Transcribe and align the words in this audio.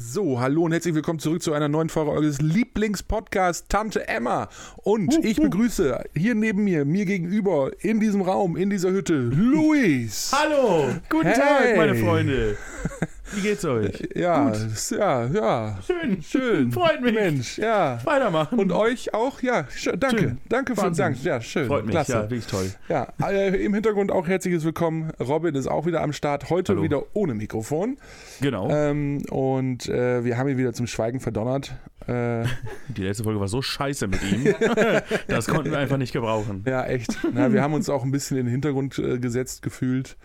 So, 0.00 0.38
hallo 0.38 0.62
und 0.62 0.70
herzlich 0.70 0.94
willkommen 0.94 1.18
zurück 1.18 1.42
zu 1.42 1.52
einer 1.52 1.66
neuen 1.66 1.88
Folge 1.88 2.12
eures 2.12 2.40
Lieblingspodcasts 2.40 3.66
Tante 3.66 4.06
Emma. 4.06 4.48
Und 4.76 5.24
ich 5.24 5.38
begrüße 5.38 6.04
hier 6.14 6.36
neben 6.36 6.62
mir, 6.62 6.84
mir 6.84 7.04
gegenüber, 7.04 7.72
in 7.80 7.98
diesem 7.98 8.22
Raum, 8.22 8.56
in 8.56 8.70
dieser 8.70 8.92
Hütte, 8.92 9.14
Luis. 9.16 10.30
Hallo, 10.32 10.88
guten 11.08 11.26
Hey. 11.26 11.34
Tag, 11.34 11.76
meine 11.76 11.96
Freunde. 11.96 12.56
Wie 13.34 13.40
geht's 13.42 13.64
euch? 13.64 14.08
Ja, 14.14 14.50
s- 14.50 14.90
ja, 14.90 15.26
ja. 15.26 15.78
Schön, 15.86 16.22
Schön. 16.22 16.72
Freut 16.72 17.00
mich. 17.02 17.14
Mensch, 17.14 17.58
ja. 17.58 17.98
Weitermachen. 18.04 18.58
Und 18.58 18.72
euch 18.72 19.12
auch? 19.14 19.42
Ja, 19.42 19.66
danke. 19.98 20.18
Schön. 20.18 20.38
Danke 20.48 20.74
für 20.74 20.82
Wahnsinn. 20.82 21.04
Dank. 21.04 21.22
Ja, 21.24 21.40
schön. 21.40 21.66
Freut 21.66 21.84
mich, 21.84 21.92
Klasse. 21.92 22.12
ja, 22.12 22.22
wirklich 22.22 22.46
toll. 22.46 22.70
Ja, 22.88 23.12
äh, 23.22 23.64
im 23.64 23.74
Hintergrund 23.74 24.10
auch 24.10 24.26
herzliches 24.26 24.64
Willkommen. 24.64 25.10
Robin 25.20 25.54
ist 25.54 25.66
auch 25.66 25.86
wieder 25.86 26.02
am 26.02 26.12
Start. 26.12 26.50
Heute 26.50 26.72
Hallo. 26.72 26.82
wieder 26.82 27.02
ohne 27.12 27.34
Mikrofon. 27.34 27.98
Genau. 28.40 28.70
Ähm, 28.70 29.22
und 29.30 29.88
äh, 29.88 30.24
wir 30.24 30.38
haben 30.38 30.48
ihn 30.48 30.58
wieder 30.58 30.72
zum 30.72 30.86
Schweigen 30.86 31.20
verdonnert. 31.20 31.72
Äh, 32.06 32.44
Die 32.88 33.02
letzte 33.02 33.24
Folge 33.24 33.40
war 33.40 33.48
so 33.48 33.60
scheiße 33.62 34.06
mit 34.08 34.20
ihm. 34.22 34.54
das 35.28 35.46
konnten 35.46 35.70
wir 35.70 35.78
einfach 35.78 35.98
nicht 35.98 36.12
gebrauchen. 36.12 36.64
ja, 36.66 36.84
echt. 36.86 37.18
Na, 37.34 37.52
wir 37.52 37.62
haben 37.62 37.74
uns 37.74 37.88
auch 37.90 38.04
ein 38.04 38.10
bisschen 38.10 38.36
in 38.38 38.46
den 38.46 38.52
Hintergrund 38.52 38.98
äh, 38.98 39.18
gesetzt 39.18 39.62
gefühlt. 39.62 40.16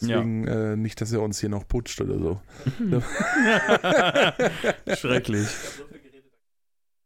Deswegen 0.00 0.46
äh, 0.46 0.76
nicht, 0.76 1.00
dass 1.00 1.12
er 1.12 1.22
uns 1.22 1.38
hier 1.40 1.48
noch 1.48 1.66
putscht 1.68 2.00
oder 2.00 2.18
so. 2.18 2.40
Schrecklich. 4.96 5.46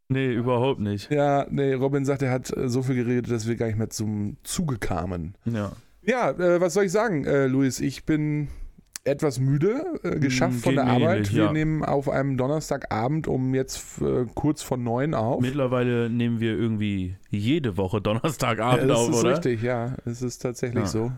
Nee, 0.08 0.32
überhaupt 0.34 0.80
nicht. 0.80 1.10
Ja, 1.10 1.46
nee, 1.50 1.72
Robin 1.72 2.04
sagt, 2.04 2.22
er 2.22 2.30
hat 2.30 2.54
äh, 2.56 2.68
so 2.68 2.82
viel 2.82 2.94
geredet, 2.94 3.30
dass 3.30 3.48
wir 3.48 3.56
gar 3.56 3.66
nicht 3.66 3.78
mehr 3.78 3.90
zum 3.90 4.36
Zuge 4.44 4.78
kamen. 4.78 5.34
Ja. 5.44 5.72
Ja, 6.02 6.30
äh, 6.30 6.60
was 6.60 6.74
soll 6.74 6.84
ich 6.84 6.92
sagen, 6.92 7.24
äh, 7.24 7.46
Luis? 7.46 7.80
Ich 7.80 8.04
bin 8.04 8.48
etwas 9.04 9.38
müde, 9.40 9.82
äh, 10.02 10.18
geschafft 10.18 10.56
Mm, 10.56 10.60
von 10.60 10.74
geht 10.76 10.84
der 10.84 10.92
Arbeit. 10.92 11.16
ähnlich, 11.16 11.34
Wir 11.34 11.44
ja. 11.44 11.52
nehmen 11.52 11.82
auf 11.84 12.08
einem 12.10 12.36
Donnerstagabend 12.36 13.26
um 13.28 13.54
jetzt 13.54 14.00
äh, 14.02 14.26
kurz 14.34 14.62
vor 14.62 14.76
neun 14.76 15.14
auf. 15.14 15.40
Mittlerweile 15.40 16.10
nehmen 16.10 16.40
wir 16.40 16.52
irgendwie 16.56 17.16
jede 17.30 17.76
Woche 17.78 17.96
Ja, 17.98 18.00
Donnerstagabend 18.00 18.90
das 18.90 18.98
auf, 18.98 19.10
ist 19.10 19.16
oder? 19.20 19.30
richtig, 19.32 19.62
ja. 19.62 19.96
Es 20.04 20.20
ist 20.22 20.38
tatsächlich 20.40 20.84
Ja. 20.84 20.88
so. 20.88 21.12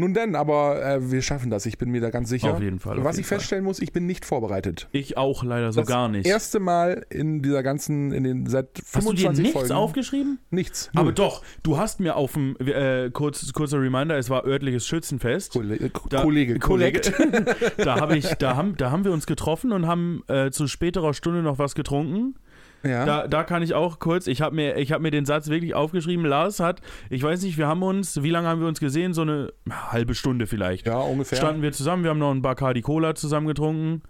Nun 0.00 0.14
denn, 0.14 0.36
aber 0.36 0.80
äh, 0.84 1.10
wir 1.10 1.22
schaffen 1.22 1.50
das. 1.50 1.66
Ich 1.66 1.76
bin 1.76 1.90
mir 1.90 2.00
da 2.00 2.10
ganz 2.10 2.28
sicher. 2.28 2.52
Auf 2.54 2.62
jeden 2.62 2.78
Fall. 2.78 2.98
auf 2.98 3.04
Was 3.04 3.16
jeden 3.16 3.22
ich 3.22 3.26
feststellen 3.26 3.64
muss, 3.64 3.80
ich 3.80 3.92
bin 3.92 4.06
nicht 4.06 4.24
vorbereitet. 4.24 4.88
Ich 4.92 5.16
auch 5.16 5.42
leider 5.42 5.72
so 5.72 5.80
Das 5.80 5.88
gar 5.88 6.08
nicht. 6.08 6.24
Erste 6.24 6.60
Mal 6.60 7.04
in 7.10 7.42
dieser 7.42 7.64
ganzen, 7.64 8.12
in 8.12 8.22
den 8.22 8.46
seit 8.46 8.68
Hast 8.94 8.94
du 9.06 9.12
dir 9.12 9.18
25 9.28 9.42
nichts 9.42 9.58
Folgen. 9.58 9.72
aufgeschrieben? 9.74 10.38
Nichts. 10.50 10.88
Aber 10.94 11.06
Null. 11.06 11.14
doch, 11.14 11.42
du 11.64 11.78
hast 11.78 11.98
mir 11.98 12.14
auf 12.14 12.34
dem, 12.34 12.56
äh, 12.60 13.10
kurz, 13.10 13.52
kurzer 13.52 13.80
Reminder, 13.80 14.16
es 14.16 14.30
war 14.30 14.46
örtliches 14.46 14.86
Schützenfest. 14.86 15.52
Kollege, 15.52 15.86
äh, 15.86 15.90
Da- 16.08 16.22
Kollege, 16.22 16.58
Kollege. 16.60 17.00
da, 17.78 17.98
hab 18.00 18.12
ich, 18.12 18.26
da, 18.34 18.54
haben, 18.56 18.76
da 18.76 18.92
haben 18.92 19.04
wir 19.04 19.10
uns 19.12 19.26
getroffen 19.26 19.72
und 19.72 19.88
haben 19.88 20.22
äh, 20.28 20.52
zu 20.52 20.68
späterer 20.68 21.12
Stunde 21.12 21.42
noch 21.42 21.58
was 21.58 21.74
getrunken. 21.74 22.36
Ja. 22.84 23.04
Da, 23.04 23.26
da 23.28 23.42
kann 23.44 23.62
ich 23.62 23.74
auch 23.74 23.98
kurz, 23.98 24.26
ich 24.26 24.40
habe 24.40 24.54
mir, 24.54 24.76
ich 24.76 24.92
hab 24.92 25.00
mir 25.02 25.10
den 25.10 25.24
Satz 25.24 25.48
wirklich 25.48 25.74
aufgeschrieben. 25.74 26.24
Lars 26.24 26.60
hat, 26.60 26.80
ich 27.10 27.22
weiß 27.22 27.42
nicht, 27.42 27.58
wir 27.58 27.66
haben 27.66 27.82
uns, 27.82 28.22
wie 28.22 28.30
lange 28.30 28.46
haben 28.48 28.60
wir 28.60 28.68
uns 28.68 28.78
gesehen? 28.80 29.14
So 29.14 29.22
eine 29.22 29.52
halbe 29.70 30.14
Stunde 30.14 30.46
vielleicht. 30.46 30.86
ja, 30.86 30.98
ungefähr. 30.98 31.38
Standen 31.38 31.62
wir 31.62 31.72
zusammen, 31.72 32.02
wir 32.04 32.10
haben 32.10 32.18
noch 32.18 32.30
einen 32.30 32.42
Bacardi 32.42 32.80
Cola 32.82 33.14
zusammen 33.14 33.46
getrunken. 33.48 34.02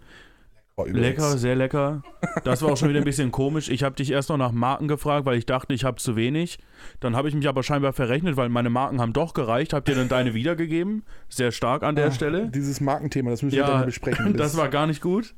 Lecker, 0.85 1.37
sehr 1.37 1.55
lecker. 1.57 2.03
Das 2.45 2.61
war 2.61 2.71
auch 2.71 2.77
schon 2.77 2.87
wieder 2.87 2.99
ein 2.99 3.03
bisschen 3.03 3.31
komisch. 3.31 3.67
Ich 3.67 3.83
habe 3.83 3.95
dich 3.95 4.11
erst 4.11 4.29
noch 4.29 4.37
nach 4.37 4.53
Marken 4.53 4.87
gefragt, 4.87 5.25
weil 5.25 5.37
ich 5.37 5.45
dachte, 5.45 5.73
ich 5.73 5.83
habe 5.83 5.97
zu 5.97 6.15
wenig. 6.15 6.57
Dann 7.01 7.17
habe 7.17 7.27
ich 7.27 7.35
mich 7.35 7.49
aber 7.49 7.63
scheinbar 7.63 7.91
verrechnet, 7.91 8.37
weil 8.37 8.47
meine 8.47 8.69
Marken 8.69 9.01
haben 9.01 9.11
doch 9.11 9.33
gereicht. 9.33 9.73
Hab 9.73 9.83
dir 9.83 9.95
dann 9.95 10.07
deine 10.07 10.33
wiedergegeben. 10.33 11.03
Sehr 11.27 11.51
stark 11.51 11.83
an 11.83 11.95
der 11.97 12.07
Ah, 12.07 12.11
Stelle. 12.11 12.47
Dieses 12.49 12.79
Markenthema, 12.79 13.29
das 13.31 13.41
müssen 13.41 13.57
wir 13.57 13.63
Ja, 13.63 13.67
dann 13.79 13.85
besprechen. 13.87 14.33
Das 14.37 14.55
war 14.55 14.69
gar 14.69 14.87
nicht 14.87 15.01
gut. 15.01 15.35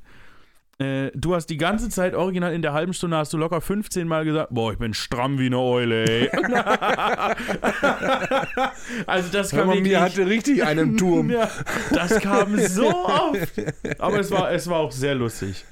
Äh, 0.82 1.12
du 1.14 1.36
hast 1.36 1.48
die 1.48 1.58
ganze 1.58 1.90
Zeit 1.90 2.16
original 2.16 2.54
in 2.54 2.62
der 2.62 2.74
halben 2.74 2.94
Stunde 2.94 3.18
hast 3.18 3.32
du 3.34 3.38
locker 3.38 3.62
15 3.62 4.08
Mal 4.08 4.26
gesagt, 4.26 4.50
boah, 4.52 4.72
ich 4.72 4.80
bin 4.80 4.94
stramm 4.94 5.38
wie 5.38 5.46
eine 5.46 5.60
Eule, 5.60 6.06
ey. 6.06 6.30
also 9.06 9.32
das 9.32 9.52
kam 9.52 9.68
wirklich, 9.68 9.84
mir 9.84 10.02
hatte 10.02 10.26
richtig 10.28 10.64
einen 10.64 10.98
Turm. 10.98 11.30
ja, 11.32 11.50
das 11.92 12.20
kam 12.20 12.58
so 12.58 12.88
oft. 12.88 13.54
Aber 14.00 14.20
es 14.20 14.32
war, 14.32 14.52
es 14.52 14.68
war 14.68 14.80
auch 14.80 14.92
sehr 14.92 15.16
lustig. 15.16 15.66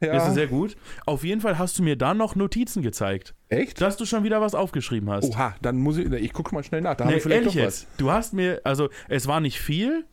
ja. 0.00 0.12
Es 0.14 0.28
ist 0.28 0.34
sehr 0.34 0.46
gut. 0.46 0.76
Auf 1.06 1.24
jeden 1.24 1.40
Fall 1.40 1.58
hast 1.58 1.78
du 1.78 1.82
mir 1.82 1.96
dann 1.96 2.16
noch 2.18 2.34
Notizen 2.36 2.82
gezeigt, 2.82 3.34
Echt? 3.48 3.80
dass 3.80 3.96
du 3.96 4.04
schon 4.04 4.24
wieder 4.24 4.40
was 4.40 4.54
aufgeschrieben 4.54 5.10
hast. 5.10 5.24
Oha, 5.30 5.54
dann 5.62 5.76
muss 5.76 5.96
ich, 5.98 6.10
ich 6.12 6.32
gucke 6.32 6.54
mal 6.54 6.62
schnell 6.64 6.80
nach. 6.80 6.94
Da 6.96 7.04
Nee, 7.06 7.14
wir 7.14 7.20
vielleicht 7.20 7.42
ehrlich 7.42 7.54
doch 7.54 7.66
was. 7.66 7.82
jetzt. 7.82 7.88
Du 7.98 8.10
hast 8.10 8.32
mir, 8.34 8.60
also 8.64 8.88
es 9.08 9.26
war 9.26 9.40
nicht 9.40 9.60
viel, 9.60 10.04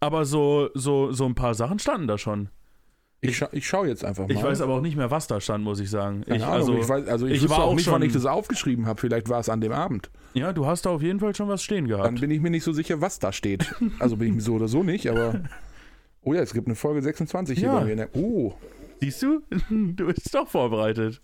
aber 0.00 0.24
so, 0.24 0.70
so, 0.74 1.12
so 1.12 1.24
ein 1.26 1.34
paar 1.34 1.54
Sachen 1.54 1.78
standen 1.78 2.06
da 2.06 2.18
schon. 2.18 2.48
Ich, 3.30 3.36
scha 3.38 3.48
ich 3.52 3.66
schaue 3.66 3.88
jetzt 3.88 4.04
einfach 4.04 4.26
mal. 4.26 4.32
Ich 4.34 4.42
weiß 4.42 4.60
aber 4.60 4.74
auch 4.74 4.80
nicht 4.80 4.96
mehr, 4.96 5.10
was 5.10 5.26
da 5.26 5.40
stand, 5.40 5.64
muss 5.64 5.80
ich 5.80 5.88
sagen. 5.90 6.22
Keine 6.24 6.36
Ich, 6.38 6.42
Ahnung, 6.44 6.54
also, 6.56 6.74
ich, 6.78 6.88
weiß, 6.88 7.08
also 7.08 7.26
ich, 7.26 7.42
ich 7.44 7.48
war 7.48 7.58
auch 7.58 7.68
auch 7.70 7.74
nicht, 7.74 7.86
wann 7.86 7.94
schon- 7.94 8.02
ich 8.02 8.12
das 8.12 8.26
aufgeschrieben 8.26 8.86
habe. 8.86 9.00
Vielleicht 9.00 9.28
war 9.28 9.40
es 9.40 9.48
an 9.48 9.60
dem 9.60 9.72
Abend. 9.72 10.10
ja, 10.34 10.52
du 10.52 10.66
hast 10.66 10.86
da 10.86 10.90
auf 10.90 11.02
jeden 11.02 11.20
Fall 11.20 11.34
schon 11.34 11.48
was 11.48 11.62
stehen 11.62 11.88
Dann 11.88 11.98
gehabt. 11.98 12.20
bin 12.20 12.30
ich 12.30 12.40
mir 12.40 12.50
nicht 12.50 12.64
so 12.64 12.72
sicher, 12.72 13.00
was 13.00 13.18
da 13.18 13.32
steht. 13.32 13.74
Also 13.98 14.16
bin 14.16 14.28
ich 14.28 14.34
mir 14.34 14.40
so 14.40 14.54
oder 14.54 14.68
so 14.68 14.82
nicht, 14.82 15.08
aber. 15.10 15.40
Oh 16.22 16.32
ja, 16.34 16.40
es 16.40 16.52
gibt 16.54 16.66
eine 16.66 16.74
Folge 16.76 17.02
26 17.02 17.58
hier 17.58 17.68
Ja. 17.68 17.78
bei 17.80 17.84
mir. 17.84 17.96
ne? 17.96 18.08
Oh, 18.14 18.52
Siehst 19.00 19.22
du? 19.22 19.42
Du 19.70 20.06
bist 20.06 20.34
doch 20.34 20.48
vorbereitet. 20.48 21.20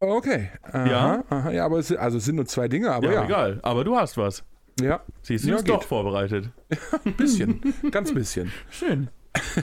okay. 0.00 0.50
Aha, 0.62 0.86
Ja? 0.86 1.24
Aha, 1.30 1.50
ja, 1.52 1.64
aber 1.64 1.78
es, 1.78 1.92
also 1.92 2.18
es 2.18 2.24
sind 2.24 2.36
nur 2.36 2.46
zwei 2.46 2.68
Dinge, 2.68 2.90
aber 2.92 3.06
ja, 3.06 3.12
ja. 3.12 3.24
egal. 3.24 3.60
Aber 3.62 3.84
du 3.84 3.96
hast 3.96 4.16
was. 4.16 4.44
Ja, 4.80 5.00
Siehst 5.22 5.44
du, 5.44 5.48
Ja, 5.50 5.56
du 5.56 5.62
bist 5.62 5.68
doch 5.68 5.80
geht. 5.80 5.88
vorbereitet. 5.88 6.50
ein 7.04 7.12
bisschen. 7.16 7.60
ganz 7.90 8.12
bisschen. 8.14 8.50
Schön. 8.70 9.08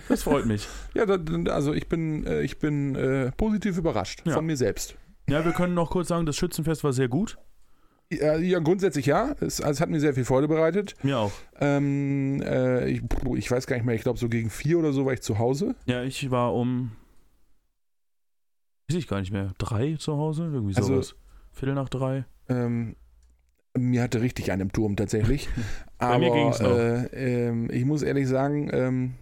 Das 0.10 0.24
freut 0.24 0.46
mich. 0.46 0.68
Ja, 0.94 1.06
da- 1.06 1.52
also 1.54 1.74
ich 1.74 1.88
bin, 1.90 2.26
äh, 2.26 2.42
ich 2.42 2.60
bin 2.60 2.96
äh, 2.96 3.32
positiv 3.34 3.78
überrascht 3.78 4.22
Ja. 4.26 4.34
von 4.34 4.46
mir 4.46 4.56
selbst. 4.58 4.96
Ja, 5.30 5.44
wir 5.44 5.52
können 5.52 5.74
noch 5.74 5.90
kurz 5.90 6.08
sagen, 6.08 6.26
das 6.26 6.38
Schützenfest 6.38 6.84
war 6.84 6.94
sehr 6.94 7.10
gut. 7.10 7.38
Ja, 8.10 8.38
ja 8.38 8.60
grundsätzlich 8.60 9.06
ja. 9.08 9.36
Es, 9.42 9.60
also 9.60 9.72
es 9.72 9.82
hat 9.82 9.90
mir 9.90 10.00
sehr 10.00 10.14
viel 10.14 10.24
Freude 10.24 10.48
bereitet. 10.48 10.96
Mir 11.04 11.18
auch. 11.20 11.34
Ähm, 11.60 12.42
äh, 12.42 12.88
ich, 12.90 13.02
ich 13.36 13.52
weiß 13.52 13.68
gar 13.68 13.76
nicht 13.76 13.86
mehr, 13.86 13.96
ich 13.96 14.04
glaube 14.04 14.18
so 14.18 14.30
gegen 14.30 14.50
vier 14.50 14.80
oder 14.80 14.94
so 14.94 15.06
war 15.06 15.12
ich 15.14 15.22
zu 15.22 15.38
Hause. 15.38 15.76
Ja, 15.86 16.02
ich 16.04 16.32
war 16.32 16.54
um. 16.56 16.92
Weiß 18.90 18.98
ich 18.98 19.08
gar 19.08 19.20
nicht 19.20 19.34
mehr. 19.34 19.52
Drei 19.58 19.96
zu 20.00 20.16
Hause? 20.18 20.44
Irgendwie 20.54 20.76
Also- 20.78 20.94
sowas. 20.94 21.16
Viertel 21.52 21.76
nach 21.76 21.90
drei. 21.90 22.24
Ähm, 22.48 22.96
mir 23.78 24.02
hatte 24.04 24.22
richtig 24.22 24.52
einen 24.52 24.62
im 24.62 24.72
Turm 24.72 24.96
tatsächlich. 24.96 25.50
Bei 25.98 26.06
Aber 26.16 26.62
äh, 27.12 27.48
ähm, 27.48 27.70
ich 27.72 27.84
muss 27.84 28.04
ehrlich 28.04 28.28
sagen, 28.28 28.70
ähm, 28.72 29.14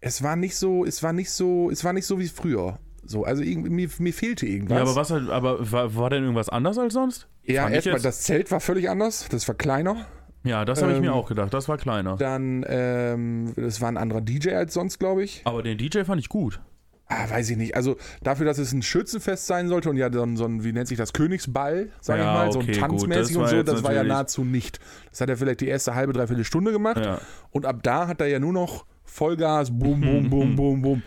es 0.00 0.22
war 0.22 0.36
nicht 0.36 0.56
so, 0.56 0.84
es 0.84 1.02
war 1.02 1.12
nicht 1.12 1.30
so, 1.30 1.70
es 1.70 1.84
war 1.84 1.92
nicht 1.92 2.06
so 2.06 2.18
wie 2.18 2.28
früher. 2.28 2.78
So, 3.04 3.24
also 3.24 3.42
mir, 3.42 3.88
mir 3.98 4.12
fehlte 4.12 4.46
irgendwas. 4.46 4.76
Ja, 4.76 4.82
aber 4.82 4.96
was 4.96 5.10
aber 5.12 5.72
war, 5.72 5.94
war 5.96 6.10
denn 6.10 6.22
irgendwas 6.24 6.48
anders 6.50 6.78
als 6.78 6.92
sonst? 6.94 7.26
Ja, 7.44 7.68
erstmal 7.68 8.00
das 8.00 8.20
Zelt 8.22 8.50
war 8.50 8.60
völlig 8.60 8.90
anders, 8.90 9.26
das 9.30 9.48
war 9.48 9.54
kleiner. 9.54 10.06
Ja, 10.44 10.64
das 10.64 10.82
habe 10.82 10.92
ich 10.92 10.98
Ähm, 10.98 11.04
mir 11.04 11.14
auch 11.14 11.28
gedacht. 11.28 11.52
Das 11.52 11.68
war 11.68 11.78
kleiner. 11.78 12.16
Dann, 12.16 12.64
ähm, 12.68 13.52
das 13.56 13.80
war 13.80 13.88
ein 13.90 13.96
anderer 13.96 14.20
DJ 14.20 14.50
als 14.50 14.74
sonst, 14.74 14.98
glaube 14.98 15.24
ich. 15.24 15.42
Aber 15.44 15.62
den 15.62 15.78
DJ 15.78 16.04
fand 16.04 16.20
ich 16.20 16.28
gut. 16.28 16.60
Ah, 17.06 17.28
weiß 17.30 17.48
ich 17.50 17.56
nicht. 17.56 17.74
Also 17.74 17.96
dafür, 18.22 18.44
dass 18.44 18.58
es 18.58 18.72
ein 18.72 18.82
Schützenfest 18.82 19.46
sein 19.46 19.68
sollte 19.68 19.88
und 19.88 19.96
ja 19.96 20.12
so 20.12 20.22
ein, 20.22 20.36
so 20.36 20.44
ein 20.44 20.62
wie 20.62 20.72
nennt 20.72 20.88
sich 20.88 20.98
das, 20.98 21.14
Königsball, 21.14 21.88
sag 22.02 22.18
Ja, 22.18 22.24
ich 22.24 22.38
mal, 22.46 22.52
so 22.52 22.58
ein 22.60 22.64
okay, 22.68 22.78
tanzmäßig 22.78 23.36
und 23.38 23.48
so, 23.48 23.62
das 23.62 23.82
war 23.82 23.94
ja 23.94 24.04
nahezu 24.04 24.44
nicht. 24.44 24.78
Das 25.10 25.22
hat 25.22 25.30
er 25.30 25.38
vielleicht 25.38 25.62
die 25.62 25.68
erste 25.68 25.94
halbe, 25.94 26.12
dreiviertel 26.12 26.44
Stunde 26.44 26.70
gemacht 26.70 27.02
Ja. 27.04 27.18
und 27.50 27.64
ab 27.64 27.82
da 27.82 28.06
hat 28.08 28.20
er 28.20 28.26
ja 28.26 28.38
nur 28.38 28.52
noch 28.52 28.84
Vollgas, 29.08 29.70
bum, 29.70 30.00
bum, 30.00 30.30
bum, 30.30 30.56
bum, 30.56 30.82
bum. 30.82 31.02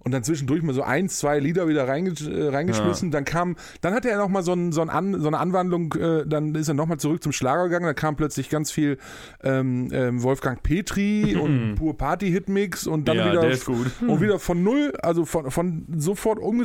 Und 0.00 0.12
dann 0.12 0.22
zwischendurch 0.22 0.62
mal 0.62 0.74
so 0.74 0.82
ein, 0.82 1.08
zwei 1.08 1.38
Lieder 1.38 1.66
wieder 1.66 1.84
äh, 1.88 2.48
reingeschmissen. 2.50 3.10
Dann 3.10 3.24
kam, 3.24 3.56
dann 3.80 3.94
hatte 3.94 4.10
er 4.10 4.18
noch 4.18 4.28
mal 4.28 4.42
so, 4.42 4.52
ein, 4.52 4.70
so, 4.70 4.82
ein 4.82 4.90
An, 4.90 5.18
so 5.18 5.28
eine 5.28 5.38
Anwandlung, 5.38 5.94
äh, 5.94 6.26
dann 6.26 6.54
ist 6.54 6.68
er 6.68 6.74
noch 6.74 6.84
mal 6.84 6.98
zurück 6.98 7.22
zum 7.22 7.32
Schlager 7.32 7.64
gegangen. 7.64 7.86
Da 7.86 7.94
kam 7.94 8.14
plötzlich 8.14 8.50
ganz 8.50 8.70
viel 8.70 8.98
ähm, 9.42 9.88
ähm, 9.92 10.22
Wolfgang 10.22 10.62
Petri 10.62 11.36
und 11.42 11.76
pur 11.76 11.96
Party-Hitmix 11.96 12.86
und 12.86 13.08
dann 13.08 13.16
ja, 13.16 13.30
wieder 13.30 13.40
der 13.40 13.50
ist 13.52 13.64
gut. 13.64 13.90
und 14.06 14.20
wieder 14.20 14.38
von 14.38 14.62
null, 14.62 14.92
also 15.00 15.24
von, 15.24 15.50
von 15.50 15.86
sofort 15.96 16.38
um, 16.38 16.60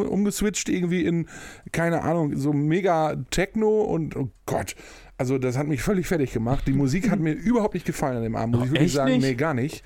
umgeswitcht 0.00 0.68
irgendwie 0.68 1.04
in, 1.04 1.26
keine 1.72 2.02
Ahnung, 2.02 2.36
so 2.36 2.52
mega 2.52 3.16
Techno 3.32 3.80
und 3.80 4.14
oh 4.14 4.30
Gott. 4.46 4.76
Also 5.18 5.38
das 5.38 5.58
hat 5.58 5.66
mich 5.66 5.82
völlig 5.82 6.06
fertig 6.06 6.32
gemacht. 6.32 6.64
Die 6.68 6.72
Musik 6.72 7.10
hat 7.10 7.18
mir 7.18 7.32
überhaupt 7.32 7.74
nicht 7.74 7.86
gefallen 7.86 8.18
an 8.18 8.22
dem 8.22 8.36
Abend, 8.36 8.54
muss 8.54 8.62
Oh, 8.62 8.66
ich 8.66 8.72
wirklich 8.74 8.92
sagen. 8.92 9.10
nicht? 9.10 9.22
Nee, 9.22 9.34
gar 9.34 9.54
nicht. 9.54 9.82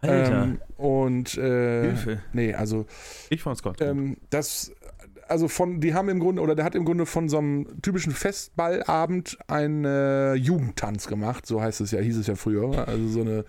Alter. 0.00 0.42
Ähm, 0.44 0.58
und 0.76 1.36
äh, 1.36 1.82
Hilfe. 1.82 2.20
nee, 2.32 2.54
also 2.54 2.86
Ich 3.30 3.42
fand's 3.42 3.62
Gott. 3.62 3.80
ähm, 3.80 4.16
das, 4.30 4.72
also 5.26 5.48
von, 5.48 5.80
die 5.80 5.92
haben 5.94 6.08
im 6.08 6.20
Grunde, 6.20 6.40
oder 6.40 6.54
der 6.54 6.64
hat 6.64 6.74
im 6.76 6.84
Grunde 6.84 7.04
von 7.04 7.28
so 7.28 7.38
einem 7.38 7.66
typischen 7.82 8.12
Festballabend 8.12 9.38
einen 9.48 9.84
äh, 9.84 10.34
Jugendtanz 10.34 11.06
gemacht, 11.06 11.46
so 11.46 11.60
heißt 11.60 11.80
es 11.80 11.90
ja, 11.90 12.00
hieß 12.00 12.16
es 12.16 12.26
ja 12.26 12.34
früher. 12.36 12.86
Also 12.86 13.08
so 13.08 13.20
eine, 13.22 13.44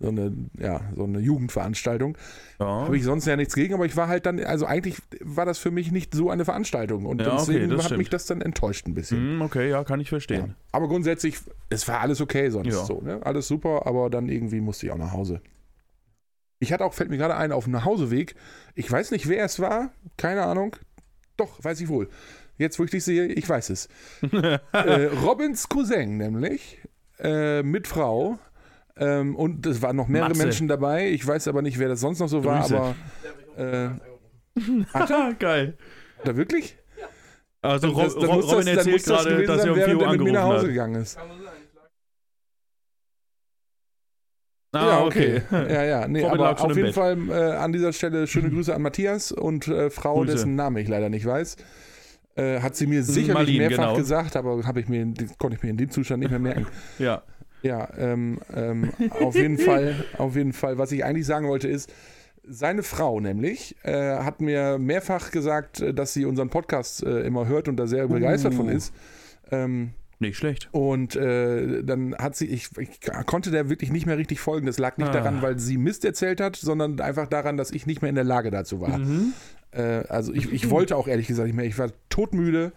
so 0.00 0.08
eine, 0.08 0.32
ja, 0.58 0.80
so 0.96 1.04
eine 1.04 1.20
Jugendveranstaltung. 1.20 2.18
ja. 2.58 2.66
Habe 2.66 2.96
ich 2.96 3.04
sonst 3.04 3.26
ja 3.26 3.36
nichts 3.36 3.54
gegen, 3.54 3.72
aber 3.74 3.86
ich 3.86 3.96
war 3.96 4.08
halt 4.08 4.26
dann, 4.26 4.40
also 4.40 4.66
eigentlich 4.66 4.96
war 5.20 5.46
das 5.46 5.58
für 5.58 5.70
mich 5.70 5.92
nicht 5.92 6.14
so 6.14 6.30
eine 6.30 6.44
Veranstaltung 6.44 7.06
und 7.06 7.20
Ja, 7.20 7.28
okay, 7.34 7.36
deswegen 7.46 7.68
das 7.70 7.78
hat 7.78 7.84
stimmt. 7.86 7.98
mich 7.98 8.10
das 8.10 8.26
dann 8.26 8.40
enttäuscht 8.40 8.88
ein 8.88 8.94
bisschen. 8.94 9.18
Hm, 9.34 9.42
okay, 9.42 9.70
ja, 9.70 9.84
kann 9.84 10.00
ich 10.00 10.08
Ja. 10.08 10.10
verstehen. 10.10 10.56
Aber 10.72 10.88
grundsätzlich, 10.88 11.36
es 11.70 11.86
war 11.86 12.00
alles 12.00 12.20
okay 12.20 12.50
sonst 12.50 12.74
Ja. 12.74 12.84
so, 12.84 13.00
ne? 13.00 13.20
Alles 13.24 13.46
super, 13.46 13.86
aber 13.86 14.10
dann 14.10 14.28
irgendwie 14.28 14.60
musste 14.60 14.86
ich 14.86 14.92
auch 14.92 14.98
nach 14.98 15.12
Hause. 15.12 15.40
Ich 16.62 16.72
hatte 16.72 16.84
auch, 16.84 16.94
fällt 16.94 17.10
mir 17.10 17.16
gerade 17.18 17.34
ein, 17.36 17.50
auf 17.50 17.64
dem 17.64 17.72
Nachhauseweg, 17.72 18.36
ich 18.76 18.90
weiß 18.90 19.10
nicht, 19.10 19.28
wer 19.28 19.44
es 19.44 19.58
war, 19.58 19.90
keine 20.16 20.42
Ahnung. 20.44 20.76
Doch, 21.36 21.62
weiß 21.64 21.80
ich 21.80 21.88
wohl. 21.88 22.08
Jetzt, 22.56 22.78
wo 22.78 22.84
ich 22.84 22.90
dich 22.92 23.02
sehe, 23.02 23.26
ich 23.26 23.48
weiß 23.48 23.70
es. 23.70 23.88
äh, 24.72 25.04
Robins 25.24 25.68
Cousin 25.68 26.18
nämlich, 26.18 26.78
äh, 27.18 27.64
mit 27.64 27.88
Frau. 27.88 28.38
Ähm, 28.96 29.34
und 29.34 29.66
es 29.66 29.82
waren 29.82 29.96
noch 29.96 30.06
mehrere 30.06 30.28
Matze. 30.28 30.42
Menschen 30.44 30.68
dabei. 30.68 31.08
Ich 31.10 31.26
weiß 31.26 31.48
aber 31.48 31.62
nicht, 31.62 31.78
wer 31.80 31.88
das 31.88 31.98
sonst 32.00 32.20
noch 32.20 32.28
so 32.28 32.44
war, 32.44 32.60
Grüße. 32.60 32.76
aber. 32.76 32.94
Äh, 33.56 35.34
Geil. 35.38 35.76
da 36.24 36.36
wirklich? 36.36 36.76
Also 37.60 37.88
Das- 37.92 38.14
das- 38.14 38.24
Robin 38.28 38.66
dann 38.66 38.66
erzählt 38.76 38.96
das 38.96 39.04
gerade, 39.24 39.44
dass 39.46 39.64
er 39.64 39.72
um 39.72 39.76
4 39.78 39.86
während 39.86 40.00
Uhr 40.02 40.06
er 40.06 40.12
mit 40.12 40.20
mir 40.22 40.32
nach 40.32 40.40
angerufen 40.42 40.44
Hause 40.44 40.58
hat. 40.66 40.68
gegangen 40.68 40.94
ist. 41.02 41.18
Ah, 44.72 44.86
ja, 44.86 45.04
okay. 45.04 45.42
Ja, 45.50 45.84
ja. 45.84 46.08
Nee, 46.08 46.24
aber 46.24 46.60
auf 46.60 46.76
jeden 46.76 46.92
Fall 46.92 47.18
äh, 47.28 47.56
an 47.56 47.72
dieser 47.72 47.92
Stelle 47.92 48.26
schöne 48.26 48.50
Grüße 48.50 48.74
an 48.74 48.82
Matthias 48.82 49.30
und 49.30 49.68
äh, 49.68 49.90
Frau, 49.90 50.16
Grüße. 50.20 50.32
dessen 50.32 50.56
Name 50.56 50.80
ich 50.80 50.88
leider 50.88 51.10
nicht 51.10 51.26
weiß. 51.26 51.56
Äh, 52.34 52.60
hat 52.60 52.74
sie 52.76 52.86
mir 52.86 53.02
sicherlich 53.02 53.34
Marlene, 53.34 53.68
mehrfach 53.68 53.88
genau. 53.88 53.96
gesagt, 53.96 54.36
aber 54.36 54.64
habe 54.64 54.80
ich 54.80 54.88
mir, 54.88 55.12
konnte 55.38 55.56
ich 55.56 55.62
mir 55.62 55.68
in 55.68 55.76
dem 55.76 55.90
Zustand 55.90 56.20
nicht 56.20 56.30
mehr 56.30 56.40
merken. 56.40 56.66
Ja. 56.98 57.22
Ja, 57.62 57.88
ähm, 57.96 58.40
ähm, 58.52 58.92
auf 59.20 59.36
jeden 59.36 59.56
Fall, 59.58 60.04
auf 60.18 60.34
jeden 60.34 60.52
Fall. 60.52 60.78
Was 60.78 60.90
ich 60.90 61.04
eigentlich 61.04 61.26
sagen 61.26 61.46
wollte 61.46 61.68
ist, 61.68 61.92
seine 62.42 62.82
Frau 62.82 63.20
nämlich 63.20 63.76
äh, 63.84 64.16
hat 64.16 64.40
mir 64.40 64.78
mehrfach 64.78 65.30
gesagt, 65.30 65.80
äh, 65.80 65.94
dass 65.94 66.12
sie 66.12 66.24
unseren 66.24 66.48
Podcast 66.48 67.04
äh, 67.04 67.20
immer 67.20 67.46
hört 67.46 67.68
und 67.68 67.76
da 67.76 67.86
sehr 67.86 68.08
begeistert 68.08 68.54
Uh. 68.54 68.56
von 68.56 68.68
ist. 68.68 68.92
Ähm, 69.52 69.92
Nicht 70.22 70.38
schlecht. 70.38 70.68
und 70.72 71.14
äh, 71.16 71.82
dann 71.84 72.14
hat 72.16 72.34
sie, 72.36 72.46
ich, 72.46 72.68
ich 72.78 73.00
konnte 73.26 73.50
der 73.50 73.68
wirklich 73.68 73.90
nicht 73.92 74.06
mehr 74.06 74.16
richtig 74.16 74.40
folgen. 74.40 74.66
Das 74.66 74.78
lag 74.78 74.96
nicht 74.96 75.08
Ah. 75.10 75.12
daran, 75.12 75.42
weil 75.42 75.58
sie 75.58 75.76
Mist 75.76 76.04
erzählt 76.04 76.40
hat, 76.40 76.56
sondern 76.56 76.98
einfach 77.00 77.26
daran, 77.26 77.56
dass 77.56 77.70
ich 77.70 77.86
nicht 77.86 78.00
mehr 78.02 78.08
in 78.08 78.14
der 78.14 78.24
Lage 78.24 78.50
dazu 78.50 78.80
war. 78.80 78.96
Mhm. 78.98 79.34
Äh, 79.72 79.82
also 80.08 80.32
ich, 80.32 80.50
ich 80.52 80.70
wollte 80.70 80.96
auch 80.96 81.08
ehrlich 81.08 81.26
gesagt 81.26 81.46
nicht 81.46 81.56
mehr. 81.56 81.66
Ich 81.66 81.76
war 81.78 81.90
todmüde. 82.08 82.72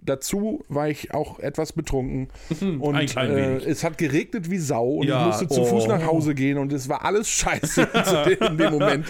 Dazu 0.00 0.64
war 0.68 0.88
ich 0.88 1.12
auch 1.12 1.38
etwas 1.38 1.72
betrunken. 1.72 2.28
Und 2.60 2.94
Ein 2.94 3.06
klein 3.06 3.30
äh, 3.30 3.56
es 3.58 3.84
hat 3.84 3.98
geregnet 3.98 4.50
wie 4.50 4.58
Sau 4.58 4.86
und 4.98 5.06
Ja, 5.06 5.20
ich 5.20 5.26
musste 5.26 5.48
zu 5.48 5.60
oh. 5.62 5.64
Fuß 5.66 5.86
nach 5.88 6.06
Hause 6.06 6.34
gehen 6.34 6.56
und 6.56 6.72
es 6.72 6.88
war 6.88 7.04
alles 7.04 7.28
scheiße 7.28 7.82
in 8.48 8.56
dem 8.56 8.72
Moment. 8.72 9.06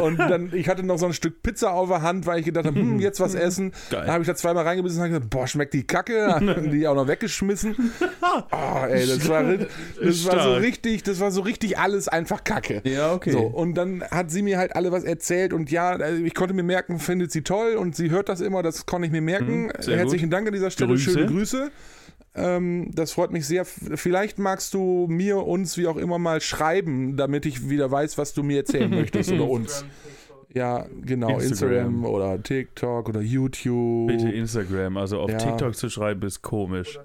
Und 0.00 0.18
dann, 0.18 0.50
ich 0.54 0.68
hatte 0.68 0.82
noch 0.82 0.98
so 0.98 1.06
ein 1.06 1.12
Stück 1.12 1.42
Pizza 1.42 1.72
auf 1.72 1.88
der 1.88 2.02
Hand, 2.02 2.26
weil 2.26 2.38
ich 2.38 2.44
gedacht 2.44 2.66
habe, 2.66 2.78
hm, 2.78 3.00
jetzt 3.00 3.20
was 3.20 3.34
essen. 3.34 3.72
Geil. 3.90 4.02
Dann 4.02 4.12
habe 4.12 4.22
ich 4.22 4.28
da 4.28 4.34
zweimal 4.34 4.64
reingebissen 4.64 4.98
und 4.98 5.04
habe 5.04 5.10
gesagt, 5.14 5.30
boah, 5.30 5.46
schmeckt 5.46 5.74
die 5.74 5.86
Kacke. 5.86 6.26
Dann 6.40 6.70
die 6.70 6.86
auch 6.86 6.94
noch 6.94 7.08
weggeschmissen. 7.08 7.74
Oh, 8.22 8.86
ey, 8.86 9.06
das 9.06 9.28
war, 9.28 9.42
das 9.42 10.26
war 10.26 10.42
so 10.42 10.54
richtig, 10.54 11.02
das 11.02 11.20
war 11.20 11.30
so 11.30 11.42
richtig 11.42 11.78
alles 11.78 12.08
einfach 12.08 12.44
Kacke. 12.44 12.82
Ja, 12.84 13.12
okay. 13.12 13.32
So, 13.32 13.40
und 13.40 13.74
dann 13.74 14.02
hat 14.02 14.30
sie 14.30 14.42
mir 14.42 14.58
halt 14.58 14.76
alle 14.76 14.92
was 14.92 15.04
erzählt 15.04 15.52
und 15.52 15.70
ja, 15.70 15.90
also 15.90 16.22
ich 16.22 16.34
konnte 16.34 16.54
mir 16.54 16.62
merken, 16.62 16.98
findet 16.98 17.32
sie 17.32 17.42
toll 17.42 17.74
und 17.74 17.96
sie 17.96 18.10
hört 18.10 18.28
das 18.28 18.40
immer, 18.40 18.62
das 18.62 18.86
konnte 18.86 19.06
ich 19.06 19.12
mir 19.12 19.20
merken. 19.20 19.64
Mhm, 19.64 19.72
sehr 19.80 19.98
Herzlichen 19.98 20.19
Dank 20.28 20.46
an 20.48 20.52
dieser 20.52 20.70
Stelle, 20.70 20.90
Grüße. 20.90 21.10
schöne 21.12 21.26
Grüße. 21.26 21.70
Ähm, 22.34 22.90
das 22.94 23.12
freut 23.12 23.32
mich 23.32 23.46
sehr. 23.46 23.64
Vielleicht 23.64 24.38
magst 24.38 24.74
du 24.74 25.06
mir, 25.08 25.38
uns, 25.46 25.78
wie 25.78 25.86
auch 25.86 25.96
immer 25.96 26.18
mal 26.18 26.40
schreiben, 26.42 27.16
damit 27.16 27.46
ich 27.46 27.70
wieder 27.70 27.90
weiß, 27.90 28.18
was 28.18 28.34
du 28.34 28.42
mir 28.42 28.58
erzählen 28.58 28.90
möchtest 29.00 29.32
oder 29.32 29.48
uns. 29.48 29.84
Ja, 30.52 30.86
genau, 31.02 31.38
Instagram. 31.38 31.94
Instagram. 31.94 32.04
oder 32.04 32.42
TikTok 32.42 33.08
oder 33.08 33.20
YouTube. 33.20 34.08
Bitte 34.08 34.30
Instagram. 34.30 34.96
Also 34.96 35.20
auf 35.20 35.30
Ja. 35.30 35.38
TikTok 35.38 35.74
zu 35.76 35.88
schreiben 35.88 36.22
ist 36.26 36.42
komisch. 36.42 36.98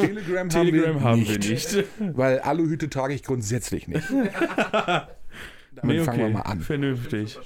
Telegram, 0.00 0.48
Telegram 0.48 1.00
haben 1.02 1.26
wir 1.26 1.38
nicht, 1.38 1.74
nicht. 1.74 1.84
weil 2.16 2.38
Aluhüte 2.40 2.88
trage 2.88 3.14
ich 3.14 3.22
grundsätzlich 3.22 3.88
nicht. 3.88 4.08
Damit 4.10 5.96
Nee, 5.98 6.00
fangen 6.04 6.18
wir 6.18 6.24
okay. 6.26 6.34
mal 6.34 6.40
an. 6.40 6.60
Vernünftig. 6.60 7.38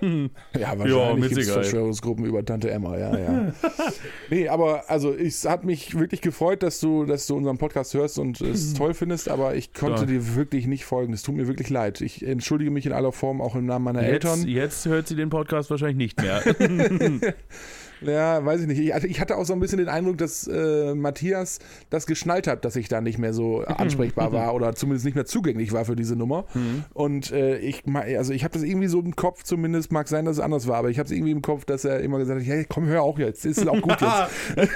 Ja, 0.00 0.28
Ja, 0.60 0.78
wahrscheinlich 0.78 1.28
gibt 1.30 1.40
es. 1.42 1.50
Verschwörungsgruppen 1.50 2.24
über 2.24 2.44
Tante 2.44 2.70
Emma, 2.70 2.96
ja, 2.98 3.18
ja. 3.18 3.52
nee, 4.30 4.48
aber 4.48 4.88
also 4.88 5.12
es 5.12 5.44
hat 5.44 5.64
mich 5.64 5.98
wirklich 5.98 6.20
gefreut, 6.20 6.62
dass 6.62 6.80
du, 6.80 7.04
dass 7.04 7.26
du 7.26 7.36
unseren 7.36 7.58
Podcast 7.58 7.94
hörst 7.94 8.18
und 8.18 8.40
es 8.40 8.74
toll 8.74 8.94
findest, 8.94 9.28
aber 9.28 9.54
ich 9.54 9.72
konnte 9.74 9.98
Stark. 9.98 10.08
dir 10.08 10.34
wirklich 10.34 10.66
nicht 10.66 10.84
folgen. 10.84 11.12
Es 11.12 11.22
tut 11.22 11.36
mir 11.36 11.46
wirklich 11.48 11.70
leid. 11.70 12.00
Ich 12.00 12.26
entschuldige 12.26 12.70
mich 12.70 12.86
in 12.86 12.92
aller 12.92 13.12
Form, 13.12 13.40
auch 13.40 13.54
im 13.54 13.66
Namen 13.66 13.84
meiner 13.84 14.02
Jetzt, 14.02 14.12
Eltern. 14.24 14.48
jetzt 14.48 14.86
hört 14.86 15.06
sie 15.08 15.16
den 15.16 15.28
Podcast 15.30 15.70
wahrscheinlich 15.70 15.96
nicht 15.96 16.20
mehr. 16.20 16.42
Ja, 18.04 18.44
weiß 18.44 18.62
ich 18.62 18.66
nicht. 18.66 18.80
Ich 18.80 18.92
hatte, 18.92 19.06
ich 19.06 19.20
hatte 19.20 19.36
auch 19.36 19.44
so 19.44 19.52
ein 19.52 19.60
bisschen 19.60 19.78
den 19.78 19.88
Eindruck, 19.88 20.18
dass 20.18 20.46
äh, 20.46 20.94
Matthias 20.94 21.58
das 21.90 22.06
geschnallt 22.06 22.46
hat, 22.46 22.64
dass 22.64 22.76
ich 22.76 22.88
da 22.88 23.00
nicht 23.00 23.18
mehr 23.18 23.32
so 23.32 23.60
ansprechbar 23.60 24.32
war 24.32 24.54
oder 24.54 24.74
zumindest 24.74 25.04
nicht 25.04 25.14
mehr 25.14 25.26
zugänglich 25.26 25.72
war 25.72 25.84
für 25.84 25.96
diese 25.96 26.16
Nummer. 26.16 26.44
Mhm. 26.54 26.84
Und 26.92 27.32
äh, 27.32 27.58
ich, 27.58 27.84
also 27.94 28.32
ich 28.32 28.44
habe 28.44 28.54
das 28.54 28.62
irgendwie 28.62 28.88
so 28.88 29.00
im 29.00 29.16
Kopf, 29.16 29.42
zumindest 29.44 29.92
mag 29.92 30.08
sein, 30.08 30.24
dass 30.24 30.36
es 30.38 30.42
anders 30.42 30.66
war, 30.66 30.76
aber 30.76 30.90
ich 30.90 30.98
habe 30.98 31.06
es 31.06 31.12
irgendwie 31.12 31.32
im 31.32 31.42
Kopf, 31.42 31.64
dass 31.64 31.84
er 31.84 32.00
immer 32.00 32.18
gesagt 32.18 32.40
hat, 32.40 32.46
hey, 32.46 32.66
komm, 32.68 32.86
hör 32.86 33.02
auch 33.02 33.18
jetzt, 33.18 33.44
ist 33.44 33.66
auch 33.68 33.80
gut 33.80 34.00
jetzt. 34.00 34.12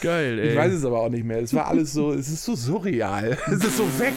Geil, 0.00 0.38
ey. 0.38 0.50
Ich 0.50 0.56
weiß 0.56 0.72
es 0.72 0.84
aber 0.84 1.00
auch 1.00 1.08
nicht 1.08 1.24
mehr. 1.24 1.40
Es 1.40 1.52
war 1.54 1.66
alles 1.66 1.92
so, 1.92 2.12
es 2.12 2.28
ist 2.28 2.44
so 2.44 2.54
surreal. 2.54 3.36
Es 3.50 3.64
ist 3.64 3.76
so 3.76 3.84
weg. 3.98 4.14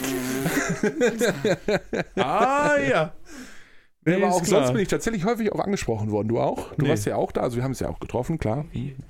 Ah, 2.16 2.76
ja. 2.78 3.12
Nee, 4.06 4.14
aber 4.14 4.28
ist 4.28 4.34
auch 4.34 4.42
klar. 4.42 4.60
sonst 4.62 4.72
bin 4.72 4.82
ich 4.82 4.88
tatsächlich 4.88 5.24
häufig 5.24 5.52
auch 5.52 5.60
angesprochen 5.60 6.10
worden. 6.10 6.28
Du 6.28 6.38
auch? 6.38 6.72
Du 6.74 6.82
Nee. 6.84 6.90
warst 6.90 7.06
ja 7.06 7.16
auch 7.16 7.32
da, 7.32 7.40
also 7.42 7.56
wir 7.56 7.64
haben 7.64 7.70
es 7.72 7.80
ja 7.80 7.88
auch 7.88 7.98
getroffen, 8.00 8.38
klar. 8.38 8.64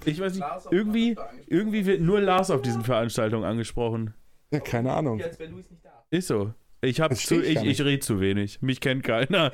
Ich 0.05 0.21
weiß 0.21 0.35
nicht, 0.35 0.45
irgendwie, 0.71 1.17
irgendwie 1.47 1.85
wird 1.87 2.01
nur 2.01 2.21
Lars 2.21 2.51
auf 2.51 2.63
diesen 2.63 2.85
Veranstaltungen 2.85 3.45
angesprochen. 3.45 4.15
Ja, 4.53 4.61
keine 4.61 4.93
Ahnung. 4.93 5.19
Jetzt 5.19 5.39
wäre 5.41 5.51
Luis 5.51 5.69
nicht 5.71 5.85
da. 5.85 6.05
Ist 6.11 6.29
so. 6.29 6.53
Ich 6.81 7.01
hab 7.01 7.17
zu, 7.17 7.41
ich 7.43 7.57
ich, 7.57 7.65
ich 7.65 7.81
rede 7.83 8.01
zu 8.01 8.21
wenig. 8.21 8.61
Mich 8.63 8.81
kennt 8.81 9.03
keiner. 9.05 9.53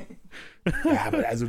Ja, 0.66 1.04
aber 1.06 1.26
also, 1.28 1.46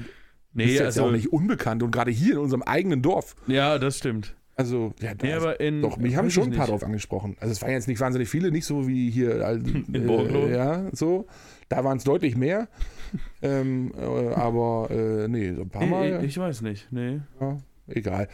Nee, 0.53 0.65
jetzt 0.65 0.81
also, 0.81 1.01
ja 1.01 1.07
auch 1.07 1.11
nicht 1.11 1.31
unbekannt 1.31 1.81
und 1.81 1.91
gerade 1.91 2.11
hier 2.11 2.33
in 2.33 2.39
unserem 2.39 2.61
eigenen 2.61 3.01
Dorf. 3.01 3.35
ja, 3.47 3.77
das 3.79 3.97
stimmt. 3.97 4.35
Also, 4.57 4.93
ja, 5.01 5.15
da 5.15 5.25
Nee, 5.25 5.33
aber 5.33 5.59
in, 5.59 5.81
doch, 5.81 5.97
mich 5.97 6.15
haben 6.17 6.29
schon 6.29 6.43
ein 6.43 6.49
paar 6.51 6.59
nicht. 6.65 6.71
drauf 6.71 6.83
angesprochen. 6.83 7.35
Also 7.39 7.51
es 7.53 7.61
waren 7.61 7.71
jetzt 7.71 7.87
nicht 7.87 7.99
wahnsinnig 8.01 8.29
viele, 8.29 8.51
nicht 8.51 8.65
so 8.65 8.85
wie 8.87 9.09
hier 9.09 9.41
also, 9.45 9.65
In 9.65 10.05
Borglo? 10.05 10.45
äh, 10.47 10.55
ja, 10.55 10.83
so. 10.91 11.25
Da 11.69 11.83
waren 11.83 11.97
es 11.97 12.03
deutlich 12.03 12.35
mehr. 12.35 12.67
ähm, 13.41 13.91
äh, 13.97 14.33
aber 14.33 14.89
äh, 14.91 15.27
nee, 15.27 15.53
so 15.53 15.61
ein 15.61 15.69
paar 15.69 15.85
Mal. 15.85 16.23
Ich, 16.23 16.31
ich 16.31 16.37
weiß 16.37 16.61
nicht, 16.61 16.91
nee. 16.91 17.21
Ja, 17.39 17.57
egal. 17.87 18.27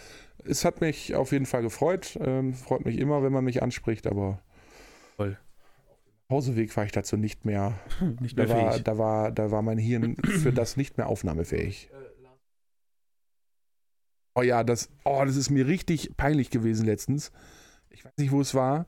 Es 0.44 0.64
hat 0.66 0.82
mich 0.82 1.16
auf 1.16 1.32
jeden 1.32 1.46
Fall 1.46 1.62
gefreut. 1.62 2.18
Ähm, 2.22 2.54
freut 2.54 2.86
mich 2.86 2.98
immer, 2.98 3.24
wenn 3.24 3.34
man 3.34 3.44
mich 3.44 3.62
anspricht, 3.64 4.08
aber 4.08 4.42
Voll. 5.16 5.38
Hauseweg 6.30 6.76
war 6.76 6.86
ich 6.86 6.92
dazu 6.92 7.18
nicht 7.18 7.46
mehr. 7.46 7.80
Nicht 8.20 8.36
mehr 8.38 8.46
Da 8.46 8.54
war, 8.54 8.72
fähig. 8.72 8.84
da, 8.84 8.98
war, 8.98 9.32
da 9.32 9.52
war 9.52 9.62
mein 9.62 9.78
Hirn 9.78 10.18
für 10.24 10.52
das 10.52 10.78
nicht 10.78 10.98
mehr 10.98 11.08
aufnahmefähig. 11.08 11.90
Oh 14.36 14.42
ja, 14.44 14.64
das, 14.64 14.90
oh, 15.04 15.24
das 15.26 15.36
ist 15.36 15.50
mir 15.50 15.66
richtig 15.68 16.16
peinlich 16.16 16.52
gewesen 16.52 16.86
letztens. 16.86 17.32
Ich 17.90 18.06
weiß 18.06 18.12
nicht, 18.18 18.32
wo 18.32 18.42
es 18.42 18.54
war. 18.54 18.86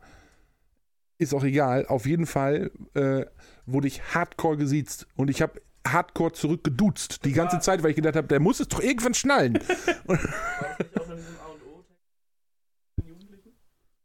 Ist 1.18 1.34
auch 1.34 1.44
egal. 1.44 1.88
Auf 1.88 2.06
jeden 2.06 2.28
Fall 2.28 2.72
äh, 2.94 3.26
wurde 3.66 3.88
ich 3.88 4.14
hardcore 4.14 4.58
gesiezt. 4.58 5.08
Und 5.16 5.30
ich 5.30 5.42
habe 5.42 5.60
hardcore 5.88 6.34
zurückgeduzt. 6.34 7.26
Die 7.26 7.34
ganze 7.34 7.60
Zeit, 7.60 7.84
weil 7.84 7.92
ich 7.92 7.96
gedacht 7.96 8.16
habe, 8.16 8.28
der 8.28 8.40
muss 8.40 8.60
es 8.60 8.68
doch 8.68 8.82
irgendwann 8.82 9.14
schnallen. 9.14 9.60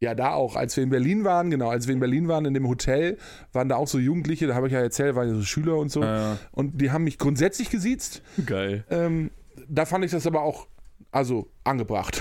Ja, 0.00 0.14
da 0.14 0.32
auch. 0.34 0.54
Als 0.54 0.76
wir 0.76 0.84
in 0.84 0.90
Berlin 0.90 1.24
waren, 1.24 1.48
genau, 1.50 1.70
als 1.70 1.86
wir 1.86 1.94
in 1.94 2.00
Berlin 2.00 2.28
waren, 2.28 2.44
in 2.44 2.52
dem 2.52 2.68
Hotel, 2.68 3.16
waren 3.54 3.70
da 3.70 3.76
auch 3.76 3.88
so 3.88 3.98
Jugendliche, 3.98 4.46
da 4.46 4.54
habe 4.54 4.66
ich 4.66 4.74
ja 4.74 4.80
erzählt, 4.80 5.14
waren 5.14 5.28
ja 5.28 5.34
so 5.34 5.42
Schüler 5.42 5.78
und 5.78 5.90
so. 5.90 6.02
Ah, 6.02 6.36
Und 6.52 6.78
die 6.78 6.90
haben 6.90 7.04
mich 7.04 7.16
grundsätzlich 7.16 7.70
gesiezt. 7.70 8.20
geil. 8.44 8.84
Ähm, 8.90 9.30
da 9.66 9.86
fand 9.86 10.04
ich 10.04 10.10
das 10.10 10.26
aber 10.26 10.42
auch, 10.42 10.66
also, 11.10 11.48
angebracht. 11.62 12.20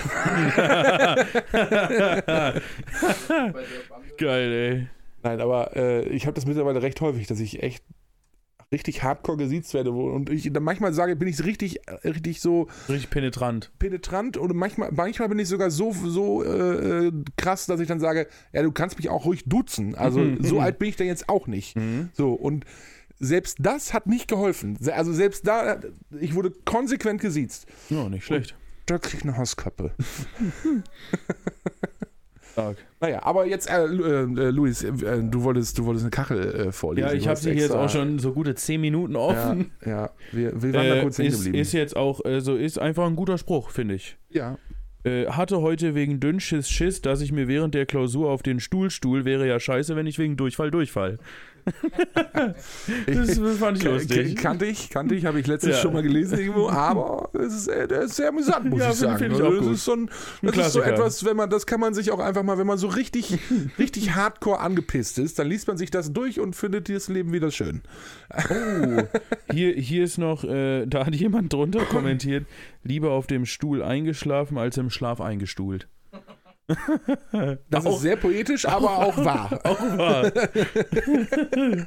Geil, 4.16 4.52
ey. 4.52 4.88
Nein, 5.22 5.40
aber 5.40 5.76
äh, 5.76 6.08
ich 6.08 6.26
habe 6.26 6.34
das 6.34 6.46
mittlerweile 6.46 6.80
recht 6.80 7.00
häufig, 7.00 7.26
dass 7.26 7.40
ich 7.40 7.62
echt 7.62 7.84
richtig 8.74 9.02
hardcore 9.02 9.38
gesiezt 9.38 9.72
werde. 9.72 9.90
Und 9.92 10.28
ich 10.28 10.52
dann 10.52 10.62
manchmal 10.62 10.92
sage, 10.92 11.16
bin 11.16 11.28
ich 11.28 11.42
richtig, 11.44 11.80
richtig 12.04 12.40
so 12.42 12.68
Richtig 12.88 13.08
penetrant. 13.10 13.70
penetrant 13.78 14.36
und 14.36 14.54
manchmal, 14.54 14.90
manchmal 14.92 15.28
bin 15.28 15.38
ich 15.38 15.48
sogar 15.48 15.70
so, 15.70 15.92
so 15.92 16.44
äh, 16.44 17.06
äh, 17.06 17.12
krass, 17.36 17.66
dass 17.66 17.80
ich 17.80 17.88
dann 17.88 18.00
sage, 18.00 18.26
ja, 18.52 18.62
du 18.62 18.72
kannst 18.72 18.98
mich 18.98 19.08
auch 19.08 19.24
ruhig 19.24 19.44
duzen. 19.46 19.94
Also 19.94 20.20
so 20.40 20.60
alt 20.60 20.78
bin 20.78 20.88
ich 20.88 20.96
denn 20.96 21.06
jetzt 21.06 21.28
auch 21.28 21.46
nicht. 21.46 21.76
Mhm. 21.76 22.10
So, 22.12 22.32
und 22.34 22.64
selbst 23.20 23.58
das 23.60 23.94
hat 23.94 24.06
nicht 24.06 24.28
geholfen. 24.28 24.76
Also 24.92 25.12
selbst 25.12 25.46
da, 25.46 25.78
ich 26.20 26.34
wurde 26.34 26.50
konsequent 26.64 27.20
gesiezt. 27.20 27.66
Ja, 27.88 28.08
nicht 28.08 28.24
schlecht. 28.26 28.56
Da 28.86 28.98
krieg 28.98 29.20
ich 29.20 29.22
eine 29.22 29.38
Hausklappe. 29.38 29.92
Stark. 32.54 32.76
Naja, 33.00 33.22
aber 33.22 33.46
jetzt, 33.46 33.68
äh, 33.70 33.84
äh, 33.84 34.50
Luis, 34.50 34.82
äh, 34.82 34.92
du, 35.22 35.42
wolltest, 35.44 35.76
du 35.78 35.84
wolltest 35.84 36.04
eine 36.04 36.10
Kachel 36.10 36.54
äh, 36.68 36.72
vorlesen. 36.72 37.08
Ja, 37.08 37.14
ich 37.14 37.28
habe 37.28 37.38
sie 37.38 37.50
hier 37.50 37.54
jetzt 37.60 37.64
extra- 37.72 37.84
auch 37.84 37.90
schon 37.90 38.18
so 38.18 38.32
gute 38.32 38.54
10 38.54 38.80
Minuten 38.80 39.12
Ja, 39.14 39.18
offen. 39.20 39.70
ja 39.84 40.10
wir, 40.32 40.62
wir 40.62 40.72
waren 40.72 40.88
da 40.88 40.94
Äh, 40.96 41.02
kurz 41.02 41.18
ist, 41.18 41.36
geblieben. 41.38 41.58
ist 41.58 41.72
jetzt 41.72 41.96
auch, 41.96 42.20
also 42.24 42.56
ist 42.56 42.78
einfach 42.78 43.06
ein 43.06 43.16
guter 43.16 43.36
Spruch, 43.38 43.70
finde 43.70 43.94
ich. 43.96 44.16
ja. 44.30 44.56
Äh, 45.06 45.26
hatte 45.26 45.60
heute 45.60 45.94
wegen 45.94 46.18
Dünnschiss 46.18 46.70
Schiss, 46.70 47.02
dass 47.02 47.20
ich 47.20 47.30
mir 47.30 47.46
während 47.46 47.74
der 47.74 47.84
Klausur 47.84 48.30
auf 48.30 48.42
den 48.42 48.58
Stuhl 48.58 48.88
stuhl, 48.88 49.26
wäre 49.26 49.46
ja 49.46 49.60
scheiße, 49.60 49.96
wenn 49.96 50.06
ich 50.06 50.18
wegen 50.18 50.38
Durchfall 50.38 50.70
durchfall. 50.70 51.18
Das 53.06 53.38
fand 53.58 53.78
ich 53.78 53.84
lustig. 53.84 54.36
Kannte 54.36 54.66
ich, 54.66 54.90
kannte 54.90 55.14
ich, 55.14 55.24
habe 55.24 55.40
ich 55.40 55.46
letztens 55.46 55.76
Ja. 55.76 55.82
schon 55.82 55.92
mal 55.92 56.02
gelesen 56.02 56.38
irgendwo, 56.38 56.68
aber 56.68 57.30
es 57.34 57.54
ist, 57.54 57.68
äh, 57.68 58.04
ist 58.04 58.16
sehr 58.16 58.28
amüsant, 58.28 58.70
muss 58.70 58.80
Ja, 58.80 58.90
ich 58.90 58.96
sagen. 58.96 59.24
ich 59.24 59.30
Also 59.32 59.50
das 59.50 59.64
gut. 59.64 59.74
ist, 59.74 59.84
so 59.84 59.92
ein, 59.94 60.10
das 60.42 60.56
ist 60.56 60.72
so 60.72 60.80
etwas, 60.82 61.24
wenn 61.24 61.36
man, 61.36 61.50
das 61.50 61.66
kann 61.66 61.80
man 61.80 61.94
sich 61.94 62.10
auch 62.10 62.18
einfach 62.18 62.42
mal, 62.42 62.58
wenn 62.58 62.66
man 62.66 62.78
so 62.78 62.88
richtig, 62.88 63.38
richtig 63.78 64.14
hardcore 64.14 64.60
angepisst 64.60 65.18
ist, 65.18 65.38
dann 65.38 65.48
liest 65.48 65.66
man 65.68 65.76
sich 65.76 65.90
das 65.90 66.12
durch 66.12 66.40
und 66.40 66.54
findet 66.56 66.88
das 66.88 67.08
Leben 67.08 67.32
wieder 67.32 67.50
schön. 67.50 67.82
Oh, 68.50 69.02
hier, 69.52 69.72
hier 69.74 70.04
ist 70.04 70.18
noch, 70.18 70.44
äh, 70.44 70.86
da 70.86 71.06
hat 71.06 71.14
jemand 71.14 71.52
drunter 71.52 71.84
kommentiert, 71.84 72.46
lieber 72.82 73.10
auf 73.12 73.26
dem 73.26 73.46
Stuhl 73.46 73.82
eingeschlafen 73.82 74.58
als 74.58 74.76
im 74.76 74.90
Schlaf 74.90 75.20
eingestuhlt. 75.20 75.88
Das 77.68 77.84
Auch- 77.86 77.96
ist 77.96 78.00
sehr 78.02 78.16
poetisch, 78.16 78.66
aber 78.66 78.98
auch 78.98 79.16
wahr. 79.24 79.60
Auch 79.64 79.80
wahr. 79.98 80.32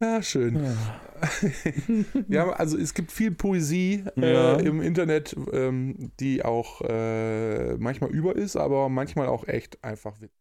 Ja, 0.00 0.22
schön. 0.22 0.62
Ja, 2.28 2.50
also 2.50 2.76
es 2.76 2.92
gibt 2.92 3.10
viel 3.10 3.30
Poesie 3.30 4.04
Ja. 4.16 4.56
äh, 4.58 4.66
im 4.66 4.82
Internet, 4.82 5.34
ähm, 5.52 6.12
die 6.20 6.44
auch 6.44 6.82
äh, 6.82 7.76
manchmal 7.78 8.10
über 8.10 8.36
ist, 8.36 8.56
aber 8.56 8.90
manchmal 8.90 9.26
auch 9.28 9.48
echt 9.48 9.82
einfach 9.82 10.20
witzig. 10.20 10.36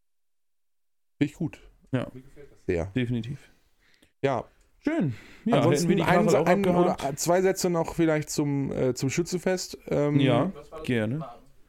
Finde 1.18 1.32
ich 1.32 1.38
gut. 1.38 1.62
Ja. 1.94 2.08
Mir 2.14 2.24
gefällt 2.24 2.52
das 2.52 2.60
sehr. 2.68 2.86
Definitiv. 2.96 3.40
Ja, 4.22 4.44
Schön. 4.80 5.16
Ja, 5.46 5.56
ansonsten 5.58 5.90
wir 5.90 5.96
die 5.96 6.04
ein, 6.04 6.28
auch 6.30 6.46
ein 6.46 6.64
oder 6.66 6.98
zwei 7.16 7.42
Sätze 7.42 7.72
noch 7.72 7.96
vielleicht 7.96 8.30
zum, 8.30 8.72
äh, 8.72 8.94
zum 8.94 9.10
Schützefest. 9.10 9.78
Ähm, 9.88 10.20
Ja, 10.20 10.52
gerne. 10.84 11.26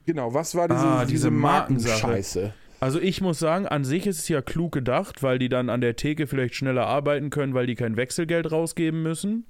Genau, 0.07 0.33
was 0.33 0.55
war 0.55 0.69
diese, 0.69 0.81
Ah, 0.81 1.01
diese 1.05 1.13
diese. 1.13 1.31
Markenscheiße? 1.31 2.55
Also 2.79 3.01
ich 3.01 3.21
muss 3.21 3.39
sagen, 3.39 3.67
an 3.67 3.85
sich 3.85 4.07
ist 4.07 4.19
es 4.21 4.29
ja 4.29 4.43
klug 4.43 4.73
gedacht, 4.73 5.23
weil 5.23 5.39
die 5.39 5.49
dann 5.49 5.69
an 5.71 5.81
der 5.81 5.97
Theke 5.97 6.27
vielleicht 6.27 6.55
schneller 6.55 6.87
arbeiten 6.87 7.31
können, 7.31 7.55
weil 7.55 7.67
die 7.67 7.75
kein 7.75 7.97
Wechselgeld 7.97 8.51
rausgeben 8.53 9.03
müssen. 9.03 9.47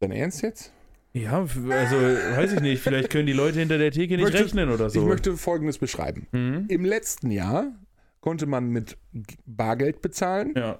Dein 0.00 0.12
Ernst 0.12 0.42
jetzt? 0.42 0.72
Ja, 1.12 1.40
also 1.40 1.96
weiß 1.96 2.52
ich 2.54 2.60
nicht, 2.60 2.82
vielleicht 2.82 3.10
können 3.10 3.26
die 3.26 3.32
Leute 3.32 3.58
hinter 3.58 3.78
der 3.78 3.90
Theke 3.90 4.14
nicht 4.16 4.24
möchte- 4.24 4.44
rechnen 4.44 4.70
oder 4.70 4.88
so. 4.90 5.00
Ich 5.00 5.06
möchte 5.06 5.36
Folgendes 5.36 5.78
beschreiben. 5.78 6.26
Mhm. 6.32 6.66
Im 6.68 6.84
letzten 6.84 7.30
Jahr 7.30 7.72
konnte 8.20 8.46
man 8.46 8.68
mit 8.70 8.96
Bargeld 9.44 10.00
bezahlen 10.02 10.54
Ja. 10.56 10.78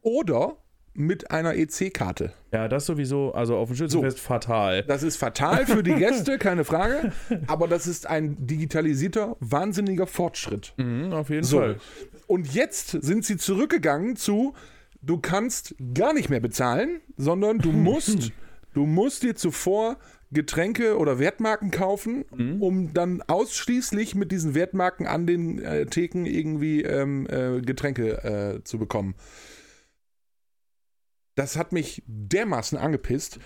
oder 0.00 0.56
mit 0.98 1.30
einer 1.30 1.54
EC-Karte. 1.54 2.32
ja, 2.52 2.66
das 2.68 2.86
sowieso, 2.86 3.32
also 3.32 3.56
auf 3.56 3.68
dem 3.68 3.76
Schützenfest 3.76 4.18
fatal. 4.20 4.82
Das 4.82 5.02
ist 5.02 5.16
fatal 5.16 5.64
für 5.64 5.82
die 5.82 5.94
Gäste, 5.94 6.38
keine 6.38 6.64
Frage, 6.64 7.12
aber 7.46 7.68
das 7.68 7.86
ist 7.86 8.06
ein 8.06 8.36
digitalisierter, 8.46 9.36
wahnsinniger 9.40 10.06
Fortschritt. 10.06 10.74
Mhm, 10.76 11.12
auf 11.12 11.30
jeden 11.30 11.44
So. 11.44 11.58
Fall. 11.58 11.76
Und 12.26 12.52
jetzt 12.52 12.90
sind 12.90 13.24
sie 13.24 13.36
zurückgegangen 13.36 14.16
zu, 14.16 14.54
du 15.00 15.18
kannst 15.18 15.74
gar 15.94 16.12
nicht 16.12 16.28
mehr 16.30 16.40
bezahlen, 16.40 17.00
sondern 17.16 17.58
du 17.58 17.70
musst, 17.72 18.32
du 18.74 18.84
musst 18.86 19.22
dir 19.22 19.36
zuvor 19.36 19.96
Getränke 20.30 20.98
oder 20.98 21.18
Wertmarken 21.18 21.70
kaufen, 21.70 22.24
Mhm. 22.36 22.60
um 22.62 22.92
dann 22.92 23.22
ausschließlich 23.26 24.14
mit 24.14 24.30
diesen 24.32 24.54
Wertmarken 24.54 25.06
an 25.06 25.26
den 25.26 25.58
äh, 25.62 25.86
Theken 25.86 26.26
irgendwie 26.26 26.82
ähm, 26.82 27.26
äh, 27.30 27.60
Getränke 27.62 28.58
äh, 28.58 28.64
zu 28.64 28.78
bekommen. 28.78 29.14
Das 31.38 31.56
hat 31.56 31.70
mich 31.72 32.02
dermaßen 32.08 32.76
angepisst. 32.76 33.38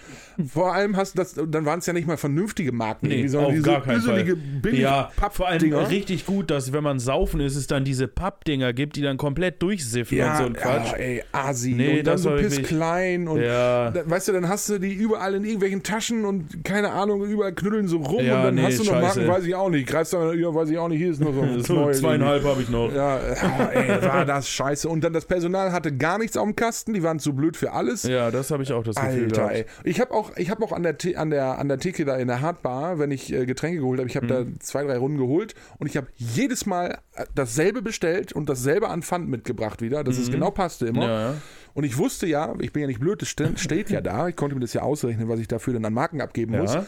Vor 0.51 0.73
allem 0.73 0.97
hast 0.97 1.13
du 1.13 1.19
das, 1.19 1.35
dann 1.35 1.67
waren 1.67 1.81
es 1.81 1.85
ja 1.87 1.93
nicht 1.93 2.07
mal 2.07 2.17
vernünftige 2.17 2.73
Marken, 2.73 3.09
Nee, 3.09 3.27
sondern 3.27 3.53
diese 3.53 3.63
gar 3.65 3.81
billige 3.83 4.39
Ja, 4.83 5.11
vor 5.31 5.49
allem 5.49 5.75
richtig 5.75 6.25
gut, 6.25 6.51
dass 6.51 6.73
wenn 6.73 6.83
man 6.83 6.99
saufen 6.99 7.41
ist, 7.41 7.55
es 7.55 7.67
dann 7.67 7.85
diese 7.85 8.09
Pappdinger 8.09 8.73
gibt, 8.73 8.97
die 8.97 9.03
dann 9.03 9.19
komplett 9.19 9.63
durchsiffen 9.63 10.19
und 10.21 10.37
so 10.39 10.45
ein 10.45 10.53
Quatsch. 10.55 10.93
Ja, 10.93 10.97
ey, 10.97 11.23
Asi. 11.33 11.75
Nee, 11.75 11.99
und 11.99 12.07
dann 12.07 12.17
so 12.17 12.31
piss 12.31 12.63
klein 12.63 13.29
und 13.29 13.43
Ja. 13.43 13.91
da, 13.91 14.09
weißt 14.09 14.29
du, 14.29 14.33
dann 14.33 14.49
hast 14.49 14.71
du 14.71 14.79
die 14.79 14.95
überall 14.95 15.35
in 15.35 15.45
irgendwelchen 15.45 15.83
Taschen 15.83 16.25
und 16.25 16.65
keine 16.65 16.93
Ahnung, 16.93 17.23
überall 17.27 17.53
knüddeln 17.53 17.89
so 17.89 17.99
rum 17.99 18.25
Ja, 18.25 18.39
und 18.39 18.45
dann 18.45 18.55
nee, 18.55 18.63
hast 18.63 18.79
du 18.79 18.85
noch 18.85 18.93
scheiße. 18.93 19.21
Marken, 19.21 19.33
weiß 19.35 19.45
ich 19.45 19.55
auch 19.55 19.69
nicht. 19.69 19.87
Greifst 19.87 20.15
dann, 20.15 20.39
ja, 20.39 20.55
weiß 20.55 20.71
ich 20.71 20.79
auch 20.79 20.89
nicht, 20.89 20.99
hier 20.99 21.11
ist 21.11 21.21
noch 21.21 21.35
so, 21.35 21.59
So 21.61 21.91
zweieinhalb 21.91 22.43
habe 22.45 22.63
ich 22.63 22.71
noch. 22.71 22.91
Ja, 22.91 23.19
ey, 23.19 24.03
war 24.03 24.25
das 24.25 24.49
scheiße. 24.49 24.89
Und 24.89 25.05
dann 25.05 25.13
das 25.13 25.27
Personal 25.27 25.73
hatte 25.73 25.95
gar 25.95 26.17
nichts 26.19 26.39
auf 26.39 26.47
dem 26.47 26.57
Kasten, 26.57 26.95
die 26.95 27.03
waren 27.03 27.19
zu 27.19 27.35
blöd 27.35 27.57
für 27.57 27.73
alles. 27.83 28.03
Ja, 28.05 28.31
das 28.31 28.51
habe 28.51 28.63
ich 28.63 28.73
auch 28.73 28.83
das 28.85 28.97
Gefühl 28.97 29.25
Alter, 29.25 29.37
gehabt. 29.49 29.55
ey. 29.55 29.65
Ich 29.85 30.01
habe 30.01 30.13
auch, 30.13 30.37
ich 30.37 30.51
habe 30.51 30.65
auch 30.65 30.73
an 30.73 30.83
der, 30.83 30.97
an, 31.17 31.31
der, 31.31 31.59
an 31.59 31.69
der 31.69 31.79
Theke 31.79 32.05
da 32.05 32.17
in 32.17 32.29
der 32.29 32.41
Hardbar, 32.41 32.99
wenn 32.99 33.11
ich 33.11 33.33
äh, 33.33 33.45
Getränke 33.47 33.81
geholt 33.81 33.99
habe, 33.99 34.09
ich 34.09 34.17
habe 34.17 34.27
Mhm. 34.27 34.29
da 34.55 34.61
zwei, 34.61 34.85
drei 34.85 34.97
Runden 34.99 35.19
geholt 35.19 35.55
und 35.79 35.87
ich 35.87 35.97
habe 35.97 36.07
jedes 36.17 36.65
Mal 36.67 36.99
äh, 37.15 37.25
dasselbe 37.35 37.83
bestellt 37.83 38.33
und 38.33 38.49
dasselbe 38.49 38.89
an 38.89 39.03
Pfand 39.03 39.29
mitgebracht 39.29 39.83
wieder, 39.83 40.05
dass 40.05 40.19
es 40.19 40.31
genau 40.31 40.51
passte 40.51 40.87
immer. 40.87 41.03
Mhm. 41.05 41.09
Ja, 41.11 41.21
ja. 41.33 41.35
Und 41.75 41.85
ich 41.85 41.97
wusste 41.99 42.27
ja, 42.27 42.55
ich 42.61 42.73
bin 42.73 42.83
ja 42.83 42.87
nicht 42.87 43.01
blöd, 43.01 43.21
das 43.23 43.29
ste- 43.31 43.53
steht 43.57 43.91
ja 43.91 44.01
da, 44.01 44.29
ich 44.29 44.37
konnte 44.37 44.55
mir 44.55 44.61
das 44.61 44.73
ja 44.75 44.83
ausrechnen, 44.83 45.29
was 45.29 45.41
ich 45.41 45.49
dafür 45.49 45.73
dann 45.75 45.85
an 45.85 45.95
Marken 45.95 46.21
abgeben 46.21 46.57
muss. 46.59 46.75
ja. 46.75 46.85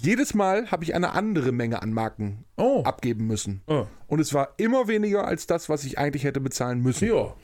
Jedes 0.00 0.32
Mal 0.34 0.70
habe 0.70 0.84
ich 0.84 0.94
eine 0.94 1.10
andere 1.10 1.50
Menge 1.50 1.82
an 1.82 1.92
Marken 1.92 2.44
Oh. 2.56 2.82
abgeben 2.84 3.26
müssen. 3.26 3.62
oh. 3.66 3.86
Und 4.06 4.20
es 4.20 4.32
war 4.32 4.50
immer 4.56 4.86
weniger 4.86 5.26
als 5.26 5.48
das, 5.48 5.68
was 5.68 5.82
ich 5.84 5.98
eigentlich 5.98 6.22
hätte 6.22 6.40
bezahlen 6.40 6.80
müssen. 6.82 7.08
Ja. 7.08 7.34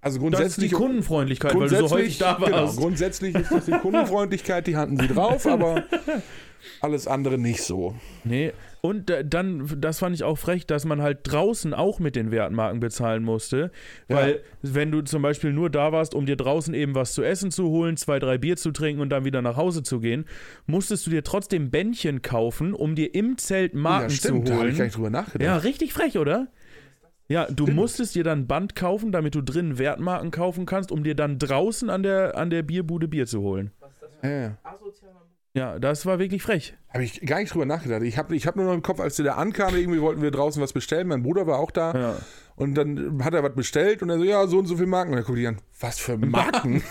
Also 0.00 0.18
Das 0.30 0.40
ist 0.40 0.56
die 0.62 0.68
grundsätzlich 0.68 0.72
Kundenfreundlichkeit, 0.72 1.54
weil 1.54 1.68
du 1.68 1.76
so 1.76 1.90
häufig 1.90 2.18
da 2.18 2.34
genau, 2.34 2.50
warst. 2.52 2.76
grundsätzlich 2.78 3.34
ist 3.34 3.50
das 3.50 3.66
die 3.66 3.72
Kundenfreundlichkeit, 3.72 4.66
die 4.66 4.76
hatten 4.76 4.96
sie 4.96 5.08
drauf, 5.08 5.44
aber 5.46 5.84
alles 6.80 7.08
andere 7.08 7.36
nicht 7.36 7.62
so. 7.62 7.94
Nee. 8.24 8.52
Und 8.80 9.12
dann, 9.24 9.68
das 9.80 9.98
fand 9.98 10.14
ich 10.14 10.22
auch 10.22 10.38
frech, 10.38 10.64
dass 10.64 10.84
man 10.84 11.02
halt 11.02 11.20
draußen 11.24 11.74
auch 11.74 11.98
mit 11.98 12.14
den 12.14 12.30
Wertmarken 12.30 12.78
bezahlen 12.78 13.24
musste. 13.24 13.72
Weil, 14.06 14.40
wenn 14.62 14.92
du 14.92 15.02
zum 15.02 15.20
Beispiel 15.20 15.52
nur 15.52 15.68
da 15.68 15.90
warst, 15.90 16.14
um 16.14 16.26
dir 16.26 16.36
draußen 16.36 16.72
eben 16.74 16.94
was 16.94 17.12
zu 17.12 17.24
essen 17.24 17.50
zu 17.50 17.68
holen, 17.70 17.96
zwei, 17.96 18.20
drei 18.20 18.38
Bier 18.38 18.56
zu 18.56 18.70
trinken 18.70 19.00
und 19.00 19.10
dann 19.10 19.24
wieder 19.24 19.42
nach 19.42 19.56
Hause 19.56 19.82
zu 19.82 19.98
gehen, 19.98 20.26
musstest 20.66 21.06
du 21.06 21.10
dir 21.10 21.24
trotzdem 21.24 21.70
Bändchen 21.70 22.22
kaufen, 22.22 22.72
um 22.72 22.94
dir 22.94 23.12
im 23.16 23.36
Zelt 23.36 23.74
Marken 23.74 24.10
ja, 24.10 24.16
stimmt, 24.16 24.46
zu 24.46 24.52
da 24.52 24.58
habe 24.60 24.68
ich 24.68 24.74
gar 24.74 24.78
holen. 24.78 24.86
nicht 24.86 24.96
drüber 24.96 25.10
nachgedacht. 25.10 25.44
Ja, 25.44 25.56
richtig 25.56 25.92
frech, 25.92 26.16
oder? 26.16 26.46
Ja, 27.28 27.46
du 27.46 27.66
musstest 27.66 28.14
dir 28.14 28.24
dann 28.24 28.40
ein 28.40 28.46
Band 28.46 28.74
kaufen, 28.74 29.12
damit 29.12 29.34
du 29.34 29.42
drinnen 29.42 29.78
Wertmarken 29.78 30.30
kaufen 30.30 30.64
kannst, 30.64 30.90
um 30.90 31.04
dir 31.04 31.14
dann 31.14 31.38
draußen 31.38 31.90
an 31.90 32.02
der, 32.02 32.36
an 32.36 32.48
der 32.48 32.62
Bierbude 32.62 33.06
Bier 33.06 33.26
zu 33.26 33.42
holen. 33.42 33.70
Ja, 34.22 34.30
ja. 34.30 34.58
Ja, 35.54 35.78
das 35.78 36.06
war 36.06 36.18
wirklich 36.18 36.42
frech. 36.42 36.74
Habe 36.92 37.04
ich 37.04 37.20
gar 37.22 37.40
nicht 37.40 37.52
drüber 37.52 37.66
nachgedacht. 37.66 38.02
Ich 38.02 38.16
habe 38.16 38.34
ich 38.36 38.46
hab 38.46 38.56
nur 38.56 38.66
noch 38.66 38.74
im 38.74 38.82
Kopf, 38.82 39.00
als 39.00 39.16
der 39.16 39.24
da 39.24 39.32
ankam, 39.34 39.74
irgendwie 39.76 40.00
wollten 40.00 40.22
wir 40.22 40.30
draußen 40.30 40.62
was 40.62 40.72
bestellen. 40.72 41.08
Mein 41.08 41.22
Bruder 41.22 41.46
war 41.46 41.58
auch 41.58 41.70
da. 41.70 41.92
Ja. 41.94 42.16
Und 42.58 42.74
dann 42.74 43.22
hat 43.24 43.34
er 43.34 43.44
was 43.44 43.54
bestellt 43.54 44.02
und 44.02 44.10
er 44.10 44.18
so, 44.18 44.24
ja, 44.24 44.44
so 44.48 44.58
und 44.58 44.66
so 44.66 44.74
viele 44.74 44.88
Marken. 44.88 45.12
Und 45.12 45.18
dann 45.18 45.24
guckt 45.24 45.38
ich 45.38 45.46
an, 45.46 45.58
was 45.78 46.00
für 46.00 46.16
Marken? 46.18 46.82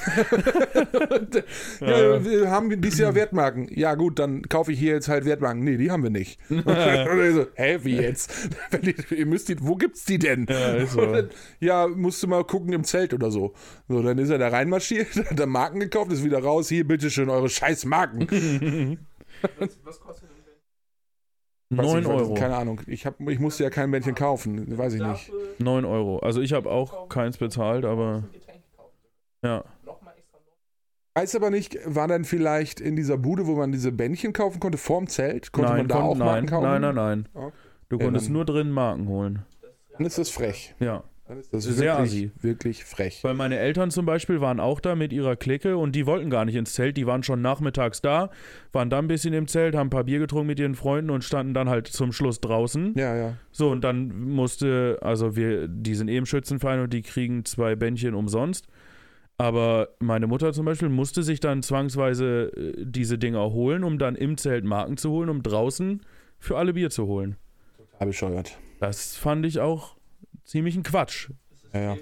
Und, 1.10 1.44
ja, 1.82 2.24
wir 2.24 2.50
haben 2.50 2.82
dieses 2.82 3.00
Jahr 3.00 3.16
Wertmarken. 3.16 3.68
Ja, 3.76 3.96
gut, 3.96 4.18
dann 4.18 4.44
kaufe 4.44 4.72
ich 4.72 4.80
hier 4.80 4.94
jetzt 4.94 5.10
halt 5.10 5.26
Wertmarken. 5.26 5.66
Nee, 5.66 5.76
die 5.76 5.92
haben 5.92 6.04
wir 6.04 6.10
nicht. 6.10 6.40
und 6.50 6.66
er 6.66 7.34
so, 7.34 7.48
hä, 7.56 7.80
wie 7.84 7.98
jetzt? 7.98 8.50
Die, 8.82 8.96
ihr 9.16 9.26
müsst 9.26 9.50
die, 9.50 9.58
wo 9.60 9.76
gibt's 9.76 10.06
die 10.06 10.20
denn? 10.20 10.46
Ja, 10.50 10.86
so. 10.86 11.02
Dann, 11.02 11.30
ja, 11.60 11.88
musst 11.88 12.22
du 12.24 12.28
mal 12.28 12.44
gucken 12.44 12.72
im 12.74 12.84
Zelt 12.84 13.14
oder 13.14 13.32
so. 13.32 13.54
So, 13.88 14.02
dann 14.02 14.18
ist 14.18 14.30
er 14.30 14.38
da 14.38 14.50
reinmarschiert, 14.50 15.16
hat 15.16 15.40
er 15.40 15.48
Marken 15.48 15.80
gekauft, 15.80 16.12
ist 16.12 16.24
wieder 16.24 16.42
raus. 16.42 16.70
Hier, 16.70 16.88
bitteschön, 16.88 17.30
eure 17.30 17.50
scheiß 17.50 17.86
Marken. 17.86 19.00
Was 19.86 20.00
kostet 20.00 20.27
denn 20.27 20.27
9 21.70 21.86
Weiß 21.86 22.02
ich, 22.02 22.08
Euro. 22.08 22.34
Keine 22.34 22.56
Ahnung. 22.56 22.82
Ich, 22.88 23.06
hab, 23.06 23.20
ich 23.20 23.40
musste 23.40 23.64
ja 23.64 23.70
kein 23.70 23.92
Bändchen 23.92 24.16
kaufen. 24.16 24.78
Weiß 24.78 24.94
ich 24.94 25.02
nicht. 25.02 25.30
Dafür 25.30 25.40
9 25.60 25.86
Euro. 25.86 26.20
Also 26.20 26.42
ich 26.42 26.54
habe 26.54 26.70
auch 26.72 27.10
keins 27.10 27.38
bezahlt, 27.38 27.84
aber 27.86 28.24
ja. 29.44 29.64
Weiß 31.16 31.36
aber 31.36 31.50
nicht, 31.50 31.80
war 31.84 32.08
dann 32.08 32.26
vielleicht 32.26 32.80
in 32.80 32.96
dieser 32.96 33.18
Bude, 33.18 33.48
wo 33.48 33.56
man 33.56 33.72
diese 33.72 33.92
Bändchen 33.92 34.34
kaufen 34.34 34.60
konnte, 34.60 34.78
vorm 34.78 35.08
Zelt? 35.08 35.52
Konnte 35.52 35.70
nein, 35.72 35.78
man 35.80 35.88
da 35.88 35.96
kon- 35.96 36.04
auch 36.04 36.16
nein, 36.16 36.26
Marken 36.28 36.46
kaufen? 36.48 36.64
nein, 36.64 36.82
nein, 36.82 36.96
nein. 36.96 37.30
Okay. 37.34 37.52
Du 37.90 37.98
Ja, 37.98 38.06
konntest 38.06 38.28
dann- 38.28 38.34
nur 38.34 38.46
drin 38.46 38.70
Marken 38.70 39.08
holen. 39.08 39.44
Dann 39.98 40.06
ist 40.06 40.18
das 40.20 40.30
frech. 40.30 40.76
Ja. 40.80 41.04
Dann 41.28 41.40
ist 41.40 41.54
das 41.54 41.64
Sehr 41.66 41.98
wirklich, 41.98 42.12
assi. 42.12 42.32
wirklich 42.42 42.86
frech. 42.86 43.20
Weil 43.24 43.34
meine 43.34 43.58
Eltern 43.58 43.92
zum 43.92 44.06
Beispiel 44.06 44.40
waren 44.40 44.60
auch 44.62 44.80
da 44.80 44.96
mit 44.96 45.12
ihrer 45.12 45.36
Clique 45.36 45.76
und 45.78 45.94
die 45.94 46.06
wollten 46.06 46.30
gar 46.30 46.46
nicht 46.46 46.56
ins 46.56 46.74
Zelt. 46.74 46.96
Die 46.96 47.06
waren 47.06 47.22
schon 47.24 47.42
nachmittags 47.42 48.02
da, 48.02 48.30
waren 48.72 48.90
dann 48.90 49.06
ein 49.06 49.08
bisschen 49.10 49.34
im 49.34 49.48
Zelt, 49.48 49.76
haben 49.76 49.88
ein 49.88 49.92
paar 49.92 50.06
Bier 50.06 50.20
getrunken 50.20 50.48
mit 50.48 50.60
ihren 50.60 50.76
Freunden 50.76 51.10
und 51.10 51.24
standen 51.24 51.54
dann 51.54 51.68
halt 51.68 51.88
zum 51.88 52.14
Schluss 52.14 52.40
draußen. 52.40 52.94
Ja, 52.96 53.16
ja. 53.16 53.34
So, 53.52 53.70
und 53.72 53.84
dann 53.84 54.18
musste, 54.30 55.00
also 55.02 55.36
wir, 55.36 55.68
die 55.68 55.96
sind 55.96 56.08
eben 56.08 56.26
Schützenverein 56.26 56.80
und 56.80 56.94
die 56.94 57.02
kriegen 57.02 57.44
zwei 57.44 57.76
Bändchen 57.76 58.14
umsonst. 58.14 58.68
Aber 59.38 59.90
meine 60.00 60.28
Mutter 60.28 60.54
zum 60.54 60.66
Beispiel 60.66 60.90
musste 60.90 61.24
sich 61.24 61.40
dann 61.40 61.62
zwangsweise 61.62 62.52
äh, 62.56 62.86
diese 62.86 63.18
Dinger 63.18 63.52
holen, 63.52 63.84
um 63.84 64.00
dann 64.00 64.16
im 64.16 64.38
Zelt 64.38 64.64
Marken 64.64 64.98
zu 64.98 65.12
holen, 65.12 65.30
um 65.30 65.44
draußen 65.44 66.02
für 66.40 66.58
alle 66.58 66.74
Bier 66.74 66.90
zu 66.90 67.06
holen. 67.06 67.36
Total 67.78 68.08
bescheuert. 68.08 68.58
Das 68.80 69.16
fand 69.18 69.46
ich 69.46 69.60
auch 69.60 69.97
ziemlich 70.48 70.76
ein 70.76 70.82
Quatsch. 70.84 71.30
Das 71.52 71.74
Ja, 71.74 71.80
ja. 71.94 71.98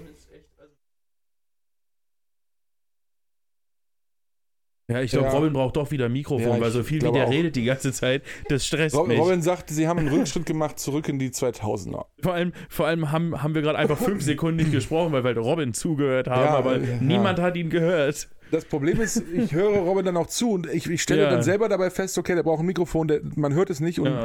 Ja, 4.88 5.00
ich 5.02 5.10
glaube, 5.10 5.26
Ja. 5.26 5.32
Robin 5.32 5.52
braucht 5.52 5.74
doch 5.76 5.90
wieder 5.90 6.04
ein 6.04 6.12
Mikrofon, 6.12 6.46
Ja, 6.48 6.60
weil 6.60 6.70
so 6.70 6.84
viel 6.84 7.02
wie 7.02 7.10
der 7.10 7.24
auch. 7.26 7.30
redet 7.30 7.56
die 7.56 7.64
ganze 7.64 7.92
Zeit, 7.92 8.22
das 8.48 8.64
stresst 8.64 8.94
Rob- 8.94 9.08
mich. 9.08 9.18
Robin 9.18 9.42
sagt, 9.42 9.68
sie 9.70 9.88
haben 9.88 9.98
einen 9.98 10.08
Rückschritt 10.16 10.46
gemacht 10.46 10.78
zurück 10.78 11.08
in 11.08 11.18
die 11.18 11.30
2000er. 11.30 12.06
Vor 12.22 12.34
allem, 12.34 12.52
vor 12.68 12.86
allem 12.86 13.10
haben, 13.10 13.42
haben 13.42 13.56
wir 13.56 13.62
gerade 13.62 13.78
einfach 13.78 13.98
fünf 13.98 14.22
Sekunden 14.22 14.58
nicht 14.58 14.70
gesprochen, 14.70 15.12
weil 15.12 15.24
wir 15.24 15.36
Robin 15.38 15.74
zugehört 15.74 16.28
haben, 16.28 16.40
Ja, 16.44 16.54
aber 16.56 16.78
niemand 16.78 17.40
hat 17.40 17.56
ihn 17.56 17.68
gehört. 17.68 18.28
Das 18.52 18.64
Problem 18.64 19.00
ist, 19.00 19.24
ich 19.32 19.50
höre 19.52 19.76
Robin 19.80 20.04
dann 20.04 20.16
auch 20.16 20.28
zu 20.28 20.52
und 20.52 20.68
ich, 20.72 20.88
ich 20.88 21.02
stelle 21.02 21.28
dann 21.30 21.42
selber 21.42 21.68
dabei 21.68 21.90
fest, 21.90 22.16
okay, 22.16 22.36
der 22.36 22.44
braucht 22.44 22.60
ein 22.60 22.66
Mikrofon, 22.66 23.08
der, 23.08 23.20
man 23.34 23.54
hört 23.54 23.70
es 23.70 23.80
nicht 23.80 23.98
und 23.98 24.16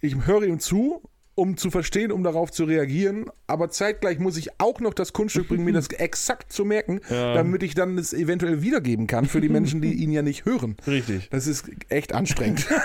ich 0.00 0.14
höre 0.26 0.44
ihm 0.44 0.60
zu, 0.60 1.02
um 1.34 1.56
zu 1.56 1.70
verstehen, 1.70 2.12
um 2.12 2.22
darauf 2.22 2.50
zu 2.52 2.64
reagieren, 2.64 3.26
aber 3.46 3.70
zeitgleich 3.70 4.18
muss 4.18 4.36
ich 4.36 4.60
auch 4.60 4.80
noch 4.80 4.94
das 4.94 5.12
Kunststück 5.12 5.48
bringen, 5.48 5.64
mir 5.64 5.72
das 5.72 5.88
exakt 5.88 6.52
zu 6.52 6.64
merken, 6.64 7.00
Ja. 7.10 7.34
damit 7.34 7.62
ich 7.62 7.74
dann 7.74 7.98
es 7.98 8.12
eventuell 8.12 8.62
wiedergeben 8.62 9.06
kann 9.06 9.26
für 9.26 9.40
die 9.40 9.48
Menschen, 9.48 9.80
die 9.80 9.94
ihn 9.94 10.10
ja 10.12 10.22
nicht 10.22 10.44
hören. 10.44 10.76
Richtig. 10.86 11.28
Das 11.30 11.46
ist 11.46 11.68
echt 11.88 12.12
anstrengend. 12.14 12.66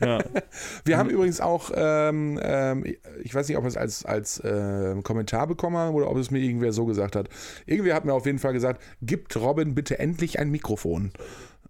Ja. 0.00 0.22
Wir 0.84 0.98
haben 0.98 1.08
übrigens 1.08 1.40
auch, 1.40 1.70
ähm, 1.74 2.38
ähm, 2.42 2.84
ich 3.22 3.34
weiß 3.34 3.48
nicht, 3.48 3.56
ob 3.56 3.64
wir 3.64 3.68
es 3.68 3.78
als, 3.78 4.04
als 4.04 4.42
ähm, 4.44 5.02
Kommentar 5.02 5.46
bekommen 5.46 5.76
haben 5.76 5.94
oder 5.94 6.10
ob 6.10 6.18
es 6.18 6.30
mir 6.30 6.38
irgendwer 6.38 6.72
so 6.72 6.84
gesagt 6.84 7.16
hat. 7.16 7.28
Irgendwer 7.64 7.94
hat 7.94 8.04
mir 8.04 8.12
auf 8.12 8.26
jeden 8.26 8.38
Fall 8.38 8.52
gesagt, 8.52 8.82
gibt 9.00 9.34
Robin 9.36 9.74
bitte 9.74 9.98
endlich 9.98 10.38
ein 10.38 10.50
Mikrofon. 10.50 11.12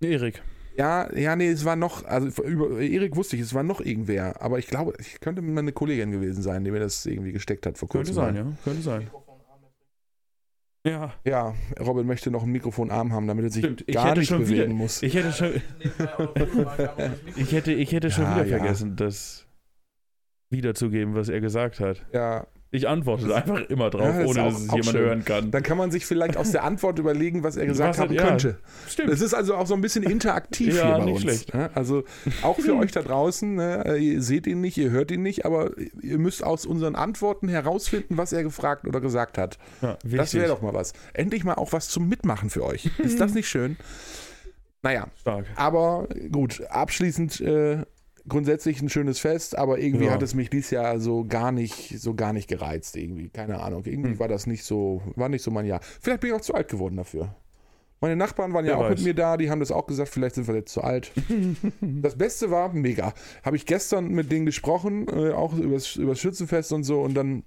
Erik. 0.00 0.42
Ja, 0.78 1.10
ja, 1.16 1.36
nee, 1.36 1.48
es 1.48 1.64
war 1.64 1.74
noch, 1.76 2.04
also 2.04 2.42
über 2.44 2.78
Erik 2.80 3.16
wusste 3.16 3.36
ich, 3.36 3.42
es 3.42 3.54
war 3.54 3.62
noch 3.62 3.80
irgendwer, 3.80 4.42
aber 4.42 4.58
ich 4.58 4.66
glaube, 4.66 4.92
ich 4.98 5.20
könnte 5.20 5.40
mal 5.42 5.60
eine 5.60 5.72
Kollegin 5.72 6.10
gewesen 6.10 6.42
sein, 6.42 6.64
die 6.64 6.70
mir 6.70 6.80
das 6.80 7.06
irgendwie 7.06 7.32
gesteckt 7.32 7.64
hat 7.66 7.78
vor 7.78 7.88
Könnte 7.88 8.12
kurzem. 8.12 8.34
sein, 8.34 8.34
mal. 8.44 8.50
ja. 8.52 8.56
Könnte 8.64 8.82
sein. 8.82 9.10
Ja. 10.86 11.14
Ja, 11.24 11.54
Robin 11.80 12.06
möchte 12.06 12.30
noch 12.30 12.42
einen 12.44 12.52
Mikrofonarm 12.52 13.12
haben, 13.12 13.26
damit 13.26 13.44
er 13.44 13.50
sich 13.50 13.64
Stimmt, 13.64 13.86
gar 13.88 14.14
nicht 14.14 14.28
schon 14.28 14.38
bewegen 14.44 14.64
wieder- 14.66 14.74
muss. 14.74 15.02
Ich 15.02 15.14
hätte 15.14 15.32
schon, 15.32 15.54
ich 17.36 17.52
hätte, 17.52 17.72
ich 17.72 17.90
hätte 17.92 18.10
schon 18.10 18.24
Ja, 18.24 18.34
wieder 18.36 18.44
ja. 18.46 18.58
vergessen, 18.58 18.94
das 18.96 19.46
wiederzugeben, 20.50 21.14
was 21.14 21.28
er 21.28 21.40
gesagt 21.40 21.80
hat. 21.80 22.04
Ja, 22.12 22.46
Ich 22.76 22.86
antworte 22.88 23.34
einfach 23.34 23.60
immer 23.68 23.90
drauf, 23.90 24.14
Ja, 24.14 24.24
ohne 24.26 24.42
auch- 24.42 24.52
dass 24.52 24.60
es 24.60 24.66
jemand 24.66 24.84
schön. 24.86 24.96
hören 25.00 25.24
kann. 25.24 25.50
dann 25.50 25.62
kann 25.62 25.78
man 25.78 25.90
sich 25.90 26.04
vielleicht 26.06 26.36
aus 26.36 26.52
der 26.52 26.62
Antwort 26.64 26.98
überlegen, 26.98 27.42
was 27.42 27.56
er 27.56 27.66
gesagt 27.66 27.90
Was 27.90 27.98
haben 27.98 28.12
ja. 28.14 28.26
könnte. 28.26 28.58
Stimmt. 28.88 29.10
Es 29.10 29.20
ist 29.20 29.34
also 29.34 29.54
auch 29.56 29.66
so 29.66 29.74
ein 29.74 29.80
bisschen 29.80 30.02
interaktiv 30.04 30.76
Ja, 30.76 30.84
hier 30.86 30.98
bei 30.98 31.04
nicht 31.04 31.12
uns. 31.14 31.22
schlecht. 31.22 31.54
ne? 31.54 31.70
Also 31.74 32.04
auch 32.42 32.58
für 32.58 32.76
euch 32.76 32.92
da 32.92 33.02
draußen, 33.02 33.54
ne? 33.54 33.96
ihr 33.98 34.22
seht 34.22 34.46
ihn 34.46 34.60
nicht, 34.60 34.76
ihr 34.76 34.90
hört 34.90 35.10
ihn 35.10 35.22
nicht, 35.22 35.44
aber 35.44 35.70
ihr 36.02 36.18
müsst 36.18 36.44
aus 36.44 36.66
unseren 36.66 36.94
Antworten 36.94 37.48
herausfinden, 37.48 38.16
was 38.18 38.32
er 38.32 38.42
gefragt 38.42 38.86
oder 38.86 39.00
gesagt 39.00 39.38
hat. 39.38 39.58
Das 40.04 40.34
wäre 40.34 40.48
doch 40.48 40.62
mal 40.62 40.74
was. 40.74 40.92
Endlich 41.14 41.44
mal 41.44 41.54
auch 41.54 41.72
was 41.72 41.88
zum 41.88 42.08
Mitmachen 42.08 42.50
für 42.50 42.64
euch. 42.64 42.90
Ist 42.98 43.18
das 43.20 43.32
nicht 43.34 43.48
schön? 43.48 43.76
Naja, 44.82 45.08
stark. 45.20 45.46
aber 45.56 46.06
gut, 46.30 46.62
abschließend 46.68 47.40
äh, 47.40 47.78
grundsätzlich 48.28 48.80
ein 48.82 48.88
schönes 48.88 49.18
Fest, 49.18 49.56
aber 49.56 49.78
irgendwie 49.78 50.06
Ja. 50.06 50.12
hat 50.12 50.22
es 50.22 50.34
mich 50.34 50.50
dieses 50.50 50.70
Jahr 50.70 50.98
so 50.98 51.24
gar 51.24 51.52
nicht, 51.52 51.98
so 52.00 52.14
gar 52.14 52.32
nicht 52.32 52.48
gereizt 52.48 52.96
irgendwie. 52.96 53.28
Keine 53.28 53.60
Ahnung. 53.60 53.82
Irgendwie 53.84 54.10
Hm. 54.12 54.18
war 54.18 54.28
das 54.28 54.46
nicht 54.46 54.64
so, 54.64 55.02
war 55.14 55.28
nicht 55.28 55.42
so 55.42 55.50
mein 55.50 55.66
Jahr. 55.66 55.80
Vielleicht 56.00 56.20
bin 56.20 56.30
ich 56.30 56.36
auch 56.36 56.40
zu 56.40 56.54
alt 56.54 56.68
geworden 56.68 56.96
dafür. 56.96 57.34
Meine 58.00 58.16
Nachbarn 58.16 58.52
waren 58.52 58.66
ja 58.66 58.72
Wer 58.72 58.78
auch 58.78 58.90
weiß. 58.90 58.98
mit 58.98 59.04
mir 59.06 59.14
da, 59.14 59.36
die 59.38 59.50
haben 59.50 59.60
das 59.60 59.72
auch 59.72 59.86
gesagt, 59.86 60.10
vielleicht 60.10 60.34
sind 60.34 60.46
wir 60.48 60.54
jetzt 60.54 60.72
zu 60.72 60.82
alt. 60.82 61.12
das 61.80 62.16
Beste 62.16 62.50
war, 62.50 62.72
mega. 62.72 63.14
Habe 63.42 63.56
ich 63.56 63.64
gestern 63.64 64.08
mit 64.08 64.30
denen 64.30 64.44
gesprochen, 64.44 65.06
äh, 65.08 65.30
auch 65.32 65.54
über 65.56 65.74
das 65.76 65.88
Schützenfest 66.20 66.72
und 66.72 66.84
so 66.84 67.00
und 67.00 67.14
dann 67.14 67.42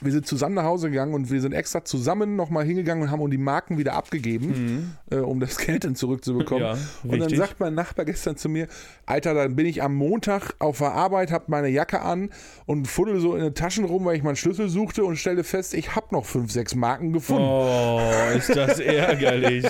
wir 0.00 0.10
sind 0.10 0.26
zusammen 0.26 0.56
nach 0.56 0.64
Hause 0.64 0.90
gegangen 0.90 1.14
und 1.14 1.30
wir 1.30 1.40
sind 1.40 1.52
extra 1.52 1.84
zusammen 1.84 2.34
nochmal 2.34 2.64
hingegangen 2.64 3.04
und 3.04 3.10
haben 3.12 3.30
die 3.30 3.38
Marken 3.38 3.78
wieder 3.78 3.92
abgegeben, 3.94 4.96
äh, 5.10 5.16
um 5.16 5.38
das 5.38 5.56
Geld 5.64 5.84
dann 5.84 5.94
zurückzubekommen. 5.94 6.64
Ja, 6.64 6.72
Und 7.04 7.12
dann 7.12 7.20
wichtig. 7.20 7.38
sagt 7.38 7.60
mein 7.60 7.74
Nachbar 7.74 8.04
gestern 8.04 8.36
zu 8.36 8.48
mir, 8.48 8.66
Alter, 9.06 9.34
dann 9.34 9.54
bin 9.54 9.66
ich 9.66 9.82
am 9.84 9.94
Montag 9.94 10.54
auf 10.58 10.78
der 10.78 10.92
Arbeit, 10.92 11.30
hab 11.30 11.48
meine 11.48 11.68
Jacke 11.68 12.00
an 12.02 12.30
und 12.66 12.88
fuddel 12.88 13.20
so 13.20 13.36
in 13.36 13.42
den 13.44 13.54
Taschen 13.54 13.84
rum, 13.84 14.04
weil 14.04 14.16
ich 14.16 14.24
meinen 14.24 14.36
Schlüssel 14.36 14.68
suchte 14.68 15.04
und 15.04 15.16
stelle 15.16 15.44
fest, 15.44 15.74
ich 15.74 15.94
hab 15.94 16.10
noch 16.10 16.24
fünf, 16.26 16.50
sechs 16.50 16.74
Marken 16.74 17.12
gefunden. 17.12 17.44
Oh, 17.48 18.00
ist 18.36 18.54
das 18.54 18.80
ärgerlich. 19.14 19.64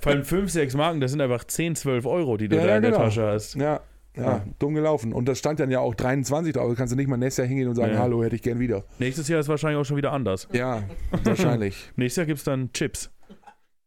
Vor 0.00 0.12
allem 0.12 0.24
5, 0.24 0.50
6 0.50 0.74
Marken, 0.76 1.00
das 1.00 1.10
sind 1.10 1.20
einfach 1.20 1.44
10, 1.44 1.74
12 1.74 2.06
Euro, 2.06 2.36
die 2.36 2.48
du 2.48 2.56
Ja, 2.56 2.64
da 2.66 2.76
in 2.76 2.82
der 2.82 2.90
genau. 2.92 3.02
Tasche 3.04 3.26
hast. 3.26 3.56
Ja, 3.56 3.80
ja, 4.16 4.22
Ja. 4.22 4.44
dumm 4.58 4.74
gelaufen. 4.74 5.12
Und 5.12 5.26
das 5.28 5.38
stand 5.38 5.60
dann 5.60 5.70
ja 5.70 5.80
auch 5.80 5.94
23 5.94 6.52
drauf. 6.54 6.74
Kannst 6.76 6.92
du 6.92 6.96
nicht 6.96 7.08
mal 7.08 7.16
nächstes 7.16 7.42
Jahr 7.42 7.48
hingehen 7.48 7.68
und 7.68 7.74
sagen, 7.76 7.92
Nee. 7.92 7.98
hallo, 7.98 8.22
hätte 8.24 8.36
ich 8.36 8.42
gern 8.42 8.58
wieder. 8.58 8.84
Nächstes 8.98 9.28
Jahr 9.28 9.40
ist 9.40 9.48
wahrscheinlich 9.48 9.78
auch 9.80 9.84
schon 9.84 9.96
wieder 9.96 10.12
anders. 10.12 10.48
Ja, 10.52 10.82
wahrscheinlich. 11.24 11.90
Nächstes 11.96 12.16
Jahr 12.16 12.26
gibt 12.26 12.38
es 12.38 12.44
dann 12.44 12.72
Chips. 12.72 13.10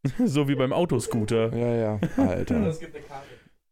so 0.25 0.47
wie 0.47 0.55
beim 0.55 0.73
Autoscooter. 0.73 1.55
Ja, 1.55 1.75
ja, 1.75 1.99
Alter. 2.17 2.55
Es 2.67 2.79
gibt 2.79 2.95
eine 2.95 3.05
Karte. 3.05 3.27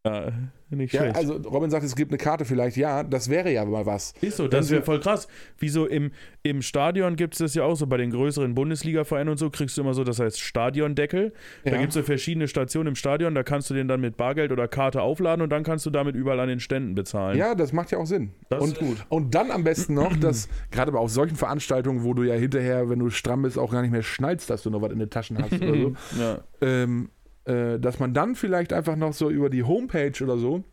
Ja, 0.05 0.31
nicht 0.69 0.93
Ja, 0.93 1.01
schlecht. 1.01 1.17
also 1.17 1.33
Robin 1.35 1.69
sagt, 1.69 1.83
es 1.83 1.93
gibt 1.93 2.11
eine 2.11 2.17
Karte 2.17 2.45
vielleicht. 2.45 2.77
Ja, 2.77 3.03
das 3.03 3.27
wäre 3.29 3.51
ja 3.51 3.65
mal 3.65 3.85
was. 3.85 4.13
ist 4.21 4.37
so, 4.37 4.47
das 4.47 4.69
wäre 4.69 4.81
voll 4.81 5.01
krass. 5.01 5.27
Wieso 5.57 5.85
im, 5.87 6.11
im 6.41 6.61
Stadion 6.61 7.17
gibt 7.17 7.33
es 7.33 7.39
das 7.39 7.53
ja 7.53 7.63
auch 7.63 7.75
so, 7.75 7.85
bei 7.85 7.97
den 7.97 8.11
größeren 8.11 8.55
Bundesliga-Vereinen 8.55 9.27
und 9.29 9.37
so 9.37 9.49
kriegst 9.49 9.75
du 9.77 9.81
immer 9.81 9.93
so, 9.93 10.05
das 10.05 10.19
heißt 10.19 10.39
Stadiondeckel. 10.39 11.33
Da 11.65 11.71
Ja. 11.71 11.77
gibt 11.77 11.89
es 11.89 11.95
so 11.95 12.03
verschiedene 12.03 12.47
Stationen 12.47 12.87
im 12.87 12.95
Stadion, 12.95 13.35
da 13.35 13.43
kannst 13.43 13.69
du 13.69 13.73
den 13.73 13.89
dann 13.89 13.99
mit 13.99 14.15
Bargeld 14.15 14.53
oder 14.53 14.69
Karte 14.69 15.01
aufladen 15.01 15.41
und 15.41 15.49
dann 15.49 15.63
kannst 15.63 15.85
du 15.85 15.89
damit 15.89 16.15
überall 16.15 16.39
an 16.39 16.47
den 16.47 16.61
Ständen 16.61 16.95
bezahlen. 16.95 17.37
Ja, 17.37 17.53
das 17.55 17.73
macht 17.73 17.91
ja 17.91 17.97
auch 17.97 18.05
Sinn. 18.05 18.31
das 18.47 18.63
und, 18.63 18.71
ist 18.73 18.79
gut. 18.79 19.05
und 19.09 19.35
dann 19.35 19.51
am 19.51 19.65
besten 19.65 19.95
noch, 19.95 20.15
dass 20.15 20.47
gerade 20.71 20.93
bei 20.93 20.99
auf 20.99 21.11
solchen 21.11 21.35
Veranstaltungen, 21.35 22.05
wo 22.05 22.13
du 22.13 22.23
ja 22.23 22.35
hinterher, 22.35 22.89
wenn 22.89 22.99
du 22.99 23.09
stramm 23.09 23.41
bist, 23.41 23.57
auch 23.57 23.71
gar 23.71 23.81
nicht 23.81 23.91
mehr 23.91 24.03
schnallst, 24.03 24.49
dass 24.49 24.63
du 24.63 24.69
noch 24.69 24.81
was 24.81 24.91
in 24.93 24.99
den 24.99 25.09
Taschen 25.09 25.37
hast 25.39 25.61
oder 25.61 25.73
so, 25.75 25.93
Ja. 26.19 26.39
ähm, 26.61 27.09
äh, 27.49 27.79
dass 27.79 27.99
man 27.99 28.13
dann 28.13 28.35
vielleicht 28.35 28.71
einfach 28.73 28.95
noch 28.95 29.13
so 29.13 29.29
über 29.29 29.49
die 29.49 29.63
Homepage 29.63 30.13
oder 30.23 30.37
so 30.37 30.63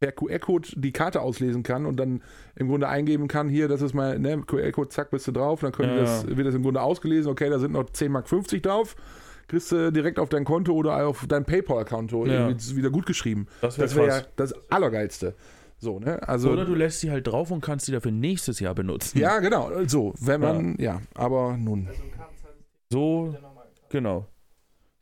per 0.00 0.12
QR-Code 0.12 0.68
die 0.76 0.92
Karte 0.92 1.20
auslesen 1.20 1.62
kann 1.62 1.86
und 1.86 1.96
dann 1.96 2.22
im 2.56 2.68
Grunde 2.68 2.88
eingeben 2.88 3.28
kann, 3.28 3.48
hier, 3.48 3.68
das 3.68 3.82
ist 3.82 3.94
mal, 3.94 4.18
ne, 4.18 4.42
QR-Code, 4.44 4.88
zack, 4.88 5.10
bist 5.12 5.28
du 5.28 5.32
drauf, 5.32 5.60
dann 5.60 5.70
können 5.70 5.90
Ja. 5.96 6.00
das, 6.02 6.26
wird 6.26 6.44
das 6.46 6.54
im 6.56 6.62
Grunde 6.64 6.82
ausgelesen, 6.82 7.30
okay, 7.30 7.48
da 7.48 7.58
sind 7.60 7.70
noch 7.72 7.84
10,50 7.84 8.08
Mark 8.08 8.62
drauf, 8.64 8.96
kriegst 9.46 9.70
du 9.70 9.92
direkt 9.92 10.18
auf 10.18 10.28
dein 10.28 10.44
Konto 10.44 10.72
oder 10.72 11.06
auf 11.06 11.24
dein 11.28 11.44
PayPal-Konto 11.44 12.26
Ja. 12.26 12.48
irgendwie 12.48 12.76
wieder 12.76 12.90
gut 12.90 13.06
geschrieben. 13.06 13.46
Das 13.60 13.78
wäre 13.78 13.86
Das 13.86 13.96
wäre 13.96 14.06
ja 14.08 14.22
das 14.34 14.54
Allergeilste. 14.72 15.34
So, 15.78 15.98
ne? 16.00 16.20
Also, 16.28 16.50
Oder 16.50 16.64
du 16.64 16.74
lässt 16.74 16.98
sie 17.00 17.10
halt 17.10 17.26
drauf 17.28 17.50
und 17.52 17.60
kannst 17.60 17.86
sie 17.86 17.92
dafür 17.92 18.10
nächstes 18.12 18.58
Jahr 18.60 18.74
benutzen. 18.74 19.18
ja, 19.18 19.38
genau, 19.40 19.70
so, 19.86 20.14
wenn 20.20 20.40
man, 20.40 20.76
ja, 20.78 21.00
aber 21.14 21.56
nun. 21.56 21.86
Also 21.88 22.02
So, 22.90 23.36
genau. 23.88 24.26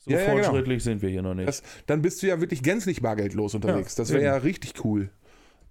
So 0.01 0.11
Ja, 0.11 0.19
genau. 0.19 0.33
fortschrittlich 0.33 0.83
sind 0.83 1.03
wir 1.03 1.09
hier 1.11 1.23
noch 1.23 1.35
nicht. 1.35 1.49
Das, 1.49 1.63
dann 1.87 2.03
bist 2.03 2.23
du 2.23 2.27
ja 2.27 2.41
wirklich 2.41 2.63
gänzlich 2.63 3.03
bargeldlos 3.03 3.55
unterwegs. 3.55 3.95
Das 3.95 4.13
wäre 4.13 4.23
ja 4.25 4.37
richtig 4.37 4.85
cool. 4.85 5.11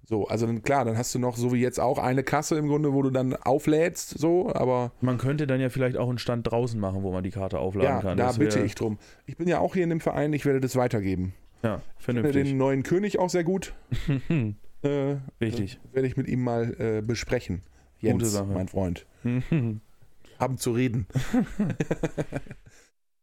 So, 0.05 0.27
also 0.27 0.47
dann, 0.47 0.63
klar, 0.63 0.85
dann 0.85 0.97
hast 0.97 1.13
du 1.13 1.19
noch, 1.19 1.37
so 1.37 1.53
wie 1.53 1.59
jetzt 1.61 1.79
auch, 1.79 1.99
eine 1.99 2.23
Kasse 2.23 2.57
im 2.57 2.67
Grunde, 2.67 2.93
wo 2.93 3.03
du 3.03 3.11
dann 3.11 3.35
auflädst, 3.35 4.17
so, 4.17 4.51
aber 4.53 4.91
man 5.01 5.19
könnte 5.19 5.45
dann 5.45 5.59
ja 5.61 5.69
vielleicht 5.69 5.97
auch 5.97 6.09
einen 6.09 6.17
Stand 6.17 6.49
draußen 6.49 6.79
machen, 6.79 7.03
wo 7.03 7.11
man 7.11 7.23
die 7.23 7.29
Karte 7.29 7.59
aufladen 7.59 7.89
ja, 7.89 8.01
kann. 8.01 8.17
da 8.17 8.25
Das 8.27 8.39
bitte 8.39 8.59
ich 8.61 8.73
drum. 8.73 8.97
Ich 9.27 9.37
bin 9.37 9.47
ja 9.47 9.59
auch 9.59 9.75
hier 9.75 9.83
in 9.83 9.89
dem 9.91 9.99
Verein, 9.99 10.33
ich 10.33 10.45
werde 10.45 10.61
das 10.61 10.75
weitergeben. 10.75 11.33
Ja, 11.61 11.81
Ich 11.99 12.05
finde 12.05 12.21
vernünftig. 12.21 12.51
den 12.53 12.57
neuen 12.57 12.81
König 12.83 13.19
auch 13.19 13.29
sehr 13.29 13.43
gut. 13.43 13.73
Äh, 14.81 15.17
Wichtig. 15.39 15.77
Werde 15.91 16.07
ich 16.07 16.15
mit 16.15 16.29
ihm 16.29 16.41
mal 16.41 16.73
äh, 16.79 17.01
besprechen. 17.01 17.63
Gute 17.99 18.07
Jens, 18.07 18.31
Sache. 18.31 18.45
mein 18.45 18.69
Freund. 18.69 19.05
Haben 20.39 20.57
zu 20.57 20.71
reden. 20.71 21.05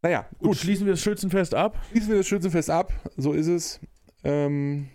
naja, 0.06 0.26
Gut, 0.38 0.48
gut. 0.48 0.56
schließen 0.58 0.86
wir 0.86 0.92
das 0.92 1.00
Schützenfest 1.00 1.54
ab. 1.54 1.76
Schließen 1.90 2.10
wir 2.10 2.16
das 2.18 2.26
Schützenfest 2.26 2.70
ab. 2.70 2.92
So 3.16 3.32
ist 3.32 3.48
es. 3.48 3.80
Ähm, 4.24 4.88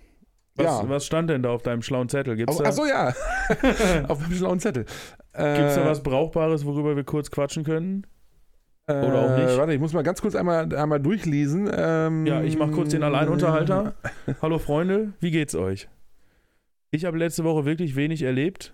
Was, 0.56 0.66
ja. 0.66 0.90
was 0.90 1.06
stand 1.06 1.30
denn 1.30 1.44
da 1.44 1.50
auf 1.52 1.64
deinem 1.64 1.82
schlauen 1.82 2.08
Zettel? 2.10 2.36
Gibt 2.36 2.50
es 2.50 2.56
Auf, 2.58 2.64
da, 2.64 2.70
achso, 2.70 2.86
ja. 2.86 3.14
Auf 4.08 4.24
dem 4.26 4.34
schlauen 4.36 4.60
Zettel. 4.60 4.86
Äh, 5.34 5.58
gibt's 5.58 5.76
da 5.76 5.86
was 5.86 6.02
Brauchbares, 6.04 6.66
worüber 6.66 6.96
wir 6.96 7.04
kurz 7.04 7.30
quatschen 7.32 7.64
können? 7.64 8.06
äh, 8.88 8.94
oder 8.94 9.20
auch 9.22 9.38
nicht? 9.38 9.58
Warte, 9.58 9.74
ich 9.74 9.80
muss 9.80 9.94
mal 9.94 10.02
ganz 10.04 10.22
kurz 10.22 10.36
einmal, 10.36 10.74
einmal 10.76 11.00
durchlesen. 11.00 11.70
Ähm, 11.74 12.26
Ja, 12.26 12.42
ich 12.42 12.58
mache 12.58 12.72
kurz 12.72 12.90
den 12.90 13.04
Alleinunterhalter. 13.04 13.94
Hallo 14.42 14.60
Freunde, 14.60 15.14
wie 15.20 15.32
geht's 15.32 15.56
euch? 15.56 15.88
Ich 16.90 17.06
habe 17.06 17.18
letzte 17.18 17.44
Woche 17.44 17.64
wirklich 17.66 17.96
wenig 17.96 18.22
erlebt. 18.24 18.74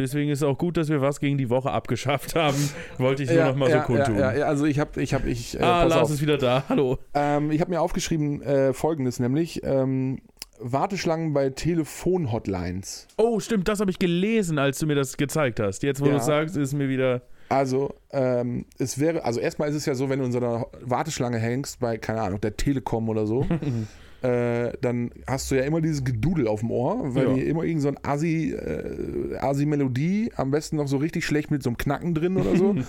Deswegen 0.00 0.30
ist 0.30 0.38
es 0.38 0.42
auch 0.42 0.56
gut, 0.58 0.76
dass 0.76 0.88
wir 0.88 1.00
was 1.00 1.20
gegen 1.20 1.36
die 1.38 1.50
Woche 1.50 1.70
abgeschafft 1.70 2.34
haben. 2.34 2.56
Wollte 2.98 3.22
ich 3.22 3.28
nur 3.28 3.38
Ja, 3.38 3.48
noch 3.48 3.56
mal 3.56 3.68
ja, 3.70 3.80
so 3.82 3.86
kundtun. 3.86 4.18
Ja, 4.18 4.32
ja, 4.34 4.46
also 4.46 4.64
ich 4.64 4.78
habe, 4.78 5.00
ich 5.02 5.12
habe, 5.14 5.28
ich, 5.28 5.58
äh, 5.58 5.62
ah, 5.62 5.84
Lars 5.84 6.04
auf. 6.04 6.10
ist 6.10 6.22
wieder 6.22 6.38
da. 6.38 6.64
Hallo. 6.68 6.98
Ähm, 7.14 7.50
ich 7.50 7.60
habe 7.60 7.70
mir 7.70 7.80
aufgeschrieben 7.80 8.40
äh, 8.42 8.72
Folgendes, 8.72 9.20
nämlich 9.20 9.60
ähm, 9.62 10.20
Warteschlangen 10.58 11.32
bei 11.32 11.50
Telefonhotlines. 11.50 13.06
Oh, 13.16 13.40
stimmt, 13.40 13.68
das 13.68 13.80
habe 13.80 13.90
ich 13.90 13.98
gelesen, 13.98 14.58
als 14.58 14.78
du 14.78 14.86
mir 14.86 14.94
das 14.94 15.16
gezeigt 15.16 15.60
hast. 15.60 15.82
Jetzt, 15.82 16.00
wo 16.00 16.06
Ja. 16.06 16.14
du 16.14 16.20
sagst, 16.20 16.56
ist 16.56 16.72
mir 16.74 16.88
wieder. 16.88 17.22
Also, 17.48 17.94
ähm, 18.12 18.64
es 18.78 19.00
wäre, 19.00 19.24
also 19.24 19.40
erstmal 19.40 19.68
ist 19.70 19.74
es 19.74 19.84
ja 19.86 19.94
so, 19.94 20.08
wenn 20.08 20.20
du 20.20 20.24
in 20.26 20.32
so 20.32 20.38
einer 20.38 20.66
Warteschlange 20.82 21.38
hängst, 21.38 21.80
bei, 21.80 21.98
keine 21.98 22.20
Ahnung, 22.22 22.40
der 22.40 22.56
Telekom 22.56 23.08
oder 23.08 23.26
so, 23.26 23.44
äh, 24.22 24.72
dann 24.80 25.10
hast 25.26 25.50
du 25.50 25.54
ja 25.54 25.62
immer 25.62 25.80
dieses 25.80 26.04
Gedudel 26.04 26.46
auf 26.48 26.60
dem 26.60 26.70
Ohr, 26.70 27.14
weil 27.14 27.28
Ja. 27.28 27.34
die 27.34 27.42
immer 27.46 27.64
irgend 27.64 27.82
so 27.82 27.88
ein 27.88 27.98
Assi, 28.02 28.52
äh, 28.52 29.36
Assi-Melodie, 29.38 30.32
am 30.36 30.50
besten 30.50 30.76
noch 30.76 30.88
so 30.88 30.98
richtig 30.98 31.24
schlecht 31.24 31.50
mit 31.50 31.62
so 31.62 31.70
einem 31.70 31.78
Knacken 31.78 32.14
drin 32.14 32.36
oder 32.36 32.56
so. 32.56 32.74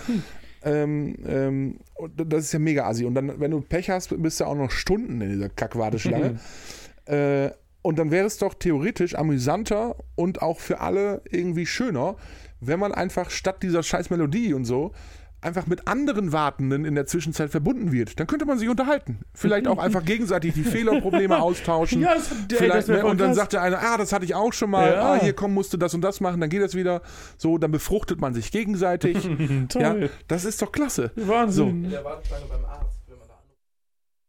Ähm, 0.64 1.16
ähm, 1.26 1.78
und 1.96 2.12
das 2.32 2.44
ist 2.44 2.52
ja 2.52 2.60
mega 2.60 2.86
assi. 2.86 3.04
Und 3.04 3.14
dann, 3.16 3.40
wenn 3.40 3.50
du 3.50 3.60
Pech 3.60 3.90
hast, 3.90 4.14
bist 4.22 4.38
du 4.38 4.44
auch 4.44 4.54
noch 4.54 4.70
Stunden 4.70 5.20
in 5.20 5.30
dieser 5.30 5.48
Kackwarteschlange. 5.48 6.38
äh, 7.06 7.50
und 7.82 7.98
dann 7.98 8.12
wäre 8.12 8.26
es 8.26 8.38
doch 8.38 8.54
theoretisch 8.54 9.16
amüsanter 9.16 9.96
und 10.14 10.40
auch 10.40 10.60
für 10.60 10.78
alle 10.80 11.20
irgendwie 11.28 11.66
schöner, 11.66 12.14
wenn 12.60 12.78
man 12.78 12.92
einfach 12.92 13.30
statt 13.30 13.64
dieser 13.64 13.82
scheiß 13.82 14.10
Melodie 14.10 14.54
und 14.54 14.64
so 14.64 14.92
einfach 15.42 15.66
mit 15.66 15.88
anderen 15.88 16.32
Wartenden 16.32 16.84
in 16.84 16.94
der 16.94 17.06
Zwischenzeit 17.06 17.50
verbunden 17.50 17.92
wird. 17.92 18.18
Dann 18.20 18.26
könnte 18.26 18.44
man 18.46 18.58
sich 18.58 18.68
unterhalten. 18.68 19.18
Vielleicht 19.34 19.66
auch 19.68 19.78
einfach 19.78 20.04
gegenseitig 20.04 20.54
die 20.54 20.62
Fehlerprobleme 20.64 21.36
austauschen. 21.42 22.00
Ja, 22.00 22.14
das- 22.14 22.30
ey, 22.30 22.56
Vielleicht, 22.56 22.88
ne? 22.88 23.04
Und 23.04 23.20
dann 23.20 23.34
sagt 23.34 23.52
der 23.52 23.62
eine, 23.62 23.78
ah, 23.78 23.96
das 23.98 24.12
hatte 24.12 24.24
ich 24.24 24.34
auch 24.34 24.52
schon 24.52 24.70
mal. 24.70 24.92
Ja. 24.92 25.12
Ah, 25.14 25.20
hier 25.20 25.32
komm, 25.34 25.52
musst 25.54 25.72
du 25.72 25.76
das 25.76 25.92
und 25.94 26.00
das 26.00 26.20
machen. 26.20 26.40
Dann 26.40 26.48
geht 26.50 26.62
das 26.62 26.74
wieder. 26.74 27.02
So, 27.36 27.58
dann 27.58 27.70
befruchtet 27.72 28.20
man 28.20 28.34
sich 28.34 28.50
gegenseitig. 28.52 29.22
Toll. 29.68 29.82
ja, 29.82 29.94
das 30.28 30.44
ist 30.44 30.62
doch 30.62 30.72
klasse. 30.72 31.10
Wahnsinn. 31.16 31.84
In 31.84 31.90
der 31.90 32.04
Warteschlange 32.04 32.44
beim 32.48 32.64
Arzt, 32.64 33.00
wenn 33.08 33.18
man 33.18 33.28
da 33.28 33.34
anruft. 33.34 33.58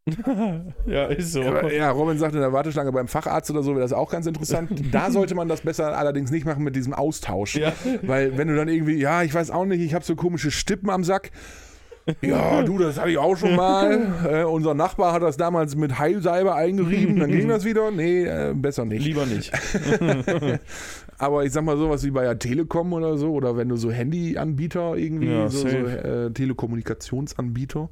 Ja, 0.86 1.06
ist 1.06 1.32
so. 1.32 1.42
Ja, 1.42 1.90
Robin 1.90 2.18
sagt 2.18 2.34
in 2.34 2.40
der 2.40 2.52
Warteschlange 2.52 2.92
beim 2.92 3.08
Facharzt 3.08 3.50
oder 3.50 3.62
so 3.62 3.72
wäre 3.72 3.80
das 3.80 3.92
auch 3.92 4.10
ganz 4.10 4.26
interessant. 4.26 4.70
Da 4.92 5.10
sollte 5.10 5.34
man 5.34 5.48
das 5.48 5.62
besser 5.62 5.96
allerdings 5.96 6.30
nicht 6.30 6.44
machen 6.44 6.62
mit 6.62 6.76
diesem 6.76 6.92
Austausch. 6.92 7.56
Ja. 7.56 7.72
Weil 8.02 8.36
wenn 8.36 8.48
du 8.48 8.56
dann 8.56 8.68
irgendwie, 8.68 8.96
ja, 8.96 9.22
ich 9.22 9.32
weiß 9.32 9.50
auch 9.50 9.64
nicht, 9.64 9.80
ich 9.80 9.94
habe 9.94 10.04
so 10.04 10.14
komische 10.14 10.50
Stippen 10.50 10.90
am 10.90 11.04
Sack. 11.04 11.30
Ja, 12.20 12.62
du, 12.62 12.76
das 12.76 13.00
hatte 13.00 13.10
ich 13.10 13.16
auch 13.16 13.34
schon 13.36 13.56
mal. 13.56 14.12
Äh, 14.28 14.44
unser 14.44 14.74
Nachbar 14.74 15.14
hat 15.14 15.22
das 15.22 15.38
damals 15.38 15.74
mit 15.74 15.98
Heilsalbe 15.98 16.54
eingerieben, 16.54 17.18
dann 17.18 17.30
ging 17.30 17.48
das 17.48 17.64
wieder. 17.64 17.90
Nee, 17.90 18.24
äh, 18.24 18.52
besser 18.54 18.84
nicht. 18.84 19.04
Lieber 19.04 19.24
nicht. 19.24 19.52
Aber 21.18 21.44
ich 21.44 21.52
sag 21.52 21.64
mal 21.64 21.78
sowas 21.78 22.04
wie 22.04 22.10
bei 22.10 22.24
der 22.24 22.38
Telekom 22.38 22.92
oder 22.92 23.16
so, 23.16 23.32
oder 23.32 23.56
wenn 23.56 23.70
du 23.70 23.76
so 23.76 23.90
Handyanbieter 23.90 24.96
irgendwie, 24.96 25.30
Ja, 25.30 25.48
so, 25.48 25.66
so 25.66 25.68
äh, 25.68 26.30
Telekommunikationsanbieter. 26.30 27.88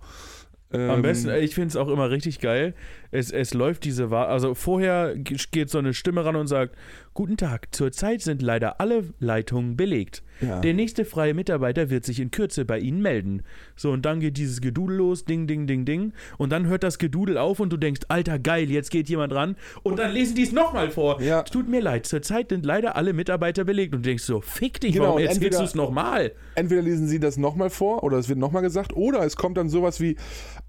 Am 0.73 0.81
ähm, 0.97 1.03
besten, 1.03 1.31
ich 1.31 1.55
finde 1.55 1.69
es 1.69 1.77
auch 1.77 1.89
immer 1.89 2.11
richtig 2.11 2.41
geil. 2.41 2.75
Es, 3.11 3.31
es 3.31 3.55
läuft 3.55 3.85
diese 3.85 4.11
Wahl. 4.11 4.27
Also 4.27 4.55
vorher 4.55 5.15
ge- 5.17 5.39
geht 5.51 5.71
so 5.71 5.79
eine 5.79 5.93
Stimme 5.95 6.25
ran 6.25 6.37
und 6.37 6.47
sagt: 6.47 6.75
Guten 7.15 7.37
Tag, 7.37 7.69
zurzeit 7.73 8.23
sind 8.23 8.41
leider 8.41 8.81
alle 8.81 9.05
Leitungen 9.21 9.77
belegt. 9.77 10.23
Ja. 10.41 10.61
Der 10.61 10.73
nächste 10.73 11.05
freie 11.05 11.35
Mitarbeiter 11.35 11.91
wird 11.91 12.07
sich 12.07 12.19
in 12.21 12.31
Kürze 12.31 12.65
bei 12.65 12.79
Ihnen 12.79 13.03
melden. 13.03 13.43
So, 13.77 13.91
und 13.91 14.07
dann 14.07 14.19
geht 14.21 14.39
dieses 14.39 14.63
Gedudel 14.63 14.97
los, 14.97 15.27
ding, 15.27 15.47
ding, 15.47 15.67
ding, 15.67 15.85
ding. 15.85 16.15
Und 16.39 16.51
dann 16.51 16.67
hört 16.67 16.83
das 16.83 16.99
Gedudel 16.99 17.37
auf 17.37 17.61
und 17.61 17.71
du 17.71 17.77
denkst, 17.77 18.01
Alter, 18.09 18.39
geil, 18.39 18.71
jetzt 18.71 18.91
geht 18.91 19.11
jemand 19.11 19.35
ran. 19.35 19.57
Und 19.83 19.99
dann 19.99 20.11
lesen 20.13 20.37
die 20.37 20.43
es 20.43 20.53
nochmal 20.53 20.91
vor. 20.91 21.21
Ja. 21.21 21.43
Tut 21.43 21.69
mir 21.69 21.83
leid, 21.83 22.07
zurzeit 22.07 22.49
sind 22.49 22.65
leider 22.65 22.97
alle 22.97 23.13
Mitarbeiter 23.13 23.65
belegt. 23.65 23.95
Und 23.95 24.07
du 24.07 24.09
denkst 24.09 24.25
so, 24.25 24.41
fick 24.41 24.81
dich, 24.81 24.95
Genau, 24.95 25.05
warum 25.09 25.19
erzählst 25.19 25.37
entweder- 25.43 25.59
du 25.59 25.65
es 25.65 25.75
nochmal? 25.75 26.33
entweder 26.55 26.83
lesen 26.83 27.09
sie 27.09 27.21
das 27.21 27.37
nochmal 27.37 27.71
vor 27.71 28.03
oder 28.05 28.17
es 28.19 28.29
wird 28.29 28.39
nochmal 28.39 28.63
gesagt 28.63 28.95
oder 28.95 29.25
es 29.25 29.37
kommt 29.37 29.57
dann 29.57 29.69
sowas 29.71 30.01
wie 30.01 30.17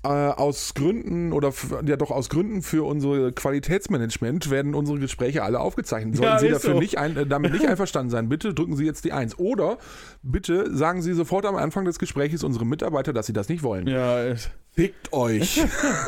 äh, 0.03 0.07
aus 0.07 0.73
Gründen 0.75 1.33
oder 1.33 1.51
ja 1.85 1.97
doch 1.97 2.09
aus 2.11 2.29
Gründen 2.29 2.61
für 2.61 2.83
unsere 2.85 3.31
Qualitätsmanagement 3.33 4.49
werden 4.49 4.75
unsere 4.75 4.99
Gespräche 4.99 5.43
alle 5.43 5.59
aufgezeichnet. 5.59 6.15
Sollten 6.15 6.31
Ja, 6.32 6.32
Sie 6.39 6.47
ist 6.47 6.55
dafür 6.63 6.73
so. 6.73 6.79
nicht 6.79 6.97
ein, 6.97 7.17
äh, 7.17 7.25
damit 7.25 7.53
nicht 7.53 7.65
einverstanden 7.67 8.09
sein, 8.09 8.29
bitte 8.29 8.53
drücken 8.53 8.75
Sie 8.75 8.85
jetzt 8.85 9.05
die 9.05 9.11
Eins. 9.13 9.37
Oder 9.39 9.77
bitte 10.21 10.75
sagen 10.75 11.01
Sie 11.01 11.13
sofort 11.13 11.45
am 11.45 11.55
Anfang 11.55 11.85
des 11.85 11.99
Gesprächs 11.99 12.43
unserem 12.43 12.69
Mitarbeiter, 12.69 13.13
dass 13.13 13.25
Sie 13.27 13.33
das 13.33 13.49
nicht 13.49 13.63
wollen. 13.63 13.87
Ja, 13.87 14.23
es- 14.23 14.49
Fickt 14.71 15.13
euch. 15.13 15.61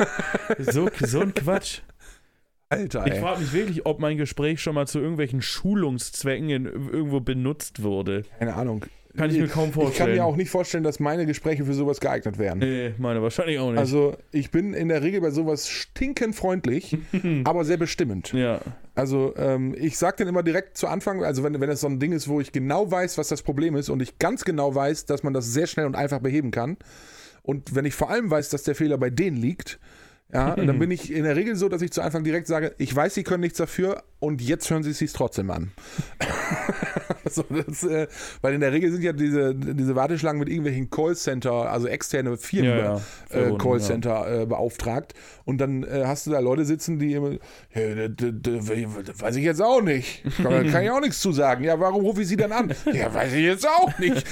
so, 0.58 0.88
so 1.04 1.20
ein 1.20 1.34
Quatsch. 1.34 1.80
Alter, 2.68 3.06
Ich 3.06 3.12
ey. 3.14 3.20
frage 3.20 3.40
mich 3.40 3.52
wirklich, 3.52 3.86
ob 3.86 4.00
mein 4.00 4.16
Gespräch 4.16 4.60
schon 4.60 4.74
mal 4.74 4.88
zu 4.88 4.98
irgendwelchen 4.98 5.40
Schulungszwecken 5.40 6.50
in, 6.50 6.64
irgendwo 6.66 7.20
benutzt 7.20 7.82
wurde. 7.84 8.24
Keine 8.40 8.54
Ahnung. 8.54 8.84
Kann 9.16 9.30
ich 9.30 9.38
mir 9.38 9.48
kaum 9.48 9.68
Ich 9.68 9.74
kann 9.74 9.82
vorstellen. 9.82 10.14
mir 10.14 10.24
auch 10.24 10.36
nicht 10.36 10.50
vorstellen, 10.50 10.84
dass 10.84 11.00
meine 11.00 11.26
Gespräche 11.26 11.64
für 11.64 11.74
sowas 11.74 12.00
geeignet 12.00 12.38
wären. 12.38 12.58
Nee, 12.58 12.94
meine 12.98 13.22
wahrscheinlich 13.22 13.58
auch 13.58 13.70
nicht. 13.70 13.78
Also 13.78 14.16
ich 14.32 14.50
bin 14.50 14.74
in 14.74 14.88
der 14.88 15.02
Regel 15.02 15.20
bei 15.20 15.30
sowas 15.30 15.68
stinkend 15.68 16.34
freundlich, 16.34 16.96
aber 17.44 17.64
sehr 17.64 17.76
bestimmend. 17.76 18.32
ja. 18.32 18.60
Also 18.94 19.34
ähm, 19.36 19.74
ich 19.78 19.98
sage 19.98 20.16
dann 20.20 20.28
immer 20.28 20.42
direkt 20.42 20.78
zu 20.78 20.86
Anfang, 20.86 21.22
also 21.22 21.44
wenn, 21.44 21.60
wenn 21.60 21.68
es 21.68 21.82
so 21.82 21.86
ein 21.86 22.00
Ding 22.00 22.12
ist, 22.12 22.28
wo 22.28 22.40
ich 22.40 22.50
genau 22.50 22.90
weiß, 22.90 23.18
was 23.18 23.28
das 23.28 23.42
Problem 23.42 23.76
ist 23.76 23.90
und 23.90 24.00
ich 24.00 24.18
ganz 24.18 24.42
genau 24.42 24.74
weiß, 24.74 25.04
dass 25.04 25.22
man 25.22 25.34
das 25.34 25.52
sehr 25.52 25.66
schnell 25.66 25.84
und 25.84 25.94
einfach 25.94 26.20
beheben 26.20 26.50
kann 26.50 26.78
und 27.42 27.74
wenn 27.74 27.84
ich 27.84 27.94
vor 27.94 28.08
allem 28.10 28.30
weiß, 28.30 28.48
dass 28.48 28.62
der 28.62 28.74
Fehler 28.74 28.96
bei 28.98 29.10
denen 29.10 29.36
liegt, 29.36 29.78
ja, 30.32 30.56
dann 30.56 30.78
bin 30.78 30.90
ich 30.90 31.12
in 31.12 31.24
der 31.24 31.36
Regel 31.36 31.56
so, 31.56 31.68
dass 31.68 31.82
ich 31.82 31.92
zu 31.92 32.02
Anfang 32.02 32.24
direkt 32.24 32.46
sage, 32.46 32.74
ich 32.78 32.94
weiß, 32.94 33.14
sie 33.14 33.22
können 33.22 33.40
nichts 33.42 33.58
dafür 33.58 34.02
und 34.18 34.40
jetzt 34.42 34.68
hören 34.70 34.82
sie 34.82 34.90
es 34.90 34.98
sich 34.98 35.12
trotzdem 35.12 35.50
an. 35.50 35.70
so, 37.30 37.44
das, 37.48 37.84
äh, 37.84 38.06
weil 38.40 38.54
in 38.54 38.60
der 38.60 38.72
Regel 38.72 38.90
sind 38.90 39.02
ja 39.02 39.12
diese, 39.12 39.54
diese 39.54 39.94
Warteschlangen 39.94 40.38
mit 40.40 40.48
irgendwelchen 40.48 40.90
Callcenter, 40.90 41.70
also 41.70 41.86
externe 41.86 42.36
Firmen 42.36 42.70
Ja, 42.78 43.00
ja. 43.32 43.38
äh, 43.38 43.56
Callcenter 43.58 44.42
äh, 44.42 44.46
beauftragt 44.46 45.14
und 45.44 45.58
dann 45.58 45.82
äh, 45.84 46.04
hast 46.06 46.26
du 46.26 46.30
da 46.30 46.40
Leute 46.40 46.64
sitzen, 46.64 46.98
die 46.98 47.12
immer, 47.12 47.32
ja, 47.74 48.08
d- 48.08 48.32
weiß 49.20 49.36
ich 49.36 49.44
jetzt 49.44 49.60
auch 49.62 49.82
nicht, 49.82 50.22
kann, 50.42 50.66
kann 50.70 50.82
ich 50.84 50.90
auch 50.90 51.00
nichts 51.00 51.20
zu 51.20 51.32
sagen. 51.32 51.62
Ja, 51.64 51.78
warum 51.78 52.02
rufe 52.04 52.22
ich 52.22 52.28
sie 52.28 52.36
dann 52.36 52.52
an? 52.52 52.74
Ja, 52.92 53.12
weiß 53.12 53.32
ich 53.32 53.42
jetzt 53.44 53.66
auch 53.68 53.96
nicht. 53.98 54.24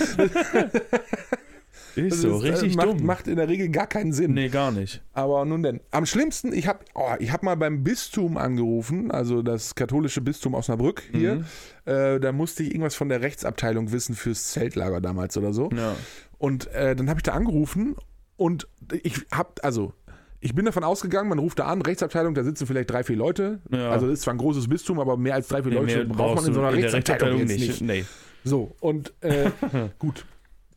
Ist 1.96 2.12
Das 2.12 2.20
so, 2.20 2.38
ist, 2.38 2.44
äh, 2.44 2.48
richtig 2.52 2.76
macht, 2.76 2.88
dumm. 2.88 3.06
macht 3.06 3.28
in 3.28 3.36
der 3.36 3.48
Regel 3.48 3.68
gar 3.68 3.86
keinen 3.86 4.12
Sinn. 4.12 4.34
nee, 4.34 4.48
gar 4.48 4.70
nicht. 4.72 5.02
Aber 5.12 5.44
nun 5.44 5.62
denn. 5.62 5.80
Am 5.90 6.06
schlimmsten, 6.06 6.52
ich 6.52 6.66
habe 6.66 6.80
oh, 6.94 7.14
ich 7.18 7.32
hab 7.32 7.42
mal 7.42 7.56
beim 7.56 7.84
Bistum 7.84 8.36
angerufen, 8.36 9.10
also 9.10 9.42
das 9.42 9.74
katholische 9.74 10.20
Bistum 10.20 10.54
Osnabrück 10.54 11.02
hier. 11.12 11.36
Mhm. 11.36 11.44
Äh, 11.84 12.20
da 12.20 12.32
musste 12.32 12.62
ich 12.62 12.70
irgendwas 12.70 12.94
von 12.94 13.08
der 13.08 13.20
Rechtsabteilung 13.20 13.92
wissen 13.92 14.14
fürs 14.14 14.52
Zeltlager 14.52 15.00
damals 15.00 15.36
oder 15.36 15.52
so. 15.52 15.70
Ja. 15.76 15.94
Und 16.38 16.66
äh, 16.72 16.94
dann 16.96 17.08
habe 17.08 17.18
ich 17.18 17.22
da 17.22 17.32
angerufen 17.32 17.96
und 18.36 18.66
ich 19.02 19.20
habe, 19.32 19.50
also 19.62 19.92
ich 20.40 20.54
bin 20.54 20.66
davon 20.66 20.84
ausgegangen, 20.84 21.30
man 21.30 21.38
ruft 21.38 21.58
da 21.58 21.64
an, 21.66 21.80
Rechtsabteilung, 21.80 22.34
da 22.34 22.44
sitzen 22.44 22.66
vielleicht 22.66 22.90
drei, 22.90 23.02
vier 23.02 23.16
Leute. 23.16 23.60
Ja. 23.70 23.90
Also 23.90 24.08
ist 24.08 24.22
zwar 24.22 24.34
ein 24.34 24.38
großes 24.38 24.68
Bistum, 24.68 25.00
aber 25.00 25.16
mehr 25.16 25.34
als 25.34 25.48
drei, 25.48 25.62
vier 25.62 25.72
Nee, 25.72 25.78
Leute 25.78 26.04
braucht 26.04 26.36
man 26.36 26.44
in 26.46 26.52
so 26.52 26.60
einer 26.60 26.70
in 26.74 26.82
der 26.82 26.92
Rechtsabteilung, 26.92 27.38
Rechtsabteilung 27.40 27.46
nicht. 27.46 27.80
nicht. 27.80 27.80
Nee. 27.80 28.04
So, 28.44 28.76
und 28.80 29.14
äh, 29.22 29.50
gut, 29.98 30.26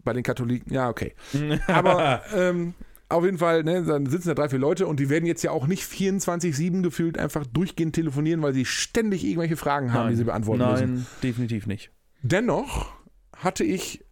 bei 0.07 0.13
den 0.13 0.23
Katholiken, 0.23 0.73
ja, 0.73 0.89
okay. 0.89 1.13
Aber 1.67 2.21
ähm, 2.35 2.73
auf 3.09 3.23
jeden 3.23 3.37
Fall, 3.37 3.63
ne, 3.63 3.83
dann 3.83 4.05
sitzen 4.07 4.29
da 4.29 4.33
drei, 4.33 4.49
vier 4.49 4.59
Leute 4.59 4.87
und 4.87 4.99
die 4.99 5.09
werden 5.09 5.25
jetzt 5.25 5.43
ja 5.43 5.51
auch 5.51 5.67
nicht 5.67 5.83
24-7 5.83 6.81
gefühlt 6.81 7.17
einfach 7.19 7.45
durchgehend 7.45 7.93
telefonieren, 7.95 8.41
weil 8.41 8.53
sie 8.53 8.65
ständig 8.65 9.23
irgendwelche 9.23 9.55
Fragen 9.57 9.93
haben, 9.93 10.09
die 10.09 10.15
sie 10.15 10.23
beantworten 10.25 10.59
Nein, 10.63 10.71
müssen. 10.91 11.07
definitiv 11.23 11.67
nicht. 11.67 11.91
Dennoch 12.23 12.91
hatte 13.35 13.63
ich 13.63 14.03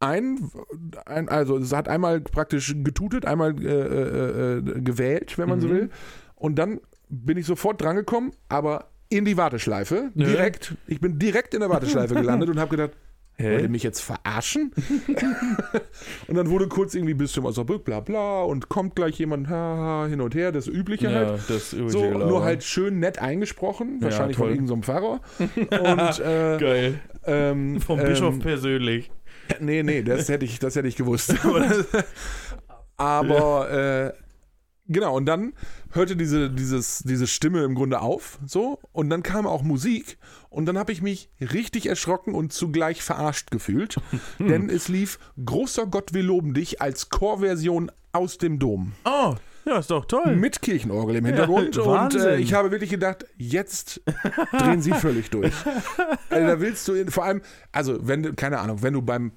ein, 0.00 0.50
ein, 1.06 1.28
also 1.28 1.56
es 1.58 1.72
hat 1.72 1.88
einmal 1.88 2.20
praktisch 2.20 2.74
getutet, 2.82 3.26
einmal 3.26 3.54
äh, 3.62 3.66
äh, 3.68 4.58
äh, 4.58 4.80
gewählt, 4.80 5.36
wenn 5.38 5.48
man 5.48 5.60
so 5.60 5.68
Mhm. 5.68 5.72
will. 5.72 5.90
Und 6.36 6.56
dann 6.56 6.80
bin 7.08 7.36
ich 7.36 7.46
sofort 7.46 7.80
drangekommen, 7.80 8.32
aber 8.48 8.90
in 9.08 9.24
die 9.24 9.36
Warteschleife, 9.36 10.10
Ja. 10.14 10.26
direkt. 10.26 10.74
Ich 10.86 11.00
bin 11.00 11.18
direkt 11.18 11.54
in 11.54 11.60
der 11.60 11.70
Warteschleife 11.70 12.14
gelandet 12.22 12.48
und 12.48 12.58
habe 12.58 12.70
gedacht, 12.70 12.92
wollt 13.38 13.52
ihr 13.52 13.58
Hä? 13.62 13.68
mich 13.68 13.82
jetzt 13.82 14.00
verarschen? 14.00 14.72
und 16.28 16.34
dann 16.36 16.50
wurde 16.50 16.68
kurz 16.68 16.94
irgendwie 16.94 17.14
Bistum 17.14 17.44
Osnabrück, 17.44 17.84
bla 17.84 18.00
bla, 18.00 18.42
und 18.42 18.68
kommt 18.68 18.94
gleich 18.96 19.18
jemand 19.18 19.48
ha, 19.48 20.06
hin 20.08 20.20
und 20.20 20.34
her, 20.34 20.52
das 20.52 20.66
Übliche 20.66 21.06
Ja, 21.10 21.12
halt. 21.26 21.40
das 21.48 21.72
übliche 21.72 21.90
So, 21.92 22.10
nur 22.10 22.44
halt 22.44 22.62
schön 22.62 23.00
nett 23.00 23.18
eingesprochen, 23.20 23.98
Ja, 24.00 24.04
wahrscheinlich 24.06 24.36
von 24.36 24.46
toll. 24.46 24.54
irgendeinem 24.54 24.82
Pfarrer. 24.82 25.20
Und 25.38 26.20
äh, 26.20 26.58
Geil. 26.58 27.00
ähm, 27.26 27.80
Vom 27.80 27.98
ähm, 28.00 28.06
Bischof 28.06 28.38
persönlich. 28.38 29.10
Nee, 29.60 29.82
nee, 29.82 30.02
das 30.02 30.28
hätte 30.28 30.44
ich, 30.44 30.58
das 30.58 30.74
hätte 30.76 30.88
ich 30.88 30.96
gewusst. 30.96 31.34
Aber 32.96 33.70
äh, 33.70 34.23
genau, 34.86 35.16
und 35.16 35.26
dann 35.26 35.52
hörte 35.92 36.16
diese, 36.16 36.50
dieses, 36.50 37.00
diese 37.00 37.26
Stimme 37.26 37.62
im 37.64 37.74
Grunde 37.74 38.00
auf, 38.00 38.38
so, 38.46 38.80
und 38.92 39.10
dann 39.10 39.22
kam 39.22 39.46
auch 39.46 39.62
Musik, 39.62 40.18
und 40.50 40.66
dann 40.66 40.78
habe 40.78 40.92
ich 40.92 41.02
mich 41.02 41.30
richtig 41.40 41.86
erschrocken 41.86 42.34
und 42.34 42.52
zugleich 42.52 43.02
verarscht 43.02 43.50
gefühlt, 43.50 43.96
denn 44.38 44.68
es 44.70 44.88
lief 44.88 45.18
Großer 45.44 45.86
Gott, 45.86 46.14
wir 46.14 46.22
loben 46.22 46.54
dich 46.54 46.80
als 46.80 47.08
Chorversion 47.08 47.90
aus 48.12 48.38
dem 48.38 48.58
Dom. 48.58 48.92
Oh, 49.04 49.34
ja, 49.66 49.78
ist 49.78 49.90
doch 49.90 50.04
toll. 50.04 50.36
Mit 50.36 50.60
Kirchenorgel 50.60 51.16
im 51.16 51.24
Hintergrund. 51.24 51.76
Ja, 51.76 51.82
und 51.82 52.14
äh, 52.14 52.36
ich 52.36 52.52
habe 52.52 52.70
wirklich 52.70 52.90
gedacht, 52.90 53.24
jetzt 53.36 54.02
drehen 54.58 54.82
sie 54.82 54.92
völlig 54.92 55.30
durch. 55.30 55.54
Also, 56.30 56.46
da 56.48 56.60
willst 56.60 56.88
du 56.88 57.10
vor 57.10 57.24
allem, 57.24 57.42
also 57.70 58.08
wenn 58.08 58.24
du, 58.24 58.34
keine 58.34 58.58
Ahnung, 58.58 58.82
wenn 58.82 58.92
du 58.92 59.02
beim 59.02 59.32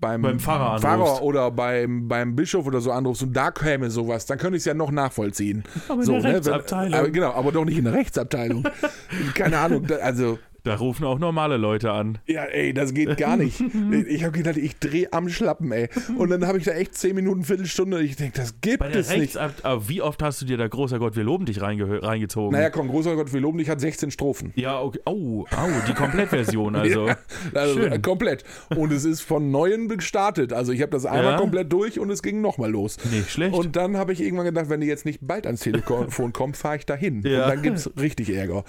beim, 0.00 0.22
Beim 0.22 0.40
Pfarrer. 0.40 0.78
Pfarrer 0.78 1.22
oder 1.22 1.50
beim, 1.50 2.08
beim 2.08 2.36
Bischof 2.36 2.66
oder 2.66 2.80
so 2.80 2.92
anrufst 2.92 3.22
und 3.22 3.32
da 3.32 3.50
käme 3.50 3.90
sowas, 3.90 4.26
dann 4.26 4.38
könnte 4.38 4.56
ich 4.56 4.60
es 4.60 4.64
ja 4.66 4.74
noch 4.74 4.90
nachvollziehen. 4.90 5.64
Aber 5.88 6.00
in 6.00 6.06
so, 6.06 6.12
der 6.12 6.22
ne, 6.22 6.34
Rechtsabteilung. 6.34 6.94
aber, 6.94 7.10
genau, 7.10 7.32
aber 7.32 7.52
doch 7.52 7.64
nicht 7.64 7.78
in 7.78 7.84
der 7.84 7.94
Rechtsabteilung. 7.94 8.64
keine 9.34 9.58
Ahnung, 9.58 9.86
also 10.02 10.38
Da 10.64 10.74
rufen 10.74 11.04
auch 11.04 11.18
normale 11.18 11.56
Leute 11.56 11.92
an. 11.92 12.18
Ja, 12.26 12.44
ey, 12.44 12.74
das 12.74 12.92
geht 12.92 13.16
gar 13.16 13.36
nicht. 13.36 13.60
ich 14.08 14.24
habe 14.24 14.36
gedacht, 14.36 14.56
ich 14.56 14.76
drehe 14.78 15.12
am 15.12 15.28
Schlappen, 15.28 15.70
ey. 15.72 15.88
Und 16.16 16.30
dann 16.30 16.46
habe 16.46 16.58
ich 16.58 16.64
da 16.64 16.72
echt 16.72 16.94
10 16.94 17.14
Minuten, 17.14 17.44
Viertelstunde. 17.44 18.02
Ich 18.02 18.16
denke, 18.16 18.38
das 18.38 18.60
gibt 18.60 18.80
Bei 18.80 18.88
der 18.88 19.00
es 19.00 19.16
nicht. 19.16 19.36
Aber 19.36 19.88
wie 19.88 20.02
oft 20.02 20.22
hast 20.22 20.42
du 20.42 20.46
dir 20.46 20.56
da 20.56 20.66
großer 20.66 20.98
Gott, 20.98 21.16
wir 21.16 21.24
loben 21.24 21.46
dich 21.46 21.60
reingezogen? 21.60 22.52
Naja, 22.52 22.70
komm, 22.70 22.88
großer 22.88 23.14
Gott, 23.14 23.32
wir 23.32 23.40
loben 23.40 23.58
dich, 23.58 23.70
hat 23.70 23.80
16 23.80 24.10
Strophen. 24.10 24.52
Ja, 24.56 24.80
okay. 24.80 24.98
Oh, 25.06 25.44
au, 25.56 25.68
die 25.88 25.94
Komplettversion 25.94 26.74
also. 26.76 27.06
Ja, 27.06 27.16
also 27.54 27.74
Schön. 27.80 27.92
äh, 27.92 27.98
komplett. 28.00 28.44
Und 28.74 28.92
es 28.92 29.04
ist 29.04 29.20
von 29.20 29.50
Neuem 29.50 29.88
gestartet. 29.88 30.52
Also 30.52 30.72
ich 30.72 30.82
habe 30.82 30.90
das 30.90 31.06
einmal 31.06 31.32
Ja? 31.32 31.36
komplett 31.38 31.72
durch 31.72 31.98
und 31.98 32.10
es 32.10 32.22
ging 32.22 32.40
nochmal 32.40 32.70
los. 32.70 32.96
Nicht 33.10 33.30
schlecht. 33.30 33.54
Und 33.54 33.76
dann 33.76 33.96
habe 33.96 34.12
ich 34.12 34.20
irgendwann 34.20 34.46
gedacht, 34.46 34.68
wenn 34.68 34.80
die 34.80 34.86
jetzt 34.86 35.04
nicht 35.04 35.20
bald 35.22 35.46
ans 35.46 35.60
Telefon 35.60 36.32
kommt, 36.32 36.56
fahre 36.56 36.76
ich 36.76 36.86
dahin. 36.86 37.22
Ja. 37.22 37.44
Und 37.44 37.48
dann 37.50 37.62
gibt 37.62 37.76
es 37.78 37.90
richtig 37.98 38.30
Ärger. 38.30 38.64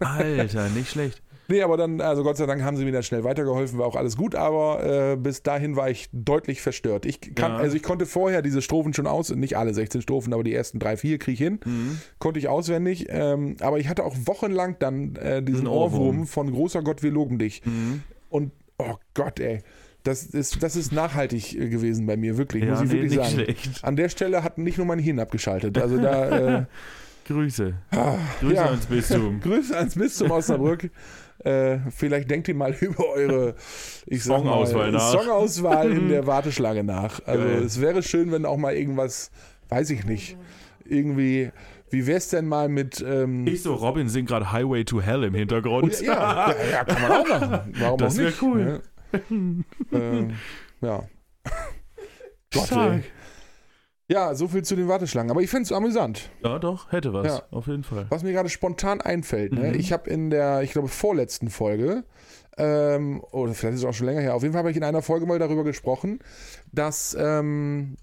Alter, 0.00 0.27
nicht 0.36 0.90
schlecht. 0.90 1.22
Nee, 1.50 1.62
aber 1.62 1.78
dann, 1.78 2.02
also 2.02 2.24
Gott 2.24 2.36
sei 2.36 2.44
Dank 2.44 2.62
haben 2.62 2.76
sie 2.76 2.84
mir 2.84 2.92
dann 2.92 3.02
schnell 3.02 3.24
weitergeholfen, 3.24 3.78
war 3.78 3.86
auch 3.86 3.96
alles 3.96 4.18
gut, 4.18 4.34
aber 4.34 5.12
äh, 5.12 5.16
bis 5.16 5.42
dahin 5.42 5.76
war 5.76 5.88
ich 5.88 6.10
deutlich 6.12 6.60
verstört. 6.60 7.06
Ich 7.06 7.22
kann, 7.34 7.52
Ja. 7.52 7.56
also 7.56 7.74
ich 7.74 7.82
konnte 7.82 8.04
vorher 8.04 8.42
diese 8.42 8.60
Strophen 8.60 8.92
schon 8.92 9.06
aus, 9.06 9.30
nicht 9.34 9.56
alle 9.56 9.72
16 9.72 10.02
Strophen, 10.02 10.34
aber 10.34 10.44
die 10.44 10.52
ersten 10.54 10.78
drei, 10.78 10.98
vier 10.98 11.16
kriege 11.18 11.32
ich 11.32 11.38
hin. 11.38 11.58
Mhm. 11.64 11.98
Konnte 12.18 12.38
ich 12.38 12.48
auswendig. 12.48 13.06
Ähm, 13.08 13.56
aber 13.60 13.78
ich 13.78 13.88
hatte 13.88 14.04
auch 14.04 14.14
wochenlang 14.26 14.76
dann 14.78 15.16
äh, 15.16 15.42
diesen 15.42 15.62
Ein 15.62 15.66
Ohrwurm. 15.68 16.00
Ohrwurm 16.02 16.26
von 16.26 16.52
großer 16.52 16.82
Gott, 16.82 17.02
wir 17.02 17.12
loben 17.12 17.38
dich. 17.38 17.62
Mhm. 17.64 18.02
Und 18.28 18.52
oh 18.76 18.96
Gott, 19.14 19.40
ey. 19.40 19.60
Das 20.02 20.24
ist, 20.24 20.62
das 20.62 20.76
ist 20.76 20.92
nachhaltig 20.92 21.54
äh, 21.58 21.70
gewesen 21.70 22.04
bei 22.06 22.18
mir, 22.18 22.36
wirklich, 22.36 22.64
Ja, 22.64 22.72
muss 22.72 22.82
ich 22.82 22.88
nee, 22.92 22.94
wirklich 23.02 23.14
sagen. 23.14 23.30
schlecht. 23.30 23.84
An 23.84 23.96
der 23.96 24.10
Stelle 24.10 24.44
hat 24.44 24.58
nicht 24.58 24.76
nur 24.76 24.86
mein 24.86 24.98
Hirn 24.98 25.18
abgeschaltet. 25.18 25.78
Also 25.78 25.96
da 25.96 26.58
äh, 26.60 26.64
Grüße. 27.28 27.74
Grüße 28.40 28.54
ja. 28.54 28.64
ans 28.64 28.86
Bistum. 28.86 29.40
Grüße 29.42 29.76
ans 29.76 29.94
Bistum 29.94 30.30
Osnabrück. 30.30 30.90
äh, 31.44 31.78
vielleicht 31.94 32.30
denkt 32.30 32.48
ihr 32.48 32.54
mal 32.54 32.72
über 32.80 33.04
eure 33.10 33.54
ich 34.06 34.24
sag 34.24 34.38
Songauswahl 34.38 34.90
mal. 34.92 34.98
Songauswahl 35.12 35.92
in 35.92 36.08
der 36.10 36.26
Warteschlange 36.26 36.84
nach. 36.84 37.20
Also 37.26 37.44
Geil. 37.44 37.62
es 37.62 37.80
wäre 37.80 38.02
schön, 38.02 38.32
wenn 38.32 38.44
auch 38.46 38.56
mal 38.56 38.74
irgendwas, 38.74 39.30
weiß 39.68 39.90
ich 39.90 40.04
nicht, 40.04 40.36
irgendwie, 40.84 41.50
wie 41.90 42.06
wäre 42.06 42.18
es 42.18 42.28
denn 42.30 42.46
mal 42.48 42.68
mit 42.68 43.04
ähm, 43.06 43.46
Ich 43.46 43.62
so, 43.62 43.74
Robin 43.74 44.08
singt 44.08 44.28
gerade 44.30 44.50
Highway 44.50 44.84
to 44.84 45.00
Hell 45.00 45.22
im 45.24 45.34
Hintergrund. 45.34 46.00
ja, 46.00 46.50
ja, 46.50 46.54
ja, 46.70 46.84
kann 46.84 47.02
man 47.02 47.12
auch 47.12 47.28
machen. 47.28 47.74
Warum 47.78 47.98
Das 47.98 48.18
auch 48.18 48.22
nicht? 48.22 48.42
cool. 48.42 48.82
Ne? 49.12 49.64
äh, 49.92 50.86
ja. 50.86 51.04
Gott, 52.54 52.66
Stark. 52.66 52.92
ey. 52.94 53.02
Ja, 54.10 54.34
so 54.34 54.48
viel 54.48 54.64
zu 54.64 54.74
den 54.74 54.88
Warteschlangen. 54.88 55.30
Aber 55.30 55.42
ich 55.42 55.50
finde 55.50 55.64
es 55.64 55.72
amüsant. 55.72 56.30
Ja, 56.42 56.58
doch, 56.58 56.90
hätte 56.90 57.12
was. 57.12 57.26
Ja. 57.26 57.42
Auf 57.50 57.66
jeden 57.66 57.84
Fall. 57.84 58.06
Was 58.08 58.22
mir 58.22 58.32
gerade 58.32 58.48
spontan 58.48 59.02
einfällt, 59.02 59.52
ne? 59.52 59.68
Mhm. 59.68 59.74
ich 59.78 59.92
habe 59.92 60.08
in 60.08 60.30
der, 60.30 60.62
ich 60.62 60.72
glaube, 60.72 60.88
vorletzten 60.88 61.50
Folge, 61.50 62.04
ähm, 62.56 63.22
oder 63.32 63.52
vielleicht 63.52 63.74
ist 63.74 63.80
es 63.80 63.86
auch 63.86 63.92
schon 63.92 64.06
länger 64.06 64.22
her, 64.22 64.34
auf 64.34 64.42
jeden 64.42 64.52
Fall 64.52 64.60
habe 64.60 64.70
ich 64.70 64.76
in 64.76 64.84
einer 64.84 65.02
Folge 65.02 65.26
mal 65.26 65.38
darüber 65.38 65.62
gesprochen, 65.62 66.20
dass 66.72 67.14
ähm, 67.20 67.96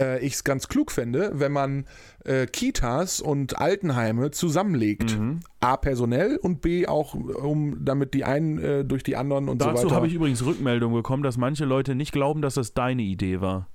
äh, 0.00 0.24
ich 0.24 0.34
es 0.34 0.44
ganz 0.44 0.68
klug 0.68 0.90
fände, 0.90 1.30
wenn 1.34 1.52
man 1.52 1.86
äh, 2.24 2.46
Kitas 2.46 3.22
und 3.22 3.58
Altenheime 3.58 4.30
zusammenlegt. 4.30 5.18
Mhm. 5.18 5.40
A, 5.60 5.78
personell 5.78 6.36
und 6.36 6.60
B, 6.60 6.86
auch 6.86 7.14
um, 7.14 7.82
damit 7.84 8.12
die 8.12 8.24
einen 8.24 8.58
äh, 8.58 8.84
durch 8.84 9.02
die 9.02 9.16
anderen 9.16 9.48
und 9.48 9.62
so 9.62 9.70
Dazu 9.70 9.84
weiter. 9.86 9.96
habe 9.96 10.06
ich 10.06 10.14
übrigens 10.14 10.44
Rückmeldung 10.44 10.92
bekommen, 10.92 11.22
dass 11.22 11.38
manche 11.38 11.64
Leute 11.64 11.94
nicht 11.94 12.12
glauben, 12.12 12.42
dass 12.42 12.54
das 12.54 12.74
deine 12.74 13.02
Idee 13.02 13.40
war. 13.40 13.68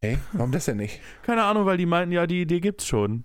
Ey, 0.00 0.18
warum 0.32 0.52
das 0.52 0.66
denn 0.66 0.76
nicht? 0.76 1.00
Keine 1.22 1.42
Ahnung, 1.42 1.66
weil 1.66 1.76
die 1.76 1.86
meinten, 1.86 2.12
ja, 2.12 2.26
die 2.26 2.42
Idee 2.42 2.60
gibt's 2.60 2.86
schon. 2.86 3.24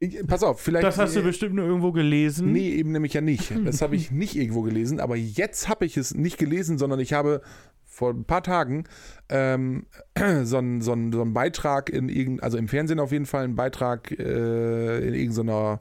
Ich, 0.00 0.24
pass 0.26 0.42
auf, 0.42 0.60
vielleicht. 0.60 0.84
Das 0.84 0.98
hast 0.98 1.16
du 1.16 1.22
bestimmt 1.22 1.54
nur 1.54 1.66
irgendwo 1.66 1.90
gelesen. 1.92 2.52
Nee, 2.52 2.70
eben 2.70 2.92
nämlich 2.92 3.14
ja 3.14 3.20
nicht. 3.20 3.52
Das 3.64 3.82
habe 3.82 3.96
ich 3.96 4.10
nicht 4.10 4.36
irgendwo 4.36 4.62
gelesen, 4.62 5.00
aber 5.00 5.16
jetzt 5.16 5.68
habe 5.68 5.86
ich 5.86 5.96
es 5.96 6.14
nicht 6.14 6.38
gelesen, 6.38 6.78
sondern 6.78 7.00
ich 7.00 7.12
habe 7.12 7.42
vor 7.84 8.10
ein 8.10 8.24
paar 8.24 8.44
Tagen 8.44 8.84
ähm, 9.28 9.86
so, 10.44 10.58
einen, 10.58 10.82
so, 10.82 10.92
einen, 10.92 11.12
so 11.12 11.20
einen 11.20 11.32
Beitrag 11.32 11.90
in 11.90 12.08
irgendein, 12.08 12.44
also 12.44 12.58
im 12.58 12.68
Fernsehen 12.68 13.00
auf 13.00 13.10
jeden 13.10 13.26
Fall 13.26 13.44
einen 13.44 13.56
Beitrag 13.56 14.12
äh, 14.12 14.98
in 14.98 15.14
irgendeiner, 15.14 15.80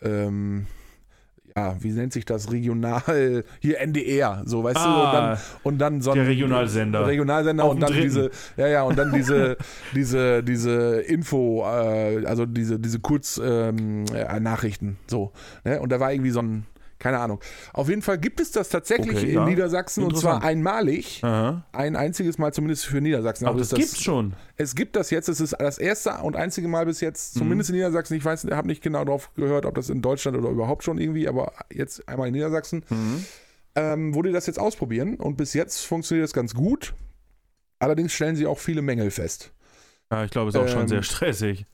ähm, 0.00 0.66
ja, 1.56 1.76
wie 1.80 1.90
nennt 1.90 2.12
sich 2.12 2.24
das, 2.24 2.50
regional, 2.52 3.44
hier 3.60 3.80
NDR, 3.80 4.42
so, 4.44 4.62
weißt 4.64 4.76
du, 4.76 4.88
und 4.88 5.12
dann, 5.12 5.24
Ah, 5.34 5.38
und 5.62 5.78
dann 5.78 6.00
so 6.00 6.10
ein 6.10 6.16
der 6.16 6.26
Regionalsender. 6.26 7.06
Regionalsender 7.06 7.64
und 7.68 7.80
dann 7.80 7.90
Dritten. 7.90 8.02
diese, 8.04 8.30
ja, 8.56 8.68
ja, 8.68 8.82
und 8.82 8.98
dann 8.98 9.12
diese, 9.12 9.56
diese, 9.94 10.42
diese 10.42 11.00
Info, 11.00 11.62
äh, 11.64 12.24
also 12.26 12.46
diese, 12.46 12.78
diese 12.78 13.00
Kurznachrichten, 13.00 14.04
ähm, 14.12 14.16
äh, 14.16 14.40
Nachrichten, 14.40 14.98
so. 15.06 15.32
Ne? 15.64 15.80
Und 15.80 15.90
da 15.92 16.00
war 16.00 16.12
irgendwie 16.12 16.30
so 16.30 16.40
ein, 16.40 16.66
keine 17.00 17.18
Ahnung. 17.18 17.40
Auf 17.72 17.88
jeden 17.88 18.02
Fall 18.02 18.18
gibt 18.18 18.38
es 18.40 18.52
das 18.52 18.68
tatsächlich 18.68 19.16
Okay, 19.16 19.28
in 19.30 19.34
ja. 19.34 19.44
Niedersachsen 19.46 20.04
und 20.04 20.16
zwar 20.16 20.44
einmalig. 20.44 21.24
Aha. 21.24 21.64
Ein 21.72 21.96
einziges 21.96 22.38
Mal 22.38 22.54
zumindest 22.54 22.86
für 22.86 23.00
Niedersachsen. 23.00 23.46
Aber 23.48 23.58
das 23.58 23.72
ist 23.72 23.78
gibt's 23.78 24.00
schon. 24.00 24.34
Es 24.56 24.76
gibt 24.76 24.94
das 24.94 25.10
jetzt. 25.10 25.28
Es 25.28 25.40
ist 25.40 25.56
das 25.58 25.78
erste 25.78 26.10
und 26.22 26.36
einzige 26.36 26.68
Mal 26.68 26.86
bis 26.86 27.00
jetzt, 27.00 27.34
Mhm. 27.34 27.38
zumindest 27.40 27.70
in 27.70 27.76
Niedersachsen. 27.76 28.16
Ich 28.16 28.24
weiß, 28.24 28.46
habe 28.52 28.68
nicht 28.68 28.82
genau 28.82 29.04
drauf 29.04 29.30
gehört, 29.34 29.66
ob 29.66 29.74
das 29.74 29.90
in 29.90 30.00
Deutschland 30.02 30.36
oder 30.38 30.50
überhaupt 30.50 30.84
schon 30.84 30.98
irgendwie, 30.98 31.26
aber 31.26 31.52
jetzt 31.72 32.06
einmal 32.08 32.28
in 32.28 32.34
Niedersachsen 32.34 32.84
Mhm. 32.88 33.24
ähm, 33.74 34.14
wo 34.14 34.22
die 34.22 34.30
das 34.32 34.46
jetzt 34.46 34.58
ausprobieren 34.60 35.16
und 35.16 35.36
bis 35.36 35.54
jetzt 35.54 35.84
funktioniert 35.86 36.24
das 36.24 36.32
ganz 36.32 36.54
gut. 36.54 36.92
Allerdings 37.78 38.12
stellen 38.12 38.36
sie 38.36 38.46
auch 38.46 38.58
viele 38.58 38.82
Mängel 38.82 39.10
fest. 39.10 39.52
Ja, 40.12 40.24
ich 40.24 40.30
glaube, 40.30 40.50
ist 40.50 40.56
auch 40.56 40.68
schon 40.68 40.82
Ähm, 40.82 40.88
sehr 40.88 41.02
stressig. 41.02 41.66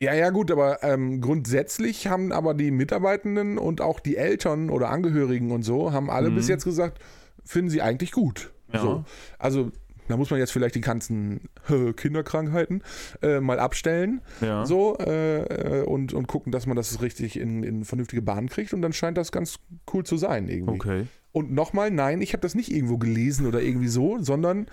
Ja, 0.00 0.14
ja, 0.14 0.30
gut, 0.30 0.50
aber 0.50 0.82
ähm, 0.84 1.20
grundsätzlich 1.20 2.06
haben 2.06 2.30
aber 2.32 2.54
die 2.54 2.70
Mitarbeitenden 2.70 3.58
und 3.58 3.80
auch 3.80 3.98
die 4.00 4.16
Eltern 4.16 4.70
oder 4.70 4.90
Angehörigen 4.90 5.50
und 5.50 5.62
so 5.62 5.92
haben 5.92 6.08
alle 6.10 6.30
Mhm. 6.30 6.36
bis 6.36 6.48
jetzt 6.48 6.64
gesagt, 6.64 6.98
finden 7.44 7.70
sie 7.70 7.82
eigentlich 7.82 8.12
gut. 8.12 8.52
Ja. 8.72 8.80
So. 8.80 9.04
Also, 9.38 9.72
da 10.06 10.16
muss 10.16 10.30
man 10.30 10.38
jetzt 10.40 10.52
vielleicht 10.52 10.74
die 10.76 10.80
ganzen 10.80 11.48
Kinderkrankheiten 11.96 12.82
äh, 13.22 13.40
mal 13.40 13.58
abstellen 13.58 14.20
Ja. 14.40 14.64
so 14.64 14.96
äh, 14.98 15.82
und, 15.84 16.12
und 16.14 16.28
gucken, 16.28 16.52
dass 16.52 16.66
man 16.66 16.76
das 16.76 17.02
richtig 17.02 17.38
in, 17.38 17.62
in 17.62 17.84
vernünftige 17.84 18.22
Bahnen 18.22 18.48
kriegt 18.48 18.72
und 18.72 18.82
dann 18.82 18.92
scheint 18.92 19.18
das 19.18 19.32
ganz 19.32 19.58
cool 19.92 20.04
zu 20.04 20.16
sein 20.16 20.48
irgendwie. 20.48 20.74
Okay. 20.74 21.06
Und 21.32 21.52
nochmal, 21.52 21.90
nein, 21.90 22.22
ich 22.22 22.32
habe 22.32 22.40
das 22.40 22.54
nicht 22.54 22.72
irgendwo 22.72 22.96
gelesen 22.98 23.46
oder 23.46 23.60
irgendwie 23.60 23.88
so, 23.88 24.16
sondern 24.20 24.66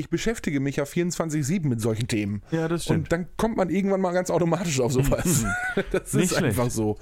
ich 0.00 0.10
beschäftige 0.10 0.58
mich 0.60 0.76
ja 0.76 0.84
24-7 0.84 1.66
mit 1.68 1.80
solchen 1.80 2.08
Themen. 2.08 2.42
Ja, 2.50 2.66
das 2.68 2.84
stimmt. 2.84 3.04
Und 3.04 3.12
dann 3.12 3.28
kommt 3.36 3.56
man 3.56 3.70
irgendwann 3.70 4.00
mal 4.00 4.12
ganz 4.12 4.30
automatisch 4.30 4.80
auf 4.80 4.92
sowas. 4.92 5.44
das 5.92 6.12
Nicht 6.14 6.24
ist 6.24 6.30
schlecht. 6.38 6.44
einfach 6.44 6.70
so. 6.70 6.98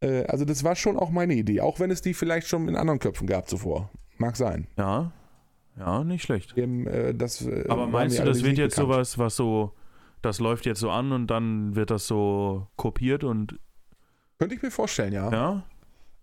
Äh, 0.00 0.24
also 0.26 0.44
das 0.44 0.64
war 0.64 0.76
schon 0.76 0.96
auch 0.98 1.10
meine 1.10 1.34
Idee, 1.34 1.60
auch 1.60 1.80
wenn 1.80 1.90
es 1.90 2.02
die 2.02 2.14
vielleicht 2.14 2.46
schon 2.48 2.68
in 2.68 2.76
anderen 2.76 2.98
Köpfen 2.98 3.26
gab 3.26 3.48
zuvor. 3.48 3.90
Mag 4.18 4.36
sein. 4.36 4.66
ja. 4.76 5.12
Ja, 5.78 6.04
nicht 6.04 6.24
schlecht. 6.24 6.56
Dem, 6.58 6.86
äh, 6.86 7.14
das, 7.14 7.40
äh, 7.46 7.64
Aber 7.68 7.86
meinst 7.86 8.18
du, 8.18 8.24
das 8.24 8.42
wird 8.42 8.58
jetzt 8.58 8.74
bekannt. 8.76 8.92
sowas, 8.92 9.18
was 9.18 9.36
so, 9.36 9.72
das 10.20 10.38
läuft 10.38 10.66
jetzt 10.66 10.80
so 10.80 10.90
an 10.90 11.12
und 11.12 11.28
dann 11.28 11.74
wird 11.74 11.90
das 11.90 12.06
so 12.06 12.66
kopiert 12.76 13.24
und 13.24 13.58
Könnte 14.38 14.56
ich 14.56 14.62
mir 14.62 14.70
vorstellen, 14.70 15.12
ja. 15.14 15.30
ja? 15.30 15.62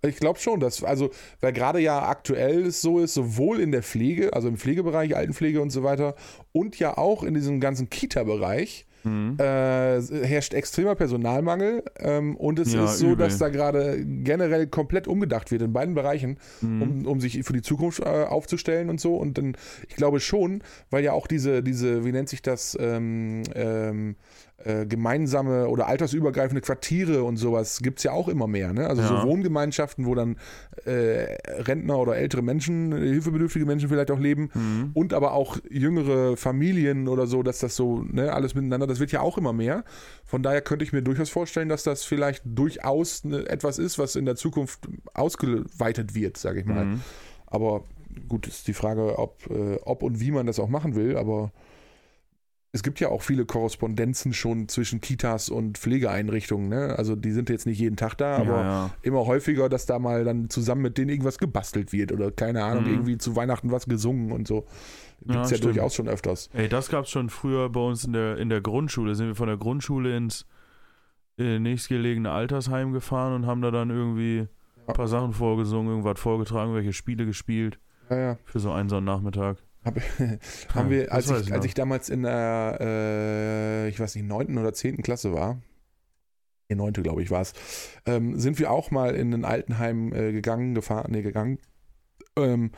Ich 0.05 0.17
glaube 0.17 0.39
schon, 0.39 0.59
dass, 0.59 0.83
also, 0.83 1.09
weil 1.41 1.53
gerade 1.53 1.79
ja 1.79 2.07
aktuell 2.07 2.67
es 2.67 2.81
so 2.81 2.99
ist, 2.99 3.13
sowohl 3.15 3.59
in 3.59 3.71
der 3.71 3.83
Pflege, 3.83 4.33
also 4.33 4.47
im 4.47 4.57
Pflegebereich, 4.57 5.15
Altenpflege 5.15 5.61
und 5.61 5.71
so 5.71 5.83
weiter, 5.83 6.15
und 6.51 6.77
ja 6.79 6.97
auch 6.97 7.23
in 7.23 7.33
diesem 7.33 7.59
ganzen 7.59 7.89
Kita-Bereich, 7.89 8.85
Mhm. 9.03 9.37
äh, 9.39 10.01
herrscht 10.25 10.53
extremer 10.53 10.95
Personalmangel 10.95 11.83
ähm, 11.99 12.35
und 12.35 12.59
es 12.59 12.73
Ja, 12.73 12.85
ist 12.85 12.97
so, 12.97 13.11
übel. 13.11 13.17
dass 13.27 13.37
da 13.37 13.47
gerade 13.49 14.03
generell 14.05 14.67
komplett 14.67 15.07
umgedacht 15.07 15.49
wird 15.51 15.61
in 15.61 15.71
beiden 15.71 15.93
Bereichen, 15.93 16.39
Mhm. 16.61 16.81
um, 16.81 17.05
um 17.05 17.21
sich 17.21 17.41
für 17.43 17.53
die 17.53 17.61
Zukunft 17.61 17.99
äh, 17.99 18.03
aufzustellen 18.25 18.89
und 18.89 18.99
so. 18.99 19.15
Und 19.15 19.37
dann, 19.37 19.55
ich 19.87 19.95
glaube 19.95 20.19
schon, 20.19 20.61
weil 20.89 21.03
ja 21.05 21.13
auch 21.13 21.27
diese, 21.27 21.63
diese, 21.63 22.03
wie 22.05 22.11
nennt 22.11 22.27
sich 22.27 22.41
das, 22.41 22.75
ähm, 22.81 23.43
ähm, 23.55 24.15
äh, 24.63 24.85
gemeinsame 24.87 25.67
oder 25.67 25.87
altersübergreifende 25.87 26.61
Quartiere 26.61 27.23
und 27.23 27.37
sowas 27.37 27.79
gibt 27.83 27.99
es 27.99 28.03
ja 28.03 28.11
auch 28.11 28.27
immer 28.27 28.47
mehr. 28.47 28.73
Ne? 28.73 28.87
Also 28.87 29.03
Ja. 29.03 29.07
so 29.21 29.27
Wohngemeinschaften, 29.27 30.05
wo 30.07 30.15
dann 30.15 30.37
äh, 30.85 31.37
Rentner 31.61 31.99
oder 31.99 32.15
ältere 32.17 32.41
Menschen, 32.41 32.91
äh, 32.91 32.99
hilfebedürftige 33.01 33.65
Menschen 33.67 33.87
vielleicht 33.87 34.09
auch 34.09 34.19
leben 34.19 34.49
Mhm. 34.55 34.91
und 34.95 35.13
aber 35.13 35.33
auch 35.33 35.57
jüngere 35.69 36.37
Familien 36.37 37.07
oder 37.07 37.27
so, 37.27 37.43
dass 37.43 37.59
das 37.59 37.75
so, 37.75 37.99
ne, 38.01 38.33
alles 38.33 38.55
miteinander, 38.55 38.87
das 38.87 38.99
wird 38.99 39.11
ja 39.11 39.21
auch 39.21 39.37
immer 39.37 39.53
mehr. 39.53 39.83
Von 40.25 40.41
daher 40.41 40.61
könnte 40.61 40.83
ich 40.83 40.91
mir 40.91 41.03
durchaus 41.03 41.29
vorstellen, 41.29 41.69
dass 41.69 41.83
das 41.83 42.03
vielleicht 42.03 42.41
durchaus 42.45 43.23
ne, 43.25 43.47
etwas 43.47 43.77
ist, 43.77 43.99
was 43.99 44.15
in 44.15 44.25
der 44.25 44.35
Zukunft 44.37 44.87
ausgeweitet 45.13 46.15
wird, 46.15 46.37
sage 46.37 46.61
ich 46.61 46.65
mal. 46.65 46.85
Mhm. 46.85 47.01
Aber 47.45 47.83
gut, 48.27 48.47
ist 48.47 48.67
die 48.67 48.73
Frage, 48.73 49.19
ob, 49.19 49.47
äh, 49.49 49.75
ob 49.83 50.01
und 50.03 50.19
wie 50.19 50.31
man 50.31 50.47
das 50.47 50.59
auch 50.59 50.69
machen 50.69 50.95
will, 50.95 51.15
aber 51.17 51.51
es 52.77 52.83
gibt 52.83 52.99
ja 52.99 53.09
auch 53.09 53.21
viele 53.23 53.45
Korrespondenzen 53.45 54.33
schon 54.33 54.67
zwischen 54.69 55.01
Kitas 55.01 55.49
und 55.49 55.77
Pflegeeinrichtungen. 55.77 56.69
Ne? 56.69 56.93
Also 56.97 57.15
die 57.15 57.31
sind 57.31 57.49
jetzt 57.49 57.65
nicht 57.65 57.79
jeden 57.79 57.95
Tag 57.97 58.15
da, 58.15 58.37
aber 58.37 58.51
ja, 58.57 58.61
ja. 58.85 58.89
immer 59.01 59.25
häufiger, 59.25 59.67
dass 59.67 59.85
da 59.87 59.97
mal 59.99 60.23
dann 60.23 60.49
zusammen 60.49 60.83
mit 60.83 60.97
denen 60.97 61.09
irgendwas 61.09 61.37
gebastelt 61.39 61.91
wird 61.91 62.11
oder 62.11 62.31
keine 62.31 62.63
Ahnung, 62.63 62.83
Mhm. 62.85 62.89
irgendwie 62.91 63.17
zu 63.17 63.35
Weihnachten 63.35 63.71
was 63.71 63.87
gesungen 63.87 64.31
und 64.31 64.47
so. 64.47 64.65
Gibt 65.21 65.33
Ja, 65.33 65.41
es 65.41 65.49
ja, 65.51 65.57
stimmt. 65.57 65.75
durchaus 65.75 65.95
schon 65.95 66.07
öfters. 66.07 66.49
Ey, 66.53 66.69
das 66.69 66.89
gab's 66.89 67.09
schon 67.09 67.29
früher 67.29 67.69
bei 67.69 67.79
uns 67.79 68.05
in 68.05 68.13
der, 68.13 68.37
in 68.37 68.49
der 68.49 68.61
Grundschule. 68.61 69.15
Sind 69.15 69.27
wir 69.27 69.35
von 69.35 69.47
der 69.47 69.57
Grundschule 69.57 70.15
ins 70.15 70.45
äh, 71.39 71.59
nächstgelegene 71.59 72.31
Altersheim 72.31 72.93
gefahren 72.93 73.33
und 73.33 73.45
haben 73.47 73.61
da 73.61 73.71
dann 73.71 73.89
irgendwie 73.89 74.47
ein 74.87 74.93
paar 74.93 75.07
Sachen 75.07 75.33
vorgesungen, 75.33 75.89
irgendwas 75.89 76.19
vorgetragen, 76.19 76.73
welche 76.73 76.93
Spiele 76.93 77.25
gespielt 77.25 77.79
Ja, 78.09 78.17
ja. 78.17 78.37
für 78.45 78.59
so 78.59 78.71
einen 78.71 78.89
Sonnennachmittag. 78.89 79.57
Hab, 79.87 79.99
haben 80.75 80.89
wir, 80.89 81.11
als 81.11 81.29
ich, 81.29 81.47
ich 81.47 81.53
als 81.53 81.65
ich 81.65 81.73
damals 81.73 82.09
in 82.09 82.23
der, 82.23 82.77
äh, 82.79 83.89
ich 83.89 83.99
weiß 83.99 84.15
nicht, 84.15 84.27
neunten 84.27 84.57
oder 84.57 84.73
zehnten 84.73 85.01
Klasse 85.01 85.33
war, 85.33 85.59
die 86.69 86.75
neunte, 86.75 87.01
glaube 87.01 87.23
ich, 87.23 87.31
war 87.31 87.41
es, 87.41 87.53
ähm, 88.05 88.37
sind 88.39 88.59
wir 88.59 88.71
auch 88.71 88.91
mal 88.91 89.15
in 89.15 89.33
ein 89.33 89.45
Altenheim 89.45 90.13
äh, 90.13 90.31
gegangen, 90.31 90.75
gefahren, 90.75 91.11
nee, 91.11 91.21
gegangen. 91.21 91.59
Ähm, 92.37 92.71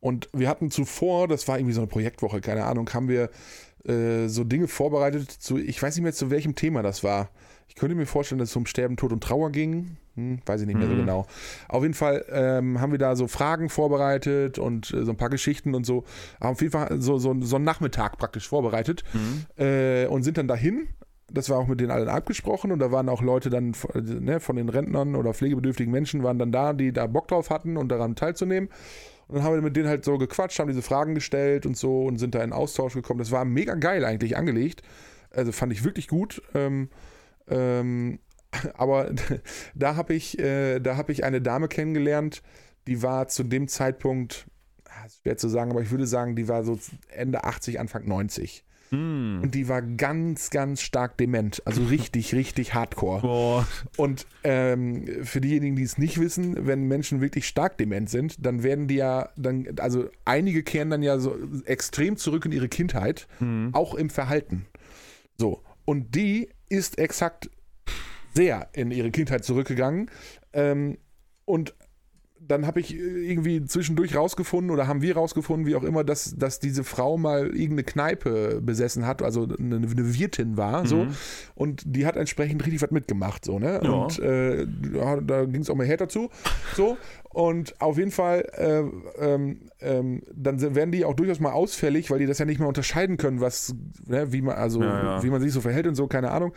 und 0.00 0.28
wir 0.32 0.48
hatten 0.48 0.70
zuvor, 0.70 1.28
das 1.28 1.48
war 1.48 1.58
irgendwie 1.58 1.74
so 1.74 1.80
eine 1.80 1.88
Projektwoche, 1.88 2.40
keine 2.40 2.64
Ahnung, 2.64 2.88
haben 2.92 3.08
wir 3.08 3.30
äh, 3.84 4.28
so 4.28 4.44
Dinge 4.44 4.68
vorbereitet 4.68 5.30
zu, 5.30 5.58
ich 5.58 5.82
weiß 5.82 5.96
nicht 5.96 6.02
mehr 6.02 6.12
zu 6.12 6.30
welchem 6.30 6.54
Thema 6.54 6.82
das 6.82 7.02
war. 7.02 7.30
Ich 7.70 7.76
könnte 7.76 7.94
mir 7.94 8.04
vorstellen, 8.04 8.40
dass 8.40 8.50
es 8.50 8.56
um 8.56 8.66
Sterben, 8.66 8.96
Tod 8.96 9.12
und 9.12 9.22
Trauer 9.22 9.50
ging. 9.52 9.96
Hm, 10.16 10.40
weiß 10.44 10.60
ich 10.62 10.66
nicht 10.66 10.76
mehr 10.76 10.88
so 10.88 10.94
Mhm. 10.94 10.98
genau. 10.98 11.26
Auf 11.68 11.82
jeden 11.82 11.94
Fall 11.94 12.24
ähm, 12.28 12.80
haben 12.80 12.90
wir 12.90 12.98
da 12.98 13.14
so 13.14 13.28
Fragen 13.28 13.68
vorbereitet 13.68 14.58
und 14.58 14.92
äh, 14.92 15.04
so 15.04 15.12
ein 15.12 15.16
paar 15.16 15.30
Geschichten 15.30 15.74
und 15.76 15.86
so. 15.86 16.02
Aber 16.40 16.50
auf 16.50 16.60
jeden 16.60 16.72
Fall 16.72 17.00
so, 17.00 17.18
so, 17.18 17.34
so 17.40 17.56
einen 17.56 17.64
Nachmittag 17.64 18.18
praktisch 18.18 18.48
vorbereitet 18.48 19.04
Mhm. 19.14 19.46
äh, 19.64 20.06
und 20.06 20.24
sind 20.24 20.36
dann 20.36 20.48
dahin. 20.48 20.88
Das 21.32 21.48
war 21.48 21.58
auch 21.58 21.68
mit 21.68 21.78
denen 21.78 21.92
allen 21.92 22.08
abgesprochen 22.08 22.72
und 22.72 22.80
da 22.80 22.90
waren 22.90 23.08
auch 23.08 23.22
Leute 23.22 23.50
dann 23.50 23.72
äh, 23.94 24.00
ne, 24.00 24.40
von 24.40 24.56
den 24.56 24.68
Rentnern 24.68 25.14
oder 25.14 25.32
pflegebedürftigen 25.32 25.92
Menschen 25.92 26.24
waren 26.24 26.40
dann 26.40 26.50
da, 26.50 26.72
die 26.72 26.92
da 26.92 27.06
Bock 27.06 27.28
drauf 27.28 27.50
hatten 27.50 27.76
und 27.76 27.88
daran 27.88 28.16
teilzunehmen. 28.16 28.68
Und 29.28 29.36
dann 29.36 29.44
haben 29.44 29.54
wir 29.54 29.62
mit 29.62 29.76
denen 29.76 29.86
halt 29.88 30.04
so 30.04 30.18
gequatscht, 30.18 30.58
haben 30.58 30.66
diese 30.66 30.82
Fragen 30.82 31.14
gestellt 31.14 31.66
und 31.66 31.76
so 31.76 32.02
und 32.02 32.18
sind 32.18 32.34
da 32.34 32.42
in 32.42 32.52
Austausch 32.52 32.94
gekommen. 32.94 33.20
Das 33.20 33.30
war 33.30 33.44
mega 33.44 33.76
geil 33.76 34.04
eigentlich 34.04 34.36
angelegt. 34.36 34.82
Also 35.30 35.52
fand 35.52 35.72
ich 35.72 35.84
wirklich 35.84 36.08
gut. 36.08 36.42
Ähm, 36.56 36.88
ähm, 37.50 38.18
aber 38.74 39.12
da 39.74 39.96
habe 39.96 40.14
ich, 40.14 40.38
äh, 40.38 40.80
da 40.80 40.96
habe 40.96 41.12
ich 41.12 41.24
eine 41.24 41.40
Dame 41.40 41.68
kennengelernt, 41.68 42.42
die 42.86 43.02
war 43.02 43.28
zu 43.28 43.44
dem 43.44 43.68
Zeitpunkt, 43.68 44.46
ah, 44.86 45.08
schwer 45.22 45.36
zu 45.36 45.48
sagen, 45.48 45.70
aber 45.70 45.82
ich 45.82 45.90
würde 45.90 46.06
sagen, 46.06 46.36
die 46.36 46.48
war 46.48 46.64
so 46.64 46.78
Ende 47.08 47.44
80, 47.44 47.78
Anfang 47.78 48.06
90. 48.06 48.64
Mhm. 48.90 49.40
Und 49.42 49.54
die 49.54 49.68
war 49.68 49.82
ganz, 49.82 50.50
ganz 50.50 50.82
stark 50.82 51.16
dement. 51.16 51.62
Also 51.64 51.84
richtig, 51.84 52.34
richtig 52.34 52.74
hardcore. 52.74 53.20
Boah. 53.20 53.68
Und 53.96 54.26
ähm, 54.42 55.06
für 55.22 55.40
diejenigen, 55.40 55.76
die 55.76 55.82
es 55.82 55.98
nicht 55.98 56.18
wissen, 56.18 56.66
wenn 56.66 56.88
Menschen 56.88 57.20
wirklich 57.20 57.46
stark 57.46 57.78
dement 57.78 58.10
sind, 58.10 58.44
dann 58.44 58.62
werden 58.62 58.88
die 58.88 58.96
ja, 58.96 59.28
dann, 59.36 59.68
also 59.78 60.08
einige 60.24 60.62
kehren 60.62 60.90
dann 60.90 61.02
ja 61.02 61.18
so 61.18 61.36
extrem 61.64 62.16
zurück 62.16 62.44
in 62.46 62.52
ihre 62.52 62.68
Kindheit, 62.68 63.28
Mhm. 63.38 63.70
auch 63.72 63.94
im 63.94 64.10
Verhalten. 64.10 64.66
So. 65.38 65.62
Und 65.84 66.14
die 66.14 66.48
ist 66.70 66.98
exakt 66.98 67.50
sehr 68.32 68.68
in 68.72 68.90
ihre 68.90 69.10
Kindheit 69.10 69.44
zurückgegangen. 69.44 70.10
Ähm, 70.54 70.96
und 71.44 71.74
dann 72.42 72.66
habe 72.66 72.80
ich 72.80 72.96
irgendwie 72.96 73.64
zwischendurch 73.64 74.16
rausgefunden 74.16 74.70
oder 74.70 74.88
haben 74.88 75.02
wir 75.02 75.14
rausgefunden, 75.14 75.66
wie 75.66 75.76
auch 75.76 75.82
immer, 75.82 76.04
dass, 76.04 76.36
dass 76.36 76.58
diese 76.58 76.84
Frau 76.84 77.18
mal 77.18 77.46
irgendeine 77.48 77.84
Kneipe 77.84 78.60
besessen 78.62 79.06
hat, 79.06 79.22
also 79.22 79.44
eine, 79.44 79.76
eine 79.76 80.14
Wirtin 80.18 80.56
war, 80.56 80.86
so. 80.86 81.04
Mhm. 81.04 81.14
Und 81.54 81.82
die 81.84 82.06
hat 82.06 82.16
entsprechend 82.16 82.64
richtig 82.64 82.82
was 82.82 82.90
mitgemacht, 82.90 83.44
so, 83.44 83.58
ne? 83.58 83.80
Ja. 83.82 83.90
Und 83.90 84.18
äh, 84.18 84.62
ja, 84.62 85.20
da 85.20 85.44
ging 85.44 85.60
es 85.60 85.70
auch 85.70 85.76
mal 85.76 85.86
härter 85.86 86.08
zu, 86.08 86.30
so. 86.74 86.96
Und 87.32 87.80
auf 87.80 87.96
jeden 87.96 88.10
Fall, 88.10 88.40
äh, 88.54 88.82
ähm, 89.24 89.60
ähm, 89.80 90.22
dann 90.34 90.74
werden 90.74 90.90
die 90.90 91.04
auch 91.04 91.14
durchaus 91.14 91.38
mal 91.38 91.52
ausfällig, 91.52 92.10
weil 92.10 92.18
die 92.18 92.26
das 92.26 92.38
ja 92.38 92.44
nicht 92.44 92.58
mehr 92.58 92.66
unterscheiden 92.66 93.18
können, 93.18 93.40
was, 93.40 93.74
ne, 94.06 94.32
wie 94.32 94.42
man, 94.42 94.56
also 94.56 94.82
ja. 94.82 95.22
wie 95.22 95.30
man 95.30 95.40
sich 95.40 95.52
so 95.52 95.60
verhält 95.60 95.86
und 95.86 95.94
so, 95.94 96.08
keine 96.08 96.32
Ahnung. 96.32 96.52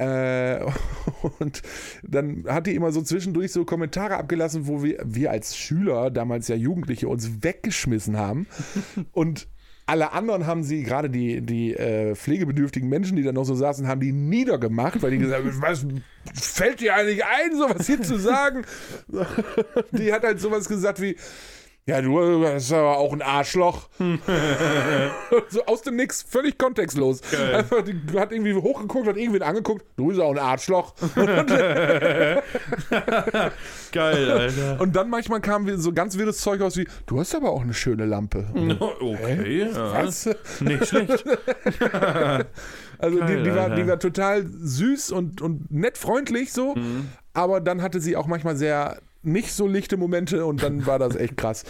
Äh, 0.00 0.64
und 1.38 1.60
dann 2.02 2.44
hat 2.48 2.66
die 2.66 2.74
immer 2.74 2.90
so 2.90 3.02
zwischendurch 3.02 3.52
so 3.52 3.64
Kommentare 3.66 4.16
abgelassen, 4.16 4.66
wo 4.66 4.82
wir, 4.82 4.98
wir 5.04 5.30
als 5.30 5.56
Schüler, 5.56 6.10
damals 6.10 6.48
ja 6.48 6.56
Jugendliche, 6.56 7.06
uns 7.06 7.42
weggeschmissen 7.42 8.16
haben. 8.16 8.46
und 9.12 9.46
alle 9.84 10.12
anderen 10.12 10.46
haben 10.46 10.62
sie, 10.62 10.84
gerade 10.84 11.10
die, 11.10 11.42
die 11.42 11.74
äh, 11.74 12.14
pflegebedürftigen 12.14 12.88
Menschen, 12.88 13.16
die 13.16 13.24
da 13.24 13.32
noch 13.32 13.44
so 13.44 13.54
saßen, 13.54 13.88
haben 13.88 14.00
die 14.00 14.12
niedergemacht, 14.12 15.02
weil 15.02 15.10
die 15.10 15.18
gesagt 15.18 15.44
haben, 15.44 15.60
was 15.60 16.46
fällt 16.46 16.80
dir 16.80 16.94
eigentlich 16.94 17.24
ein, 17.24 17.56
sowas 17.56 17.86
hier 17.86 18.00
zu 18.00 18.16
sagen? 18.16 18.64
die 19.90 20.12
hat 20.12 20.22
halt 20.22 20.40
sowas 20.40 20.68
gesagt 20.68 21.02
wie, 21.02 21.16
ja, 21.86 22.00
du 22.02 22.40
bist 22.40 22.72
aber 22.72 22.98
auch 22.98 23.12
ein 23.12 23.22
Arschloch. 23.22 23.88
so 25.48 25.64
aus 25.66 25.82
dem 25.82 25.96
Nix, 25.96 26.22
völlig 26.22 26.56
kontextlos. 26.58 27.20
Geil. 27.30 27.54
Einfach, 27.56 27.82
die 27.82 28.00
hat 28.18 28.30
irgendwie 28.32 28.54
hochgeguckt, 28.54 29.08
hat 29.08 29.16
irgendwen 29.16 29.42
angeguckt, 29.42 29.84
du 29.96 30.08
bist 30.08 30.20
auch 30.20 30.30
ein 30.30 30.38
Arschloch. 30.38 30.94
Geil, 33.92 34.30
Alter. 34.30 34.80
Und 34.80 34.94
dann 34.96 35.10
manchmal 35.10 35.40
kam 35.40 35.68
so 35.78 35.92
ganz 35.92 36.16
wirres 36.16 36.38
Zeug 36.38 36.60
aus 36.62 36.76
wie, 36.76 36.86
du 37.06 37.18
hast 37.18 37.34
aber 37.34 37.50
auch 37.50 37.62
eine 37.62 37.74
schöne 37.74 38.04
Lampe. 38.06 38.46
okay. 39.00 39.68
Ja. 39.72 40.04
Was? 40.04 40.28
Nicht 40.60 40.86
schlecht. 40.86 41.24
Also 42.98 43.18
Geil, 43.18 43.36
die, 43.38 43.42
die, 43.44 43.54
war, 43.56 43.70
die 43.70 43.86
war 43.86 43.98
total 43.98 44.46
süß 44.46 45.10
und, 45.12 45.40
und 45.40 45.70
nett 45.70 45.96
freundlich 45.98 46.52
so, 46.52 46.74
Mhm. 46.74 47.08
aber 47.32 47.60
dann 47.60 47.82
hatte 47.82 48.00
sie 48.00 48.16
auch 48.16 48.26
manchmal 48.26 48.56
sehr 48.56 48.98
nicht 49.22 49.52
so 49.52 49.66
lichte 49.66 49.96
Momente 49.96 50.46
und 50.46 50.62
dann 50.62 50.86
war 50.86 50.98
das 50.98 51.14
echt 51.16 51.36
krass. 51.36 51.64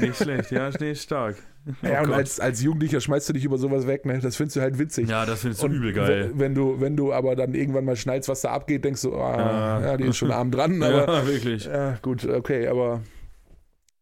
Nicht 0.00 0.16
schlecht, 0.16 0.50
ja, 0.52 0.70
nee, 0.80 0.94
stark. 0.94 1.36
ja, 1.82 1.98
Oh 1.98 2.02
und 2.02 2.06
Gott. 2.08 2.14
als, 2.16 2.38
als 2.38 2.62
Jugendlicher 2.62 3.00
schmeißt 3.00 3.28
du 3.28 3.32
dich 3.32 3.44
über 3.44 3.58
sowas 3.58 3.86
weg, 3.86 4.04
ne? 4.06 4.18
Das 4.20 4.36
findest 4.36 4.56
du 4.56 4.60
halt 4.60 4.78
witzig. 4.78 5.08
Ja, 5.08 5.26
das 5.26 5.40
findest 5.40 5.62
du 5.62 5.66
Und 5.66 5.74
übel 5.74 5.92
geil. 5.92 6.30
Wenn, 6.34 6.38
wenn, 6.38 6.54
du, 6.54 6.80
wenn 6.80 6.96
du 6.96 7.12
aber 7.12 7.34
dann 7.34 7.54
irgendwann 7.54 7.84
mal 7.84 7.96
schnallst, 7.96 8.28
was 8.28 8.42
da 8.42 8.52
abgeht, 8.52 8.84
denkst 8.84 9.02
du, 9.02 9.14
ah, 9.16 9.36
Ja. 9.36 9.86
ja, 9.86 9.96
die 9.96 10.04
ist 10.04 10.16
schon 10.16 10.30
arm 10.30 10.50
dran, 10.52 10.80
aber 10.82 11.06
Ja, 11.22 11.26
wirklich. 11.26 11.64
ja, 11.64 11.98
gut, 12.02 12.24
okay, 12.24 12.68
aber 12.68 13.02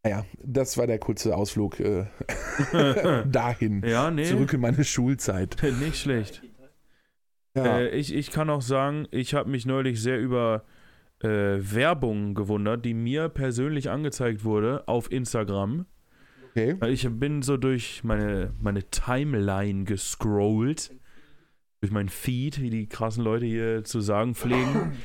naja, 0.04 0.26
das 0.42 0.76
war 0.76 0.86
der 0.86 0.98
kurze 0.98 1.34
Ausflug 1.34 1.80
äh, 1.80 2.04
dahin. 3.26 3.82
Ja, 3.86 4.10
nee, 4.10 4.24
Zurück 4.24 4.52
in 4.52 4.60
meine 4.60 4.84
Schulzeit. 4.84 5.56
nicht 5.80 5.96
schlecht. 5.96 6.42
Ja. 7.56 7.78
Äh, 7.78 7.88
ich, 7.90 8.14
ich 8.14 8.30
kann 8.30 8.50
auch 8.50 8.60
sagen, 8.60 9.06
ich 9.10 9.32
habe 9.32 9.48
mich 9.48 9.64
neulich 9.64 10.02
sehr 10.02 10.18
über 10.20 10.64
äh, 11.24 11.74
Werbung 11.74 12.34
gewundert, 12.34 12.84
die 12.84 12.94
mir 12.94 13.28
persönlich 13.28 13.90
angezeigt 13.90 14.44
wurde 14.44 14.86
auf 14.86 15.10
Instagram. 15.10 15.86
okay. 16.50 16.76
Ich 16.88 17.08
bin 17.08 17.42
so 17.42 17.56
durch 17.56 18.04
meine, 18.04 18.52
meine 18.60 18.84
Timeline 18.90 19.84
gescrollt. 19.84 20.92
Durch 21.80 21.92
mein 21.92 22.08
Feed, 22.08 22.60
wie 22.60 22.70
die 22.70 22.88
krassen 22.88 23.24
Leute 23.24 23.46
hier 23.46 23.84
zu 23.84 24.00
sagen 24.00 24.34
pflegen. 24.34 24.92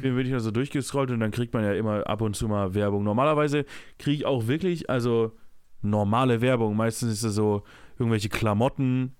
Bin 0.00 0.16
bin 0.16 0.26
ich 0.26 0.32
also 0.32 0.50
durchgescrollt 0.50 1.10
und 1.10 1.20
dann 1.20 1.30
kriegt 1.30 1.52
man 1.52 1.62
ja 1.62 1.74
immer 1.74 2.06
ab 2.08 2.22
und 2.22 2.34
zu 2.34 2.48
mal 2.48 2.74
Werbung. 2.74 3.04
Normalerweise 3.04 3.64
kriege 3.98 4.16
ich 4.16 4.24
auch 4.24 4.48
wirklich, 4.48 4.88
also 4.90 5.36
normale 5.82 6.40
Werbung. 6.40 6.74
Meistens 6.74 7.12
ist 7.12 7.22
es 7.22 7.34
so 7.34 7.62
irgendwelche 7.98 8.30
Klamotten, 8.30 9.14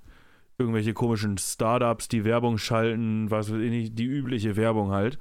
irgendwelche 0.59 0.94
komischen 0.94 1.38
Startups, 1.38 2.09
die 2.09 2.24
Werbung 2.24 2.59
schalten, 2.59 3.30
was 3.30 3.52
weiß 3.52 3.61
ich 3.61 3.70
nicht, 3.70 3.98
die 3.98 4.07
übliche 4.07 4.57
Werbung 4.57 4.90
halt. 4.90 5.18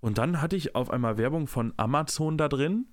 Und 0.00 0.18
dann 0.18 0.40
hatte 0.40 0.56
ich 0.56 0.74
auf 0.74 0.90
einmal 0.90 1.18
Werbung 1.18 1.46
von 1.46 1.74
Amazon 1.76 2.38
da 2.38 2.48
drin 2.48 2.86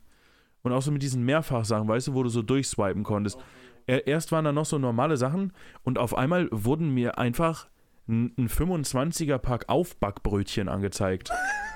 und 0.63 0.72
auch 0.74 0.82
so 0.82 0.91
mit 0.91 1.02
diesen 1.02 1.24
Mehrfachsachen, 1.24 1.88
weißt 1.88 2.08
du, 2.10 2.13
wo 2.13 2.24
du 2.24 2.30
so 2.30 2.41
durchswipen 2.41 3.04
konntest. 3.04 3.38
Er- 3.86 4.08
Erst 4.08 4.32
waren 4.32 4.43
da 4.46 4.52
noch 4.52 4.65
so 4.65 4.78
normale 4.78 5.15
Sachen 5.17 5.54
und 5.84 5.98
auf 5.98 6.17
einmal 6.17 6.50
wurden 6.52 6.93
mir 6.93 7.17
einfach 7.17 7.67
ein, 8.10 8.34
ein 8.38 8.50
25er 8.50 9.38
Pack 9.38 9.65
Aufbackbrötchen 9.70 10.67
angezeigt. 10.70 11.30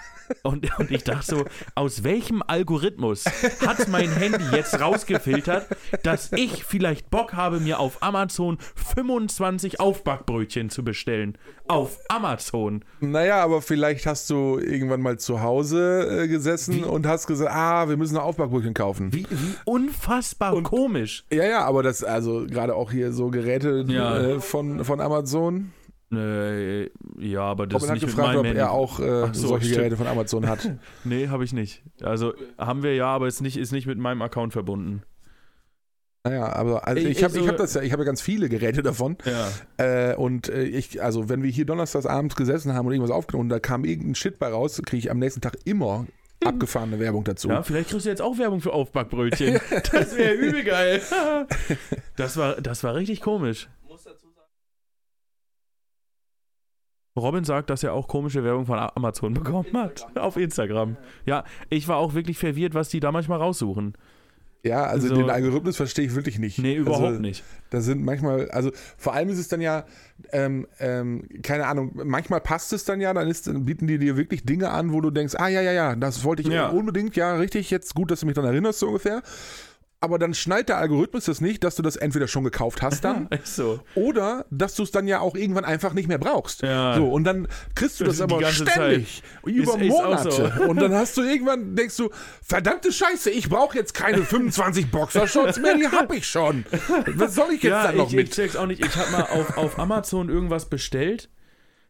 Und, 0.43 0.77
und 0.79 0.91
ich 0.91 1.03
dachte 1.03 1.25
so, 1.25 1.45
aus 1.75 2.03
welchem 2.03 2.41
Algorithmus 2.45 3.25
hat 3.65 3.87
mein 3.87 4.11
Handy 4.11 4.43
jetzt 4.55 4.79
rausgefiltert, 4.79 5.67
dass 6.03 6.31
ich 6.33 6.63
vielleicht 6.63 7.09
Bock 7.09 7.33
habe, 7.33 7.59
mir 7.59 7.79
auf 7.79 8.01
Amazon 8.03 8.57
25 8.75 9.79
Aufbackbrötchen 9.79 10.69
zu 10.69 10.83
bestellen? 10.83 11.37
Auf 11.67 11.97
Amazon. 12.09 12.83
Naja, 12.99 13.43
aber 13.43 13.61
vielleicht 13.61 14.05
hast 14.05 14.29
du 14.29 14.57
irgendwann 14.59 15.01
mal 15.01 15.17
zu 15.19 15.41
Hause 15.41 16.23
äh, 16.23 16.27
gesessen 16.27 16.83
und 16.83 17.05
hast 17.07 17.27
gesagt, 17.27 17.51
ah, 17.53 17.87
wir 17.87 17.97
müssen 17.97 18.15
noch 18.15 18.23
Aufbackbrötchen 18.23 18.73
kaufen. 18.73 19.13
Wie, 19.13 19.25
wie 19.29 19.55
unfassbar 19.65 20.53
Und- 20.53 20.63
komisch. 20.63 21.23
Ja, 21.31 21.45
ja, 21.45 21.63
aber 21.65 21.83
das, 21.83 22.03
also 22.03 22.45
gerade 22.47 22.75
auch 22.75 22.91
hier 22.91 23.11
so 23.13 23.29
Geräte 23.29 23.85
Ja. 23.87 24.17
äh, 24.17 24.39
von, 24.39 24.83
von 24.83 24.99
Amazon. 24.99 25.71
Äh, 26.13 26.89
ja, 27.19 27.41
aber 27.41 27.67
das 27.67 27.81
Robin 27.83 27.95
ist 27.95 28.01
nicht 28.03 28.07
mit 28.07 28.15
gefragt, 28.15 28.27
meinem 28.35 28.39
ob 28.39 28.45
Handy. 28.45 28.59
er 28.59 28.71
auch 28.71 28.99
äh, 28.99 29.29
so, 29.33 29.47
solche 29.47 29.65
stimmt. 29.65 29.77
Geräte 29.79 29.97
von 29.97 30.07
Amazon 30.07 30.47
hat. 30.49 30.71
Nee, 31.05 31.29
habe 31.29 31.43
ich 31.45 31.53
nicht. 31.53 31.83
Also 32.01 32.33
haben 32.57 32.83
wir 32.83 32.95
ja, 32.95 33.07
aber 33.07 33.27
ist 33.27 33.41
nicht, 33.41 33.57
ist 33.57 33.71
nicht 33.71 33.87
mit 33.87 33.97
meinem 33.97 34.21
Account 34.21 34.51
verbunden. 34.53 35.03
Naja, 36.23 36.53
aber 36.53 36.87
also 36.87 37.01
Ich- 37.01 37.17
ich 37.17 37.23
habe 37.23 37.37
ich 37.39 37.47
hab 37.47 37.57
das 37.57 37.73
ja, 37.73 37.81
ich 37.81 37.91
habe 37.93 38.03
ja 38.03 38.05
ganz 38.05 38.21
viele 38.21 38.47
Geräte 38.49 38.83
davon. 38.83 39.17
Ja. 39.25 40.11
Äh, 40.11 40.15
und 40.15 40.49
äh, 40.49 40.63
ich, 40.63 41.01
also 41.01 41.29
wenn 41.29 41.41
wir 41.43 41.49
hier 41.49 41.65
donnerstags 41.65 42.05
abends 42.05 42.35
gesessen 42.35 42.73
haben 42.73 42.85
und 42.85 42.93
irgendwas 42.93 43.15
aufgenommen 43.15 43.45
und 43.45 43.49
da 43.49 43.59
kam 43.59 43.85
irgendein 43.85 44.15
Shit 44.15 44.37
bei 44.37 44.49
raus, 44.49 44.81
kriege 44.85 44.99
ich 44.99 45.09
am 45.11 45.17
nächsten 45.17 45.41
Tag 45.41 45.57
immer 45.65 46.05
abgefahrene 46.43 46.99
Werbung 46.99 47.23
dazu. 47.23 47.49
Ja, 47.49 47.63
vielleicht 47.63 47.89
kriegst 47.89 48.05
du 48.05 48.09
jetzt 48.09 48.21
auch 48.21 48.37
Werbung 48.37 48.61
für 48.61 48.73
Aufbackbrötchen. 48.73 49.59
Das 49.91 50.15
wäre 50.17 50.33
übel 50.33 50.63
geil. 50.63 51.01
Das 52.17 52.35
war, 52.37 52.55
das 52.61 52.83
war 52.83 52.93
richtig 52.95 53.21
komisch. 53.21 53.67
muss 53.87 54.03
dazu 54.03 54.27
sagen, 54.29 54.49
Robin 57.15 57.43
sagt, 57.43 57.69
dass 57.69 57.83
er 57.83 57.93
auch 57.93 58.07
komische 58.07 58.43
Werbung 58.43 58.65
von 58.65 58.79
Amazon 58.79 59.33
bekommen 59.33 59.73
hat. 59.73 60.05
Auf 60.17 60.37
Instagram. 60.37 60.95
Ja, 61.25 61.43
ich 61.69 61.87
war 61.87 61.97
auch 61.97 62.13
wirklich 62.13 62.37
verwirrt, 62.37 62.73
was 62.73 62.89
die 62.89 62.99
da 62.99 63.11
manchmal 63.11 63.39
raussuchen. 63.39 63.93
Ja, 64.63 64.83
also 64.83 65.07
So- 65.07 65.15
den 65.15 65.29
Algorithmus 65.29 65.75
verstehe 65.75 66.05
ich 66.05 66.13
wirklich 66.13 66.37
nicht. 66.37 66.59
Nee, 66.59 66.75
überhaupt 66.75 67.03
also, 67.03 67.19
nicht. 67.19 67.43
Da 67.71 67.81
sind 67.81 68.03
manchmal, 68.03 68.49
also 68.51 68.69
vor 68.95 69.13
allem 69.13 69.29
ist 69.29 69.39
es 69.39 69.47
dann 69.47 69.59
ja, 69.59 69.85
ähm, 70.31 70.67
ähm, 70.79 71.27
keine 71.41 71.65
Ahnung, 71.65 71.91
manchmal 71.95 72.41
passt 72.41 72.71
es 72.71 72.85
dann 72.85 73.01
ja, 73.01 73.11
dann, 73.11 73.27
ist, 73.27 73.47
dann 73.47 73.65
bieten 73.65 73.87
die 73.87 73.97
dir 73.97 74.17
wirklich 74.17 74.45
Dinge 74.45 74.69
an, 74.69 74.93
wo 74.93 75.01
du 75.01 75.09
denkst, 75.09 75.33
ah 75.37 75.47
ja, 75.47 75.61
ja, 75.61 75.71
ja, 75.71 75.95
das 75.95 76.23
wollte 76.23 76.43
ich 76.43 76.47
Ja. 76.47 76.69
unbedingt, 76.69 77.15
ja, 77.15 77.35
richtig, 77.37 77.71
jetzt 77.71 77.95
gut, 77.95 78.11
dass 78.11 78.19
du 78.19 78.27
mich 78.27 78.35
dann 78.35 78.45
erinnerst, 78.45 78.77
so 78.79 78.87
ungefähr. 78.87 79.23
Aber 80.03 80.17
dann 80.17 80.33
schnallt 80.33 80.67
der 80.67 80.79
Algorithmus 80.79 81.25
das 81.25 81.41
nicht, 81.41 81.63
dass 81.63 81.75
du 81.75 81.83
das 81.83 81.95
entweder 81.95 82.27
schon 82.27 82.43
gekauft 82.43 82.81
hast 82.81 83.03
dann 83.05 83.27
Ist 83.27 83.55
so. 83.55 83.81
oder 83.93 84.45
dass 84.49 84.73
du 84.73 84.81
es 84.81 84.89
dann 84.89 85.07
ja 85.07 85.19
auch 85.19 85.35
irgendwann 85.35 85.63
einfach 85.63 85.93
nicht 85.93 86.07
mehr 86.07 86.17
brauchst. 86.17 86.63
Ja. 86.63 86.95
So, 86.95 87.07
und 87.07 87.23
dann 87.23 87.47
kriegst 87.75 87.99
du 87.99 88.05
das, 88.05 88.17
Das 88.17 88.21
aber 88.31 88.43
ständig, 88.51 89.21
über 89.45 89.75
Ist- 89.75 89.81
ist 89.81 89.87
Monate. 89.89 90.31
so. 90.31 90.63
Und 90.63 90.81
dann 90.81 90.91
hast 90.93 91.15
du 91.17 91.21
irgendwann, 91.21 91.75
denkst 91.75 91.97
du, 91.97 92.09
verdammte 92.41 92.91
Scheiße, 92.91 93.29
ich 93.29 93.47
brauche 93.47 93.77
jetzt 93.77 93.93
keine 93.93 94.17
25 94.23 94.89
Boxershorts 94.89 95.59
mehr, 95.59 95.75
die 95.77 95.87
hab 95.87 96.11
ich 96.11 96.27
schon. 96.27 96.65
Was 97.15 97.35
soll 97.35 97.51
ich 97.53 97.61
jetzt 97.61 97.71
ja, 97.71 97.83
dann 97.87 97.97
noch 97.97 98.07
ich, 98.09 98.15
mit? 98.15 98.29
ich 98.29 98.33
check's 98.33 98.55
auch 98.55 98.65
nicht. 98.65 98.83
Ich 98.83 98.95
habe 98.95 99.11
mal 99.11 99.21
auf, 99.23 99.55
auf 99.55 99.77
Amazon 99.77 100.29
irgendwas 100.29 100.65
bestellt. 100.67 101.29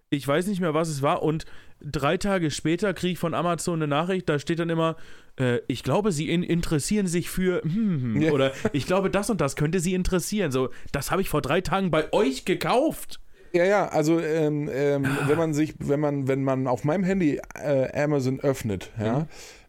Ich 0.09 0.27
weiß 0.27 0.47
nicht 0.47 0.59
mehr, 0.59 0.73
was 0.73 0.89
es 0.89 1.01
war. 1.01 1.23
Und 1.23 1.45
drei 1.79 2.17
Tage 2.17 2.51
später 2.51 2.93
kriege 2.93 3.13
ich 3.13 3.19
von 3.19 3.33
Amazon 3.33 3.75
eine 3.75 3.87
Nachricht. 3.87 4.27
Da 4.27 4.37
steht 4.37 4.59
dann 4.59 4.69
immer, 4.69 4.97
äh, 5.39 5.59
ich 5.67 5.83
glaube, 5.83 6.11
Sie 6.11 6.29
in, 6.29 6.43
interessieren 6.43 7.07
sich 7.07 7.29
für 7.29 7.61
hm, 7.63 8.15
hm, 8.15 8.21
Ja. 8.21 8.31
oder 8.31 8.51
ich 8.73 8.85
glaube, 8.85 9.09
das 9.09 9.29
und 9.29 9.41
das 9.41 9.55
könnte 9.55 9.79
Sie 9.79 9.93
interessieren. 9.93 10.51
So, 10.51 10.69
das 10.91 11.11
habe 11.11 11.21
ich 11.21 11.29
vor 11.29 11.41
drei 11.41 11.61
Tagen 11.61 11.91
bei 11.91 12.11
euch 12.13 12.45
gekauft. 12.45 13.19
Ja, 13.53 13.65
ja, 13.65 13.87
also 13.89 14.19
ähm, 14.19 14.69
ähm, 14.73 15.05
wenn 15.27 15.37
man 15.37 15.53
sich, 15.53 15.73
wenn 15.79 15.99
man, 15.99 16.27
wenn 16.29 16.41
man 16.43 16.67
auf 16.67 16.85
meinem 16.85 17.03
Handy 17.03 17.41
äh, 17.55 17.91
Amazon 18.01 18.39
öffnet, 18.39 18.91
ja, 18.97 19.19
Mhm. 19.19 19.25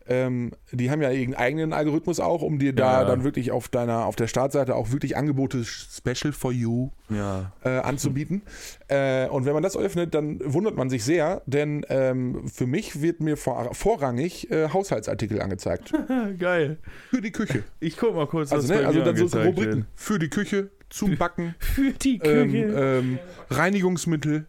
Ähm, 0.09 0.53
die 0.73 0.91
haben 0.91 1.01
ja 1.03 1.11
ihren 1.11 1.35
eigenen 1.35 1.73
Algorithmus 1.73 2.21
auch, 2.21 2.43
um 2.43 2.59
dir 2.59 2.73
da 2.73 3.03
Ja. 3.03 3.05
dann 3.07 3.25
wirklich 3.25 3.51
auf 3.51 3.69
deiner, 3.69 4.07
auf 4.07 4.17
der 4.17 4.27
Startseite 4.27 4.75
auch 4.75 4.91
wirklich 4.93 5.17
Angebote 5.17 5.65
special 5.65 6.33
for 6.33 6.53
you 6.53 6.91
Ja. 7.09 7.53
äh, 7.65 7.79
anzubieten. 7.79 8.43
Äh, 8.89 9.29
und 9.29 9.45
wenn 9.45 9.55
man 9.55 9.63
das 9.63 9.77
öffnet, 9.77 10.15
dann 10.15 10.41
wundert 10.45 10.77
man 10.77 10.91
sich 10.91 11.05
sehr, 11.05 11.43
denn 11.47 11.85
ähm, 11.89 12.49
für 12.49 12.67
mich 12.67 13.01
wird 13.03 13.21
mir 13.21 13.37
vor, 13.37 13.75
vorrangig 13.75 14.51
äh, 14.51 14.69
Haushaltsartikel 14.71 15.41
angezeigt. 15.41 15.93
Geil. 16.39 16.79
Für 17.11 17.21
die 17.21 17.33
Küche. 17.33 17.63
Ich 17.81 17.97
guck 17.97 18.15
mal 18.15 18.27
kurz, 18.27 18.51
was 18.51 18.71
Also, 18.71 18.75
ne, 18.75 18.87
also 18.87 19.01
dann 19.03 19.17
so 19.17 19.39
Rubriken. 19.41 19.75
wird. 19.75 19.87
Für 19.95 20.19
die 20.19 20.29
Küche, 20.29 20.71
zum 20.91 21.17
Backen, 21.17 21.55
Für 21.61 21.91
die 21.93 22.21
ähm, 22.23 22.51
Küche. 22.51 22.67
ähm, 23.01 23.19
Reinigungsmittel, 23.51 24.47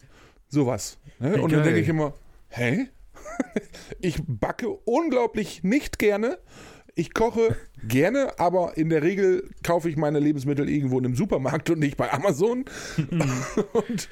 sowas. 0.48 0.98
Ne? 1.18 1.40
Und 1.40 1.52
dann 1.52 1.62
denke 1.62 1.80
ich 1.80 1.88
immer, 1.88 2.12
hä? 2.48 2.88
ich 4.00 4.22
backe 4.26 4.68
unglaublich 4.68 5.62
nicht 5.62 5.98
gerne. 5.98 6.38
Ich 6.96 7.12
koche 7.12 7.56
gerne, 7.82 8.38
aber 8.38 8.76
in 8.76 8.88
der 8.88 9.02
Regel 9.02 9.50
kaufe 9.64 9.90
ich 9.90 9.96
meine 9.96 10.20
Lebensmittel 10.20 10.68
irgendwo 10.68 11.00
in 11.00 11.06
einem 11.06 11.16
Supermarkt 11.16 11.68
und 11.70 11.80
nicht 11.80 11.96
bei 11.96 12.12
Amazon. 12.12 12.64
und, 12.98 14.08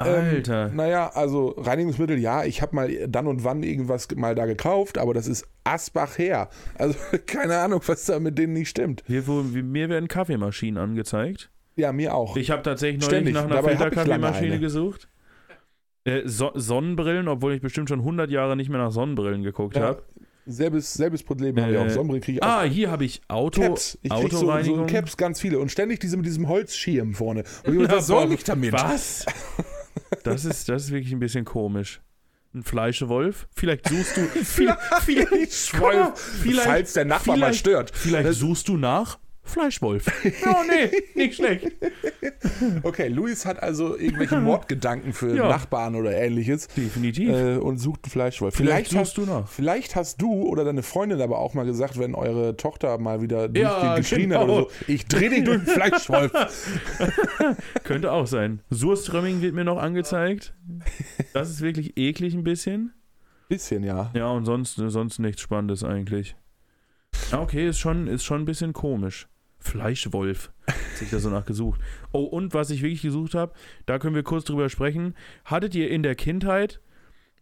ähm, 0.00 0.06
Alter. 0.06 0.68
Naja, 0.68 1.10
also 1.14 1.54
Reinigungsmittel, 1.56 2.18
ja, 2.18 2.44
ich 2.44 2.60
habe 2.60 2.76
mal 2.76 3.08
dann 3.08 3.26
und 3.26 3.42
wann 3.42 3.62
irgendwas 3.62 4.08
mal 4.16 4.34
da 4.34 4.44
gekauft, 4.44 4.98
aber 4.98 5.14
das 5.14 5.28
ist 5.28 5.46
Asbach 5.64 6.18
her. 6.18 6.50
Also 6.74 6.98
keine 7.26 7.56
Ahnung, 7.56 7.80
was 7.86 8.04
da 8.04 8.20
mit 8.20 8.36
denen 8.36 8.52
nicht 8.52 8.68
stimmt. 8.68 9.02
Hier, 9.06 9.26
wo, 9.26 9.42
mir 9.42 9.88
werden 9.88 10.08
Kaffeemaschinen 10.08 10.76
angezeigt. 10.76 11.50
Ja, 11.74 11.92
mir 11.92 12.14
auch. 12.14 12.36
Ich 12.36 12.50
habe 12.50 12.62
tatsächlich 12.62 13.00
neulich 13.00 13.30
Ständig. 13.30 13.34
nach 13.34 13.44
einer 13.44 13.62
Filterkaffeemaschine 13.62 14.60
gesucht. 14.60 15.08
Äh, 16.06 16.22
so 16.24 16.52
Sonnenbrillen, 16.54 17.28
obwohl 17.28 17.52
ich 17.54 17.60
bestimmt 17.60 17.88
schon 17.88 17.98
100 18.00 18.30
Jahre 18.30 18.56
nicht 18.56 18.68
mehr 18.70 18.78
nach 18.78 18.92
Sonnenbrillen 18.92 19.42
geguckt 19.42 19.76
Ja, 19.76 19.82
habe. 19.82 20.02
Selbes, 20.48 20.94
selbes 20.94 21.24
Problem 21.24 21.56
haben 21.60 21.72
wir 21.72 21.80
Äh, 21.80 21.84
auch. 21.86 21.90
Sonnenbrillen 21.90 22.22
kriege 22.22 22.38
ich 22.38 22.42
auch. 22.42 22.46
Ah, 22.48 22.62
hier 22.62 22.90
habe 22.90 23.04
ich 23.04 23.20
Auto, 23.26 23.60
Caps. 23.60 23.98
Ich 24.02 24.10
krieg 24.12 24.30
so, 24.32 24.62
so. 24.62 24.86
Caps 24.86 25.16
ganz 25.16 25.40
viele 25.40 25.58
und 25.58 25.72
ständig 25.72 25.98
diese 25.98 26.16
mit 26.16 26.24
diesem 26.24 26.46
Holzschirm 26.48 27.14
vorne. 27.14 27.42
Und 27.64 27.80
ich, 27.82 27.90
was 27.90 28.06
soll 28.06 28.32
ich 28.32 28.44
damit? 28.44 28.72
Was? 28.72 29.26
Das 30.22 30.44
ist, 30.44 30.68
das 30.68 30.84
ist 30.84 30.90
wirklich 30.92 31.12
ein 31.12 31.18
bisschen 31.18 31.44
komisch. 31.44 32.00
Ein 32.54 32.62
Fleischewolf? 32.62 33.48
Vielleicht 33.56 33.88
suchst 33.88 34.16
du. 34.16 34.20
Vielleicht, 34.44 34.78
vielleicht, 35.02 36.60
Falls 36.66 36.92
der 36.92 37.04
Nachbar 37.06 37.36
mal 37.36 37.54
stört. 37.54 37.90
vielleicht 37.94 38.32
suchst 38.34 38.68
du 38.68 38.76
nach 38.76 39.18
Fleischwolf. 39.46 40.06
Oh 40.46 40.62
nee, 40.68 40.90
nicht 41.14 41.36
schlecht. 41.36 41.72
Okay, 42.82 43.08
Luis 43.08 43.44
hat 43.46 43.62
also 43.62 43.96
irgendwelche 43.96 44.36
Mordgedanken 44.40 45.12
für 45.12 45.34
Ja. 45.34 45.48
Nachbarn 45.48 45.94
oder 45.94 46.12
ähnliches 46.16 46.68
Definitiv. 46.68 47.30
äh, 47.30 47.56
und 47.56 47.78
sucht 47.78 48.04
einen 48.04 48.10
Fleischwolf. 48.10 48.54
vielleicht 48.54 48.88
Vielleicht, 48.88 48.96
hast, 49.08 49.18
du 49.18 49.22
nach. 49.26 49.48
vielleicht 49.48 49.96
hast 49.96 50.20
du 50.20 50.32
oder 50.42 50.64
deine 50.64 50.82
Freundin 50.82 51.20
aber 51.20 51.38
auch 51.38 51.54
mal 51.54 51.64
gesagt, 51.66 51.98
wenn 51.98 52.14
eure 52.14 52.56
Tochter 52.56 52.98
mal 52.98 53.22
wieder 53.22 53.48
durch 53.48 53.62
Ja, 53.62 53.94
den 53.94 54.02
geschrien 54.02 54.32
hat 54.34 54.42
genau. 54.42 54.52
oder 54.60 54.62
so, 54.70 54.70
ich 54.92 55.06
dreh 55.06 55.28
dich 55.28 55.44
durch 55.44 55.58
den 55.64 55.66
Fleischwolf. 55.66 56.32
Könnte 57.84 58.12
auch 58.12 58.26
sein. 58.26 58.60
Surströmming 58.70 59.40
wird 59.42 59.54
mir 59.54 59.64
noch 59.64 59.78
angezeigt. 59.78 60.54
Das 61.32 61.50
ist 61.50 61.60
wirklich 61.60 61.96
eklig 61.96 62.34
ein 62.34 62.44
bisschen. 62.44 62.92
Bisschen, 63.48 63.84
ja. 63.84 64.10
Ja, 64.14 64.28
und 64.30 64.44
sonst, 64.44 64.74
sonst 64.76 65.18
nichts 65.18 65.40
Spannendes 65.40 65.84
eigentlich. 65.84 66.34
Okay, 67.32 67.68
ist 67.68 67.78
schon, 67.78 68.08
ist 68.08 68.24
schon 68.24 68.42
ein 68.42 68.44
bisschen 68.44 68.72
komisch. 68.72 69.28
Fleischwolf. 69.66 70.50
Hat 70.66 70.98
sich 70.98 71.10
da 71.10 71.18
so 71.18 71.28
nachgesucht. 71.28 71.80
Oh, 72.12 72.24
und 72.24 72.54
was 72.54 72.70
ich 72.70 72.82
wirklich 72.82 73.02
gesucht 73.02 73.34
habe, 73.34 73.52
da 73.84 73.98
können 73.98 74.14
wir 74.14 74.22
kurz 74.22 74.44
drüber 74.44 74.68
sprechen. 74.68 75.14
Hattet 75.44 75.74
ihr 75.74 75.90
in 75.90 76.02
der 76.02 76.14
Kindheit 76.14 76.80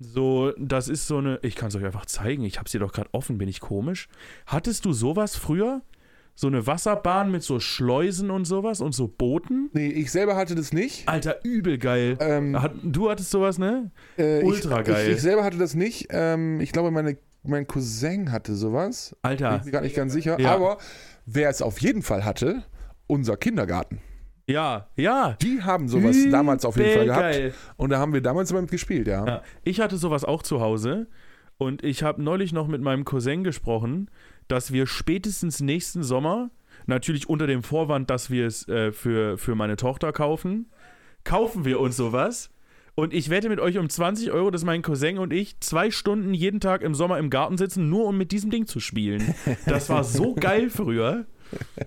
so, 0.01 0.53
das 0.59 0.89
ist 0.89 1.07
so 1.07 1.19
eine, 1.19 1.39
ich 1.43 1.55
kann 1.55 1.69
es 1.69 1.77
euch 1.77 1.85
einfach 1.85 2.07
zeigen, 2.07 2.45
ich 2.45 2.59
hab's 2.59 2.73
dir 2.73 2.81
doch 2.81 2.93
gerade 2.93 3.09
offen, 3.13 3.39
bin 3.39 3.49
ich 3.49 3.61
komisch. 3.61 4.09
Hattest 4.47 4.85
du 4.85 4.93
sowas 4.93 5.37
früher? 5.37 5.83
So 6.37 6.49
eine 6.49 6.67
Wasserbahn 6.67 7.31
mit 7.31 7.45
so 7.45 7.61
Schleusen 7.61 8.33
und 8.33 8.45
sowas 8.45 8.81
und 8.81 8.93
so 8.93 9.07
Booten? 9.07 9.71
Nee, 9.73 9.91
ich 9.91 10.11
selber 10.11 10.35
hatte 10.35 10.57
das 10.57 10.73
nicht. 10.73 11.09
Alter, 11.09 11.45
übel 11.45 11.79
geil. 11.79 12.17
Ähm, 12.19 12.61
Hat, 12.61 12.73
du 12.83 13.09
hattest 13.09 13.31
sowas, 13.31 13.57
ne? 13.57 13.93
äh, 14.17 14.43
ultra 14.43 14.81
ich, 14.81 14.87
geil. 14.87 15.09
Ich, 15.11 15.17
ich 15.17 15.23
selber 15.23 15.45
hatte 15.45 15.59
das 15.59 15.77
nicht. 15.77 16.09
Ähm, 16.11 16.61
ich 16.61 16.73
glaube, 16.73 16.91
meine, 16.91 17.17
mein 17.45 17.67
Cousin 17.67 18.33
hatte 18.33 18.55
sowas. 18.55 19.11
Bin 19.23 19.31
Alter, 19.31 19.57
ich 19.59 19.65
mir 19.65 19.71
gar 19.71 19.83
nicht 19.83 19.97
ganz 19.97 20.13
sicher. 20.13 20.41
Ja. 20.41 20.55
Aber 20.55 20.79
wer 21.27 21.51
es 21.51 21.63
auf 21.63 21.81
jeden 21.81 22.03
Fall 22.03 22.25
hatte, 22.25 22.63
unser 23.07 23.37
Kindergarten. 23.37 24.01
ja, 24.47 24.89
ja. 24.97 25.37
Die 25.43 25.63
haben 25.63 25.89
sowas 25.89 26.17
damals 26.31 26.65
auf 26.65 26.77
jeden 26.77 26.95
Fall 26.95 27.07
gehabt. 27.07 27.23
Geil. 27.23 27.55
Und 27.77 27.91
da 27.91 27.99
haben 27.99 28.13
wir 28.13 28.21
damals 28.21 28.51
damit 28.51 28.71
gespielt, 28.71 29.07
ja. 29.07 29.27
Ja, 29.27 29.43
ich 29.63 29.81
hatte 29.81 29.97
sowas 29.97 30.25
auch 30.25 30.43
zu 30.43 30.61
Hause 30.61 31.07
und 31.57 31.85
ich 31.85 32.03
habe 32.03 32.23
neulich 32.23 32.53
noch 32.53 32.67
mit 32.67 32.83
meinem 32.83 33.05
Cousin 33.05 33.45
gesprochen, 33.45 34.11
dass 34.49 34.73
wir 34.73 34.87
spätestens 34.87 35.61
nächsten 35.61 36.03
Sommer, 36.03 36.51
natürlich 36.87 37.29
unter 37.29 37.47
dem 37.47 37.63
Vorwand, 37.63 38.11
dass 38.11 38.31
wir 38.31 38.47
es 38.47 38.69
äh, 38.69 38.93
für, 38.93 39.39
für 39.39 39.55
meine 39.55 39.77
Tochter 39.77 40.13
kaufen, 40.13 40.71
kaufen 41.25 41.65
wir 41.65 41.81
uns 41.81 41.97
sowas. 41.97 42.51
Und 42.97 43.13
ich 43.13 43.29
wette 43.29 43.49
mit 43.49 43.59
euch 43.59 43.79
um 43.79 43.89
20 43.89 44.31
Euro, 44.31 44.51
dass 44.51 44.65
mein 44.65 44.83
Cousin 44.83 45.19
und 45.19 45.33
ich 45.33 45.59
zwei 45.61 45.91
Stunden 45.91 46.33
jeden 46.33 46.61
Tag 46.61 46.83
im 46.83 46.95
Sommer 46.95 47.19
im 47.19 47.29
Garten 47.29 47.59
sitzen, 47.59 47.89
nur 47.91 48.07
um 48.07 48.17
mit 48.17 48.31
diesem 48.31 48.51
Ding 48.51 48.67
zu 48.67 48.79
spielen. 48.79 49.35
Das 49.67 49.89
war 49.89 50.05
so 50.05 50.35
geil 50.41 50.71
früher. 50.71 51.27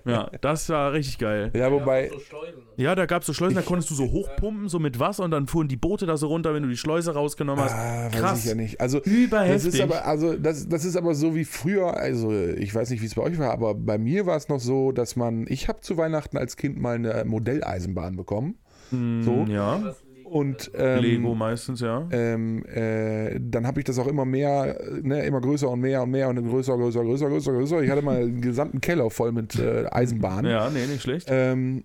Ja, 0.04 0.30
das 0.40 0.68
war 0.68 0.92
richtig 0.92 1.18
geil. 1.18 1.50
Ja, 1.54 1.70
wobei, 1.72 2.08
So 2.08 2.20
Schleusen. 2.20 2.62
Ja, 2.76 2.94
da 2.94 3.06
gab 3.06 3.22
es 3.22 3.26
so 3.26 3.32
Schleusen, 3.32 3.56
da 3.56 3.62
konntest 3.62 3.90
du 3.90 3.94
so 3.94 4.10
hochpumpen, 4.10 4.68
so 4.68 4.78
mit 4.78 4.98
Wasser 4.98 5.24
und 5.24 5.30
dann 5.30 5.46
fuhren 5.46 5.68
die 5.68 5.76
Boote 5.76 6.06
da 6.06 6.16
so 6.16 6.28
runter, 6.28 6.54
wenn 6.54 6.62
du 6.62 6.68
die 6.68 6.76
Schleuse 6.76 7.12
rausgenommen 7.12 7.64
hast. 7.64 7.74
ah, 7.74 8.08
weiß 8.10 8.20
Krass. 8.20 8.40
ich 8.40 8.46
ja 8.46 8.54
nicht. 8.54 8.80
Also, 8.80 9.00
das 9.00 9.64
ist 9.64 9.80
aber, 9.80 10.06
also, 10.06 10.36
das, 10.36 10.68
das 10.68 10.84
ist 10.84 10.96
aber 10.96 11.14
so 11.14 11.34
wie 11.34 11.44
früher, 11.44 11.96
also, 11.96 12.32
ich 12.32 12.74
weiß 12.74 12.90
nicht, 12.90 13.02
wie 13.02 13.06
es 13.06 13.14
bei 13.14 13.22
euch 13.22 13.38
war, 13.38 13.50
aber 13.50 13.74
bei 13.74 13.98
mir 13.98 14.26
war 14.26 14.36
es 14.36 14.48
noch 14.48 14.60
so, 14.60 14.92
dass 14.92 15.16
man, 15.16 15.46
ich 15.48 15.68
habe 15.68 15.80
zu 15.80 15.96
Weihnachten 15.96 16.36
als 16.38 16.56
Kind 16.56 16.78
mal 16.78 16.94
eine 16.94 17.24
Modelleisenbahn 17.26 18.16
bekommen. 18.16 18.58
Mm, 18.90 19.22
so. 19.22 19.44
Ja. 19.48 19.94
Und, 20.28 20.70
ähm, 20.74 21.00
Lego 21.00 21.34
meistens, 21.34 21.80
ja. 21.80 22.06
ähm, 22.10 22.64
äh, 22.66 23.38
dann 23.40 23.66
habe 23.66 23.80
ich 23.80 23.84
das 23.84 23.98
auch 23.98 24.06
immer 24.06 24.24
mehr, 24.24 24.78
ne, 25.02 25.24
immer 25.24 25.40
größer 25.40 25.68
und 25.68 25.80
mehr 25.80 26.02
und 26.02 26.10
mehr 26.10 26.28
und 26.28 26.36
größer, 26.46 26.76
größer, 26.76 27.02
größer, 27.02 27.28
größer, 27.28 27.52
größer. 27.52 27.82
Ich 27.82 27.90
hatte 27.90 28.02
mal 28.02 28.16
einen 28.16 28.40
gesamten 28.40 28.80
Keller 28.80 29.10
voll 29.10 29.32
mit 29.32 29.58
äh, 29.58 29.86
Eisenbahnen. 29.90 30.50
Ja, 30.50 30.70
nee, 30.70 30.86
nicht 30.86 31.02
schlecht. 31.02 31.28
Ähm, 31.30 31.84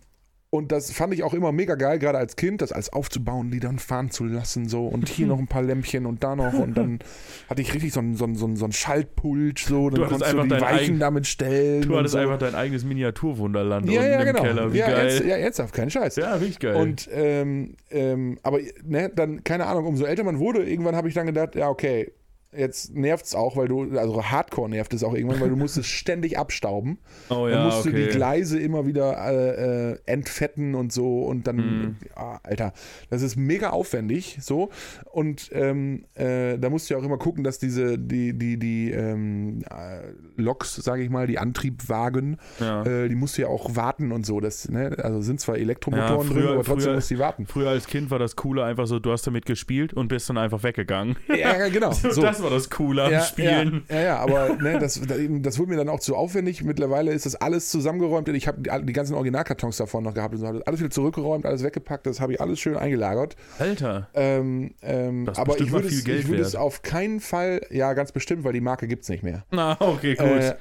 und 0.54 0.72
das 0.72 0.92
fand 0.92 1.16
ich 1.16 1.24
auch 1.24 1.34
immer 1.34 1.52
mega 1.52 1.74
geil, 1.74 1.98
gerade 1.98 2.20
als 2.20 2.36
Kind, 2.36 2.62
das 2.62 2.72
alles 2.72 2.94
aufzubauen, 2.94 3.50
die 3.50 3.60
dann 3.60 3.80
fahren 3.80 4.12
zu 4.12 4.24
lassen, 4.24 4.70
so 4.70 4.86
und 4.86 5.10
hier 5.10 5.26
noch 5.34 5.40
ein 5.40 5.48
paar 5.48 5.64
Lämpchen 5.64 6.06
und 6.06 6.24
da 6.24 6.36
noch 6.36 6.54
und 6.54 6.78
dann 6.78 7.00
hatte 7.50 7.64
ich 7.64 7.74
richtig 7.74 7.92
so 7.92 8.02
einen, 8.02 8.16
so 8.16 8.26
einen, 8.26 8.36
so 8.36 8.46
einen 8.46 8.72
Schaltpult, 8.72 9.58
so, 9.58 9.90
dann 9.90 10.06
hattest 10.06 10.32
konntest 10.32 10.52
du 10.52 10.56
die 10.56 10.62
Weichen 10.62 10.80
eigen- 10.92 11.00
damit 11.00 11.26
stellen. 11.26 11.82
Du 11.82 11.98
hattest 11.98 12.12
so. 12.12 12.20
einfach 12.20 12.38
dein 12.38 12.54
eigenes 12.54 12.86
Miniaturwunderland 12.86 13.90
ja, 13.90 14.02
unten 14.02 14.12
ja, 14.12 14.20
im 14.20 14.26
genau. 14.28 14.42
Keller. 14.44 14.74
Wie 14.74 14.78
ja, 14.78 14.92
geil. 14.92 15.08
Ernst, 15.08 15.26
ja, 15.26 15.36
ernsthaft, 15.38 15.74
kein 15.74 15.90
Scheiß. 15.90 16.18
ja, 16.18 16.36
richtig 16.36 16.60
geil. 16.60 16.76
Und 16.76 17.10
ähm, 17.12 17.74
ähm, 17.90 18.38
aber 18.44 18.60
ne, 18.84 19.10
dann, 19.10 19.44
keine 19.44 19.66
Ahnung, 19.66 19.88
umso 19.88 20.06
älter 20.06 20.24
man 20.24 20.38
wurde, 20.38 20.64
irgendwann 20.64 20.96
habe 20.96 21.08
ich 21.08 21.16
dann 21.16 21.26
gedacht, 21.26 21.56
ja, 21.56 21.68
okay, 21.68 22.12
jetzt 22.58 22.94
nervt 22.96 23.26
es 23.26 23.36
auch, 23.36 23.56
weil 23.58 23.68
du, 23.68 23.98
also 23.98 24.24
Hardcore 24.24 24.70
nervt 24.70 24.94
es 24.94 25.04
auch 25.04 25.14
irgendwann, 25.14 25.40
weil 25.42 25.50
du 25.50 25.56
musst 25.56 25.78
es 25.78 25.86
ständig 25.88 26.38
abstauben. 26.38 26.98
Oh 27.30 27.48
Dann 27.48 27.52
ja, 27.52 27.66
musst 27.66 27.86
du 27.86 27.92
die 27.92 28.04
okay. 28.04 28.12
Gleise 28.16 28.60
immer 28.60 28.86
wieder 28.86 29.18
äh, 29.18 29.92
äh, 29.94 29.98
entfetten 30.06 30.76
und 30.76 30.92
so 30.94 31.24
und 31.24 31.48
dann, 31.48 31.56
Mhm. 31.56 31.96
ja, 32.16 32.40
Alter, 32.44 32.74
das 33.10 33.22
ist 33.22 33.36
mega 33.36 33.70
aufwendig 33.72 34.38
so 34.42 34.70
und 35.12 35.50
ähm, 35.54 36.06
äh, 36.16 36.58
da 36.58 36.70
musst 36.70 36.90
du 36.90 36.94
ja 36.94 37.00
auch 37.00 37.04
immer 37.04 37.18
gucken, 37.18 37.44
dass 37.44 37.60
diese, 37.60 37.98
die, 37.98 38.38
die, 38.38 38.58
die 38.58 38.92
ähm, 38.92 39.62
äh, 39.70 40.42
Loks, 40.42 40.76
sage 40.76 41.04
ich 41.04 41.10
mal, 41.10 41.28
die 41.28 41.40
Antriebwagen, 41.40 42.38
Ja. 42.60 42.84
äh, 42.84 43.10
die 43.10 43.16
musst 43.16 43.38
du 43.38 43.44
ja 43.44 43.48
auch 43.48 43.76
warten 43.76 44.12
und 44.12 44.26
so, 44.26 44.40
das, 44.40 44.70
ne, 44.70 44.96
also 45.02 45.22
sind 45.22 45.40
zwar 45.40 45.56
Ja, 45.56 45.62
Elektromotoren 45.64 46.28
drin, 46.28 46.38
früher- 46.38 46.52
aber 46.54 46.64
trotzdem 46.64 46.84
früher- 46.84 46.96
musst 46.96 47.10
du 47.12 47.16
die 47.16 47.20
warten. 47.20 47.46
Früher 47.48 47.70
als 47.70 47.88
Kind 47.88 48.12
war 48.12 48.20
das 48.20 48.36
Coole 48.36 48.64
einfach 48.64 48.88
so, 48.88 49.00
du 49.00 49.12
hast 49.12 49.26
damit 49.28 49.46
gespielt 49.46 49.94
und 49.94 50.08
bist 50.10 50.30
dann 50.30 50.38
einfach 50.38 50.64
weggegangen. 50.64 51.16
Ja, 51.30 51.58
ja, 51.58 51.68
genau. 51.70 51.92
So. 52.14 52.22
Das 52.22 52.43
war 52.44 52.50
das 52.50 52.70
Coole 52.70 53.04
am 53.04 53.12
ja, 53.12 53.22
Spielen. 53.22 53.84
Ja, 53.90 53.96
ja, 53.96 54.02
ja 54.02 54.18
aber 54.18 54.56
ne, 54.56 54.80
das, 54.80 55.00
das 55.02 55.60
wurde 55.60 55.72
mir 55.72 55.78
dann 55.78 55.90
auch 55.90 56.00
zu 56.00 56.16
aufwendig. 56.16 56.64
Mittlerweile 56.64 57.12
ist 57.12 57.26
das 57.26 57.36
alles 57.36 57.70
zusammengeräumt. 57.70 58.28
Ich 58.30 58.48
habe 58.48 58.62
die, 58.62 58.86
die 58.86 58.94
ganzen 58.94 59.16
Originalkartons 59.16 59.78
davon 59.78 60.04
noch 60.04 60.14
gehabt 60.14 60.34
und 60.36 60.40
so. 60.42 60.48
Alles 60.48 60.80
wieder 60.80 60.90
zurückgeräumt, 60.90 61.46
alles 61.46 61.64
weggepackt. 61.64 62.06
Das 62.06 62.20
habe 62.20 62.34
ich 62.34 62.42
alles 62.42 62.60
schön 62.60 62.76
eingelagert. 62.78 63.36
Alter. 63.60 64.10
Ähm, 64.14 64.74
ähm, 64.82 65.26
Das 65.26 65.40
aber 65.40 65.60
ich 65.60 65.72
würde 65.72 65.88
viel 65.88 66.00
es, 66.00 66.04
Geld 66.04 66.20
ich 66.22 66.28
würde 66.28 66.42
es 66.42 66.56
auf 66.56 66.82
keinen 66.82 67.20
Fall, 67.20 67.62
ja, 67.70 67.94
ganz 67.94 68.12
bestimmt, 68.12 68.44
weil 68.44 68.54
die 68.54 68.62
Marke 68.62 68.88
gibt 68.88 69.04
es 69.04 69.10
nicht 69.10 69.24
mehr. 69.24 69.46
Na, 69.52 69.78
okay, 69.80 70.16
gut. 70.16 70.28
Äh, 70.28 70.56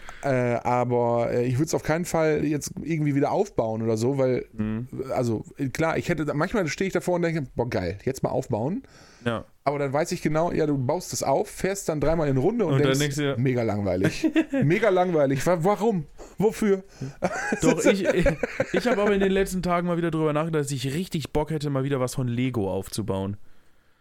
äh, 0.54 0.54
aber 0.62 1.30
äh, 1.32 1.44
ich 1.44 1.54
würde 1.54 1.66
es 1.66 1.74
auf 1.74 1.82
keinen 1.82 2.04
Fall 2.04 2.44
jetzt 2.44 2.72
irgendwie 2.82 3.14
wieder 3.14 3.32
aufbauen 3.32 3.82
oder 3.82 3.96
so, 3.96 4.18
weil, 4.18 4.44
Mhm. 4.52 4.88
also 5.14 5.44
klar, 5.72 5.96
ich 5.96 6.08
hätte, 6.08 6.32
manchmal 6.34 6.66
stehe 6.68 6.86
ich 6.86 6.92
davor 6.92 7.16
und 7.16 7.22
denke, 7.22 7.44
boah, 7.54 7.68
geil, 7.68 7.98
jetzt 8.04 8.22
mal 8.22 8.30
aufbauen. 8.30 8.82
Ja. 9.24 9.44
Aber 9.64 9.78
dann 9.78 9.92
weiß 9.92 10.10
ich 10.12 10.22
genau, 10.22 10.50
ja, 10.50 10.66
du 10.66 10.76
baust 10.76 11.12
es 11.12 11.22
auf, 11.22 11.48
fährst 11.48 11.88
dann 11.88 12.00
dreimal 12.00 12.28
in 12.28 12.36
Runde 12.36 12.66
und, 12.66 12.74
Und 12.74 12.78
dann 12.80 12.98
denkst, 12.98 13.16
denkst 13.16 13.16
dir- 13.16 13.36
mega 13.38 13.62
langweilig. 13.62 14.28
mega 14.64 14.88
langweilig. 14.88 15.46
Wa- 15.46 15.58
Warum? 15.62 16.06
Wofür? 16.38 16.82
Doch, 17.62 17.84
ich, 17.84 18.04
ich, 18.04 18.86
habe 18.88 19.02
aber 19.02 19.14
in 19.14 19.20
den 19.20 19.30
letzten 19.30 19.62
Tagen 19.62 19.86
mal 19.86 19.96
wieder 19.96 20.10
drüber 20.10 20.32
nachgedacht, 20.32 20.64
dass 20.64 20.72
ich 20.72 20.92
richtig 20.94 21.32
Bock 21.32 21.50
hätte, 21.50 21.70
mal 21.70 21.84
wieder 21.84 22.00
was 22.00 22.14
von 22.14 22.26
Lego 22.26 22.70
aufzubauen. 22.72 23.36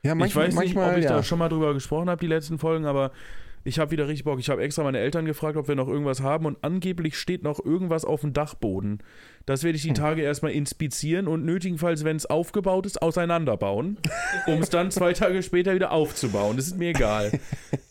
Ja, 0.04 0.16
ich 0.16 0.36
weiß 0.36 0.48
nicht, 0.48 0.56
manchmal, 0.56 0.92
ob 0.94 0.98
ich 0.98 1.04
ja. 1.04 1.12
da 1.18 1.24
schon 1.24 1.38
mal 1.38 1.50
drüber 1.50 1.76
gesprochen 1.76 2.10
habe, 2.10 2.20
die 2.20 2.28
letzten 2.28 2.58
Folgen, 2.58 2.86
aber 2.86 3.12
ich 3.64 3.80
habe 3.80 3.92
wieder 3.92 4.08
richtig 4.08 4.24
Bock. 4.24 4.40
Ich 4.40 4.50
habe 4.50 4.62
extra 4.64 4.84
meine 4.84 5.00
Eltern 5.00 5.26
gefragt, 5.26 5.58
ob 5.58 5.68
wir 5.68 5.76
noch 5.76 5.88
irgendwas 5.88 6.22
haben 6.22 6.46
und 6.46 6.58
angeblich 6.64 7.18
steht 7.18 7.44
noch 7.44 7.64
irgendwas 7.64 8.06
auf 8.06 8.22
dem 8.22 8.34
Dachboden. 8.34 9.04
Das 9.46 9.64
werde 9.64 9.76
ich 9.76 9.84
Hm. 9.84 9.94
die 9.94 10.00
Tage 10.00 10.22
erstmal 10.22 10.52
inspizieren 10.52 11.28
und 11.28 11.46
nötigenfalls, 11.46 12.04
wenn 12.04 12.16
es 12.16 12.26
aufgebaut 12.26 12.86
ist, 12.86 13.02
auseinanderbauen, 13.02 13.98
um 14.48 14.62
es 14.62 14.70
dann 14.70 14.92
zwei 14.92 15.14
Tage 15.14 15.44
später 15.44 15.76
wieder 15.76 15.92
aufzubauen. 15.92 16.58
Das 16.58 16.68
ist 16.68 16.78
mir 16.78 16.90
egal. 16.90 17.32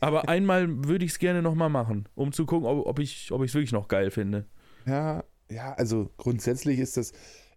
Aber 0.00 0.28
einmal 0.28 0.68
würde 0.86 1.04
ich 1.04 1.12
es 1.12 1.18
gerne 1.18 1.42
nochmal 1.42 1.70
machen, 1.70 2.08
um 2.14 2.32
zu 2.32 2.46
gucken, 2.46 2.66
ob, 2.66 2.86
ob 2.86 2.98
ich 2.98 3.30
es 3.30 3.54
wirklich 3.54 3.72
noch 3.72 3.88
geil 3.88 4.10
finde. 4.10 4.46
Ja, 4.86 5.24
ja, 5.50 5.72
also 5.74 6.10
grundsätzlich 6.16 6.78
ist 6.78 6.96
das. 6.96 7.12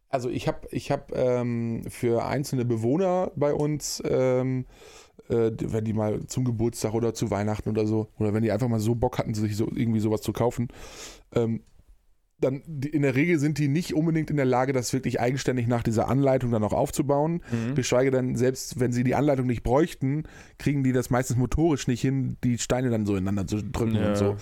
Also 0.09 0.29
ich 0.29 0.47
habe 0.47 0.67
ich 0.69 0.91
hab, 0.91 1.11
ähm, 1.15 1.85
für 1.89 2.23
einzelne 2.25 2.65
Bewohner 2.65 3.31
bei 3.35 3.51
uns, 3.51 4.01
ähm, 4.07 4.65
äh, 5.29 5.51
wenn 5.59 5.85
die 5.85 5.93
mal 5.93 6.25
zum 6.27 6.43
Geburtstag 6.45 6.93
oder 6.93 7.13
zu 7.13 7.31
Weihnachten 7.31 7.69
oder 7.69 7.85
so, 7.87 8.09
oder 8.19 8.33
wenn 8.33 8.43
die 8.43 8.51
einfach 8.51 8.67
mal 8.67 8.79
so 8.79 8.95
Bock 8.95 9.17
hatten, 9.17 9.33
sich 9.33 9.55
so 9.55 9.67
irgendwie 9.73 9.99
sowas 9.99 10.21
zu 10.21 10.33
kaufen, 10.33 10.67
ähm, 11.35 11.61
dann 12.39 12.61
die, 12.67 12.89
in 12.89 13.03
der 13.03 13.15
Regel 13.15 13.39
sind 13.39 13.57
die 13.57 13.69
nicht 13.69 13.93
unbedingt 13.93 14.29
in 14.29 14.35
der 14.35 14.45
Lage, 14.45 14.73
das 14.73 14.91
wirklich 14.91 15.21
eigenständig 15.21 15.67
nach 15.67 15.81
dieser 15.81 16.09
Anleitung 16.09 16.51
dann 16.51 16.63
auch 16.63 16.73
aufzubauen. 16.73 17.41
Mhm. 17.51 17.75
Geschweige 17.75 18.11
denn, 18.11 18.35
selbst 18.35 18.79
wenn 18.81 18.91
sie 18.91 19.05
die 19.05 19.15
Anleitung 19.15 19.47
nicht 19.47 19.63
bräuchten, 19.63 20.23
kriegen 20.57 20.83
die 20.83 20.91
das 20.91 21.09
meistens 21.09 21.37
motorisch 21.37 21.87
nicht 21.87 22.01
hin, 22.01 22.35
die 22.43 22.57
Steine 22.57 22.89
dann 22.89 23.05
so 23.05 23.13
ineinander 23.13 23.47
zu 23.47 23.63
drücken 23.63 23.95
Ja. 23.95 24.09
und 24.09 24.17
so. 24.17 24.35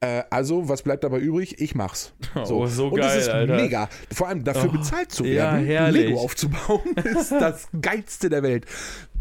Äh, 0.00 0.24
also, 0.30 0.68
was 0.68 0.82
bleibt 0.82 1.04
dabei 1.04 1.20
übrig? 1.20 1.58
Ich 1.60 1.74
mach's. 1.74 2.12
Oh, 2.34 2.66
so 2.66 2.88
und 2.88 2.96
geil, 2.96 3.08
das 3.08 3.16
ist 3.16 3.28
Alter. 3.28 3.56
mega. 3.56 3.88
Vor 4.12 4.28
allem 4.28 4.42
dafür 4.44 4.68
Oh, 4.68 4.76
bezahlt 4.78 5.10
zu 5.12 5.24
ja, 5.24 5.52
werden, 5.54 5.64
herrlich. 5.66 6.06
Lego 6.08 6.20
aufzubauen, 6.20 6.80
ist 7.04 7.30
das 7.32 7.68
geilste 7.80 8.28
der 8.28 8.42
Welt. 8.42 8.66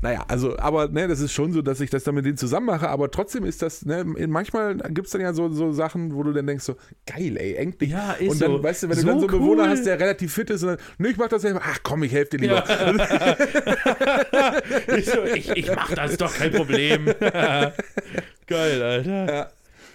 Naja, 0.02 0.26
also, 0.28 0.58
aber 0.58 0.88
ne, 0.88 1.08
das 1.08 1.20
ist 1.20 1.32
schon 1.32 1.54
so, 1.54 1.62
dass 1.62 1.80
ich 1.80 1.92
das 1.92 2.04
dann 2.04 2.16
mit 2.16 2.26
denen 2.26 2.38
zusammen 2.38 2.66
mache, 2.66 2.90
aber 2.90 3.12
trotzdem 3.12 3.46
ist 3.46 3.62
das, 3.62 3.86
ne, 3.86 4.04
manchmal 4.04 4.78
gibt 4.78 5.06
es 5.06 5.12
dann 5.12 5.22
ja 5.22 5.32
so, 5.34 5.50
so 5.50 5.72
Sachen, 5.74 6.16
wo 6.16 6.24
du 6.24 6.34
dann 6.34 6.48
denkst 6.48 6.64
so, 6.64 6.76
geil, 7.06 7.38
ey, 7.38 7.54
endlich. 7.54 7.92
Ja, 7.92 8.14
ist 8.14 8.32
und 8.32 8.42
dann, 8.42 8.52
so. 8.52 8.64
weißt 8.64 8.84
du, 8.84 8.90
wenn 8.90 8.96
du 8.96 9.02
So 9.02 9.08
dann 9.08 9.20
so 9.20 9.28
einen 9.28 9.38
Bewohner 9.40 9.64
cool. 9.64 9.70
hast, 9.70 9.86
der 9.86 10.00
relativ 10.00 10.34
fit 10.34 10.50
ist 10.50 10.64
und 10.64 10.70
dann, 10.70 10.78
ne, 10.98 11.10
ich 11.10 11.18
mach 11.18 11.28
das 11.28 11.44
selber, 11.44 11.62
ach 11.64 11.80
komm, 11.84 12.04
ich 12.04 12.12
helfe 12.12 12.38
dir 12.38 12.48
lieber. 12.48 12.64
Ich, 14.98 15.06
so, 15.06 15.24
ich, 15.24 15.50
ich 15.50 15.76
mach 15.76 15.94
das 15.94 16.18
doch 16.18 16.34
kein 16.34 16.52
Problem. 16.52 17.06
Geil, 18.48 18.82
Alter. 18.82 19.34
Ja. 19.34 19.50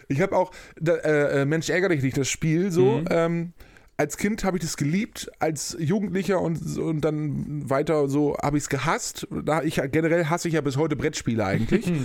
Ich 0.08 0.20
habe 0.20 0.36
auch, 0.36 0.52
da, 0.80 0.94
äh, 0.96 1.42
äh, 1.42 1.44
Mensch, 1.44 1.68
ärgere 1.68 1.90
dich 1.90 2.02
nicht, 2.02 2.16
das 2.16 2.28
Spiel 2.28 2.70
so. 2.70 2.98
Mhm. 2.98 3.04
Ähm, 3.10 3.52
als 3.98 4.16
Kind 4.18 4.44
habe 4.44 4.58
ich 4.58 4.62
das 4.62 4.76
geliebt, 4.76 5.30
als 5.38 5.76
Jugendlicher 5.78 6.40
und, 6.40 6.76
und 6.78 7.00
dann 7.00 7.68
weiter 7.70 8.08
so 8.08 8.36
habe 8.42 8.56
ich 8.58 8.64
es 8.64 8.68
gehasst. 8.68 9.26
Da 9.44 9.62
ich, 9.62 9.80
generell 9.90 10.26
hasse 10.26 10.48
ich 10.48 10.54
ja 10.54 10.60
bis 10.60 10.76
heute 10.76 10.96
Brettspiele 10.96 11.44
eigentlich. 11.44 11.90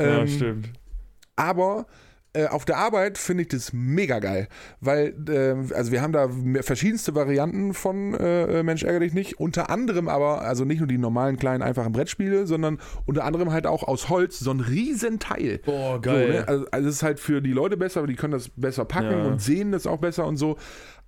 Ja, 0.00 0.20
ähm, 0.20 0.28
stimmt. 0.28 0.70
aber 1.34 1.86
äh, 2.34 2.46
auf 2.46 2.64
der 2.64 2.76
Arbeit 2.76 3.18
finde 3.18 3.42
ich 3.42 3.48
das 3.48 3.72
mega 3.72 4.20
geil, 4.20 4.46
weil 4.80 5.12
äh, 5.28 5.74
also 5.74 5.90
wir 5.90 6.02
haben 6.02 6.12
da 6.12 6.28
verschiedenste 6.62 7.16
Varianten 7.16 7.74
von 7.74 8.14
äh, 8.14 8.62
Mensch 8.62 8.84
ärgere 8.84 9.00
dich 9.00 9.12
nicht, 9.14 9.40
unter 9.40 9.70
anderem 9.70 10.08
aber 10.08 10.42
also 10.42 10.64
nicht 10.64 10.78
nur 10.78 10.86
die 10.86 10.98
normalen 10.98 11.36
kleinen 11.36 11.62
einfachen 11.64 11.90
Brettspiele, 11.92 12.46
sondern 12.46 12.78
unter 13.06 13.24
anderem 13.24 13.50
halt 13.50 13.66
auch 13.66 13.82
aus 13.82 14.08
Holz 14.08 14.38
so 14.38 14.52
ein 14.52 14.60
Riesenteil. 14.60 15.58
Boah, 15.64 15.94
So, 15.96 16.00
geil. 16.02 16.28
ne? 16.30 16.44
also, 16.48 16.66
also 16.70 16.88
es 16.88 16.94
ist 16.96 17.02
halt 17.02 17.18
für 17.18 17.40
die 17.42 17.52
Leute 17.52 17.76
besser, 17.76 17.98
aber 18.00 18.06
die 18.06 18.14
können 18.14 18.34
das 18.34 18.50
besser 18.50 18.84
packen 18.84 19.18
Ja. 19.18 19.26
und 19.26 19.40
sehen 19.42 19.72
das 19.72 19.86
auch 19.88 19.98
besser 19.98 20.26
und 20.26 20.36
so. 20.36 20.58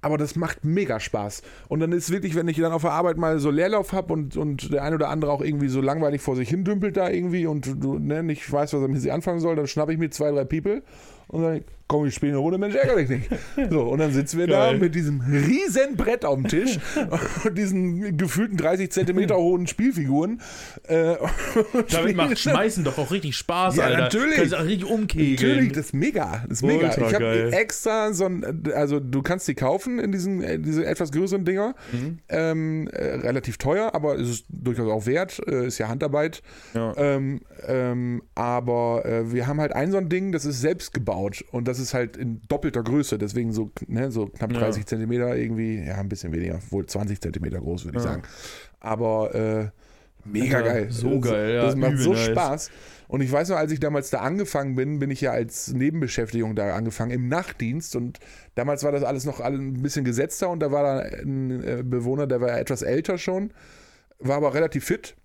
Aber 0.02 0.16
das 0.16 0.36
macht 0.36 0.64
mega 0.64 0.98
Spaß. 0.98 1.42
Und 1.68 1.80
dann 1.80 1.92
ist 1.92 2.10
wirklich, 2.10 2.34
wenn 2.34 2.48
ich 2.48 2.56
dann 2.58 2.72
auf 2.72 2.82
der 2.82 2.92
Arbeit 2.92 3.16
mal 3.16 3.38
so 3.38 3.50
Leerlauf 3.50 3.92
habe 3.92 4.12
und, 4.12 4.36
und 4.36 4.72
der 4.72 4.82
ein 4.82 4.94
oder 4.94 5.08
andere 5.08 5.30
auch 5.32 5.42
irgendwie 5.42 5.68
so 5.68 5.80
langweilig 5.80 6.22
vor 6.22 6.36
sich 6.36 6.48
hin 6.48 6.64
dümpelt 6.64 6.96
da 6.96 7.10
irgendwie 7.10 7.46
und 7.46 7.82
du 7.82 7.98
ne, 7.98 8.22
nicht 8.22 8.50
weißt, 8.50 8.72
was 8.72 8.80
er 8.80 8.88
mit 8.88 9.00
sich 9.00 9.12
anfangen 9.12 9.40
soll, 9.40 9.56
dann 9.56 9.66
schnappe 9.66 9.92
ich 9.92 9.98
mir 9.98 10.10
zwei, 10.10 10.30
drei 10.30 10.44
People 10.44 10.82
und 11.28 11.42
dann 11.42 11.64
komm, 11.90 12.06
ich 12.06 12.14
spiele 12.14 12.32
eine 12.32 12.38
Runde, 12.38 12.56
Mensch, 12.56 12.76
ärgere 12.76 12.98
dich 12.98 13.08
nicht. 13.08 13.28
So, 13.68 13.82
und 13.82 13.98
dann 13.98 14.12
sitzen 14.12 14.38
wir 14.38 14.46
da 14.46 14.68
Geil. 14.68 14.78
mit 14.78 14.94
diesem 14.94 15.20
riesen 15.22 15.96
Brett 15.96 16.24
auf 16.24 16.36
dem 16.36 16.46
Tisch 16.46 16.78
und 17.44 17.58
diesen 17.58 18.16
gefühlten 18.16 18.56
30 18.56 18.92
Zentimeter 18.92 19.36
hohen 19.36 19.66
Spielfiguren. 19.66 20.40
Äh, 20.86 21.16
Damit 21.90 22.14
macht 22.14 22.38
Schmeißen 22.38 22.84
doch 22.84 22.96
auch 22.96 23.10
richtig 23.10 23.36
Spaß, 23.36 23.74
Ja, 23.74 23.86
Alter. 23.86 23.98
natürlich. 24.02 24.36
Kannst 24.36 24.54
auch 24.54 24.64
richtig 24.64 24.88
umkegeln. 24.88 25.50
Natürlich, 25.50 25.72
das 25.72 25.86
ist 25.86 25.94
mega. 25.94 26.44
Das 26.48 26.58
ist 26.58 26.62
mega. 26.62 26.86
Ultra 26.86 27.08
ich 27.08 27.14
habe 27.14 27.52
extra 27.52 28.12
so 28.12 28.26
ein, 28.26 28.62
also 28.72 29.00
du 29.00 29.22
kannst 29.22 29.48
die 29.48 29.54
kaufen 29.54 29.98
in 29.98 30.12
diesen, 30.12 30.44
äh, 30.44 30.60
diese 30.60 30.86
etwas 30.86 31.10
größeren 31.10 31.44
Dinger. 31.44 31.74
Mhm. 31.90 32.18
Ähm, 32.28 32.88
äh, 32.92 33.16
relativ 33.16 33.58
teuer, 33.58 33.96
aber 33.96 34.14
es 34.14 34.28
ist 34.28 34.44
durchaus 34.48 34.88
auch 34.88 35.06
wert. 35.06 35.40
Äh, 35.48 35.66
ist 35.66 35.78
ja 35.78 35.88
Handarbeit. 35.88 36.40
Ja. 36.72 36.96
Ähm, 36.96 37.40
ähm, 37.66 38.22
aber 38.36 39.04
äh, 39.04 39.32
wir 39.32 39.48
haben 39.48 39.60
halt 39.60 39.72
ein 39.72 39.90
so 39.90 39.96
ein 39.96 40.08
Ding, 40.08 40.30
das 40.30 40.44
ist 40.44 40.60
selbst 40.60 40.94
gebaut 40.94 41.44
und 41.50 41.66
das 41.66 41.79
ist 41.80 41.94
halt 41.94 42.16
in 42.16 42.40
doppelter 42.48 42.82
Größe, 42.82 43.18
deswegen 43.18 43.52
so, 43.52 43.70
ne, 43.88 44.10
so 44.12 44.26
knapp 44.26 44.52
Ja. 44.52 44.60
30 44.60 44.86
Zentimeter 44.86 45.36
irgendwie, 45.36 45.78
ja, 45.84 45.96
ein 45.96 46.08
bisschen 46.08 46.32
weniger, 46.32 46.58
wohl 46.70 46.86
20 46.86 47.20
Zentimeter 47.20 47.58
groß, 47.60 47.84
würde 47.86 47.98
ich 47.98 48.04
Ja. 48.04 48.10
sagen. 48.10 48.22
Aber 48.78 49.34
äh, 49.34 49.68
mega 50.24 50.58
Alter, 50.58 50.68
geil. 50.70 50.86
so 50.90 51.18
das, 51.20 51.30
geil, 51.30 51.54
ja, 51.54 51.62
Das 51.66 51.76
macht 51.76 51.98
so 51.98 52.12
nice. 52.12 52.26
Spaß. 52.26 52.70
Und 53.08 53.22
ich 53.22 53.32
weiß 53.32 53.48
noch, 53.48 53.56
als 53.56 53.72
ich 53.72 53.80
damals 53.80 54.10
da 54.10 54.20
angefangen 54.20 54.76
bin, 54.76 54.98
bin 55.00 55.10
ich 55.10 55.20
ja 55.20 55.32
als 55.32 55.72
Nebenbeschäftigung 55.72 56.54
da 56.54 56.74
angefangen 56.76 57.10
im 57.10 57.26
Nachtdienst 57.28 57.96
und 57.96 58.20
damals 58.54 58.84
war 58.84 58.92
das 58.92 59.02
alles 59.02 59.24
noch 59.24 59.40
ein 59.40 59.82
bisschen 59.82 60.04
gesetzter 60.04 60.48
und 60.48 60.60
da 60.60 60.70
war 60.70 60.82
da 60.82 60.98
ein 61.22 61.62
äh, 61.64 61.82
Bewohner, 61.84 62.26
der 62.28 62.40
war 62.40 62.56
etwas 62.58 62.82
älter 62.82 63.18
schon, 63.18 63.52
war 64.20 64.36
aber 64.36 64.54
relativ 64.54 64.84
fit 64.84 65.16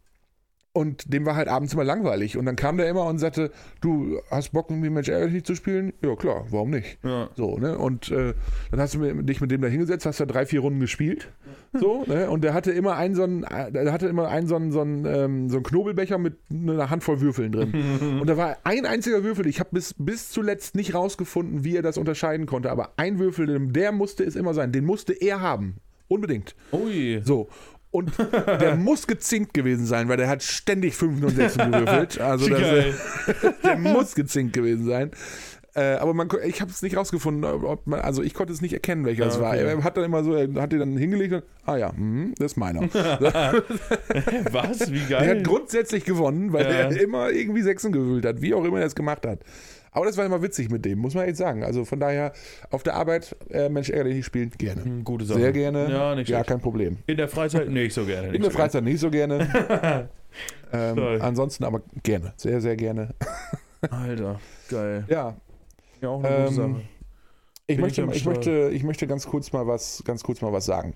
und 0.76 1.14
dem 1.14 1.26
war 1.26 1.36
halt 1.36 1.48
abends 1.48 1.74
immer 1.74 1.86
langweilig 1.86 2.38
und 2.38 2.46
dann 2.46 2.58
kam 2.58 2.78
der 2.78 2.90
immer 2.90 3.06
und 3.06 3.18
sagte, 3.18 3.52
du 3.80 4.20
hast 4.30 4.52
Bock 4.52 4.70
Mensch 4.70 5.08
ärgerlich 5.08 5.34
nicht 5.34 5.48
zu 5.48 5.56
spielen? 5.56 5.94
Ja 6.04 6.16
klar, 6.16 6.46
warum 6.50 6.72
nicht? 6.72 6.98
Ja. 7.02 7.30
So, 7.36 7.58
ne? 7.58 7.78
Und 7.78 8.12
äh, 8.12 8.34
dann 8.72 8.80
hast 8.82 8.94
du 8.94 9.24
dich 9.24 9.40
mit 9.40 9.52
dem 9.52 9.62
da 9.62 9.70
hingesetzt, 9.70 10.06
hast 10.06 10.20
da 10.20 10.26
drei, 10.26 10.46
vier 10.46 10.60
Runden 10.60 10.82
gespielt. 10.82 11.30
So, 11.74 12.04
ne? 12.08 12.30
Und 12.30 12.44
der 12.44 12.54
hatte 12.54 12.72
immer 12.72 12.98
einen 12.98 13.16
so 13.16 13.24
einen, 13.24 13.42
der 13.42 13.92
hatte 13.94 14.08
immer 14.08 14.28
einen 14.28 14.48
so 14.48 14.56
einen, 14.56 14.72
so 14.74 14.82
einen, 14.82 15.06
ähm, 15.06 15.50
so 15.50 15.58
einen 15.58 15.64
Knobelbecher 15.64 16.18
mit 16.18 16.38
einer 16.52 16.90
Handvoll 16.90 17.22
Würfeln 17.22 17.52
drin. 17.52 17.74
Und 18.22 18.28
da 18.28 18.36
war 18.36 18.58
ein 18.64 18.86
einziger 18.86 19.24
Würfel. 19.24 19.48
Ich 19.48 19.60
habe 19.60 19.70
bis, 19.72 19.96
bis 19.98 20.30
zuletzt 20.30 20.76
nicht 20.76 20.94
rausgefunden, 20.94 21.64
wie 21.64 21.76
er 21.76 21.84
das 21.84 21.98
unterscheiden 21.98 22.46
konnte. 22.46 22.70
Aber 22.70 22.92
ein 22.98 23.20
Würfel, 23.20 23.68
der 23.72 23.92
musste 23.92 24.24
es 24.24 24.36
immer 24.36 24.54
sein. 24.54 24.72
Den 24.72 24.86
musste 24.86 25.14
er 25.14 25.42
haben. 25.42 25.78
Unbedingt. 26.08 26.56
Ui. 26.72 27.22
So. 27.24 27.50
Und 27.96 28.12
der 28.46 28.76
muss 28.78 29.08
gezinkt 29.08 29.54
gewesen 29.54 29.86
sein, 29.86 30.10
weil 30.10 30.18
der 30.18 30.28
hat 30.28 30.44
ständig 30.44 30.96
5 30.96 31.24
und 31.24 31.36
6 31.36 31.58
gewürfelt. 31.58 32.20
Also 32.26 32.50
Geil. 32.50 32.94
der 33.64 33.78
muss 33.78 34.16
gezinkt 34.16 34.54
gewesen 34.54 34.86
sein. 34.86 35.12
Äh, 35.78 35.96
aber 35.96 36.14
man, 36.14 36.30
ich 36.46 36.62
habe 36.62 36.72
es 36.72 36.82
nicht 36.82 36.96
rausgefunden, 36.96 37.44
ob 37.44 37.86
man, 37.86 38.00
also 38.00 38.24
ich 38.24 38.34
konnte 38.34 38.54
es 38.54 38.62
nicht 38.62 38.72
erkennen, 38.74 39.04
welcher 39.04 39.24
Ja, 39.24 39.30
es 39.30 39.40
war. 39.42 39.52
okay. 39.52 39.64
Er 39.66 39.84
hat 39.84 39.98
dann 39.98 40.06
immer 40.06 40.24
so, 40.24 40.34
er 40.34 40.48
hat 40.62 40.72
den 40.72 40.80
dann 40.80 40.96
hingelegt 40.98 41.34
und, 41.34 41.44
ah 41.66 41.76
ja, 41.76 41.92
mhm, 41.92 42.34
das 42.38 42.54
ist 42.54 42.58
meiner. 42.58 42.82
Was? 44.52 44.92
Wie 44.92 45.00
Er 45.00 45.20
geil. 45.20 45.30
hat 45.38 45.44
grundsätzlich 45.44 46.06
gewonnen, 46.06 46.54
weil 46.54 46.64
Ja. 46.66 46.72
er 46.72 47.02
immer 47.02 47.30
irgendwie 47.32 47.62
Sechsen 47.62 47.92
gewühlt 47.92 48.26
hat, 48.26 48.42
wie 48.42 48.54
auch 48.54 48.64
immer 48.64 48.80
er 48.80 48.86
es 48.86 48.96
gemacht 48.96 49.26
hat. 49.26 49.40
Aber 49.96 50.06
das 50.06 50.18
war 50.18 50.26
immer 50.26 50.42
witzig 50.42 50.70
mit 50.70 50.84
dem, 50.84 51.00
muss 51.00 51.14
man 51.16 51.26
echt 51.26 51.38
sagen. 51.38 51.64
Also 51.64 51.86
von 51.86 52.02
daher, 52.02 52.34
auf 52.70 52.84
der 52.84 52.96
Arbeit, 52.96 53.34
äh, 53.50 53.70
Mensch, 53.70 53.90
ärgerlich 53.90 54.26
spielen, 54.26 54.52
gerne. 54.58 54.84
Hm, 54.84 55.04
Gute 55.06 55.24
Sache. 55.24 55.40
Sehr 55.40 55.54
gerne. 55.54 55.90
Ja, 55.90 56.14
nicht 56.16 56.28
ja 56.30 56.38
schlecht. 56.40 56.50
kein 56.50 56.60
Problem. 56.60 56.98
In 57.08 57.16
der 57.16 57.30
Freizeit 57.30 57.70
nicht 57.70 57.94
so 57.94 58.06
gerne. 58.06 58.28
In 58.28 58.34
nicht 58.34 58.44
der 58.44 58.52
so 58.52 58.58
gerne. 58.58 58.64
Freizeit 58.70 58.84
nicht 58.84 59.00
so 59.00 59.10
gerne. 59.10 60.10
ähm, 60.74 61.22
ansonsten 61.22 61.64
aber 61.64 61.82
gerne. 62.04 62.34
Sehr, 62.36 62.60
sehr 62.60 62.76
gerne. 62.76 63.10
Alter, 63.90 64.40
geil. 64.70 65.06
Ja, 65.08 65.36
Ja, 66.02 66.10
auch 66.10 66.22
eine 66.24 66.46
gute 66.48 66.48
Ähm, 66.50 66.74
Sache. 66.74 66.82
Ich 67.68 67.80
möchte, 67.80 68.04
ich 68.04 68.18
ich, 68.18 68.26
möchte, 68.26 68.70
ich 68.72 68.84
möchte 68.84 69.08
ganz 69.08 69.26
kurz 69.26 69.52
mal 69.52 69.66
was, 69.66 70.04
ganz 70.06 70.24
kurz 70.24 70.42
mal 70.42 70.54
was 70.54 70.66
sagen. 70.66 70.94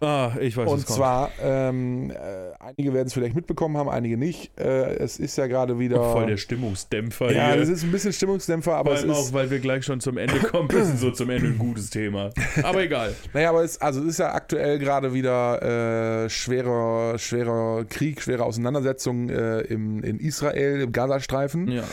Ah, 0.00 0.32
ich 0.38 0.54
weiß, 0.54 0.70
Und 0.70 0.86
zwar, 0.86 1.30
ähm, 1.42 2.10
äh, 2.10 2.14
einige 2.58 2.92
werden 2.92 3.06
es 3.06 3.14
vielleicht 3.14 3.34
mitbekommen 3.34 3.78
haben, 3.78 3.88
einige 3.88 4.18
nicht. 4.18 4.50
Äh, 4.58 4.96
es 4.96 5.18
ist 5.18 5.36
ja 5.38 5.46
gerade 5.46 5.78
wieder. 5.78 6.12
Voll 6.12 6.26
der 6.26 6.36
Stimmungsdämpfer 6.36 7.32
ja, 7.32 7.48
hier. 7.48 7.56
das 7.56 7.70
ist 7.70 7.84
ein 7.84 7.90
bisschen 7.90 8.12
Stimmungsdämpfer, 8.12 8.74
aber 8.76 8.90
Vor 8.90 8.98
es 8.98 9.02
allem 9.02 9.12
ist. 9.12 9.16
auch, 9.18 9.32
weil 9.32 9.50
wir 9.50 9.60
gleich 9.60 9.84
schon 9.84 10.00
zum 10.00 10.18
Ende 10.18 10.38
kommen 10.40 10.68
müssen, 10.70 10.98
so 10.98 11.10
zum 11.10 11.30
Ende 11.30 11.48
ein 11.48 11.58
gutes 11.58 11.88
Thema. 11.88 12.30
Aber 12.62 12.82
egal. 12.82 13.14
Naja, 13.32 13.50
aber 13.50 13.62
es, 13.62 13.80
also 13.80 14.00
es 14.00 14.06
ist 14.08 14.18
ja 14.18 14.34
aktuell 14.34 14.78
gerade 14.78 15.14
wieder 15.14 16.24
äh, 16.24 16.30
schwerer, 16.30 17.18
schwerer 17.18 17.84
Krieg, 17.88 18.20
schwere 18.22 18.44
Auseinandersetzung 18.44 19.28
äh, 19.28 19.60
im, 19.60 20.02
in 20.02 20.18
Israel, 20.18 20.80
im 20.80 20.92
Gazastreifen. 20.92 21.68
Ja. 21.68 21.84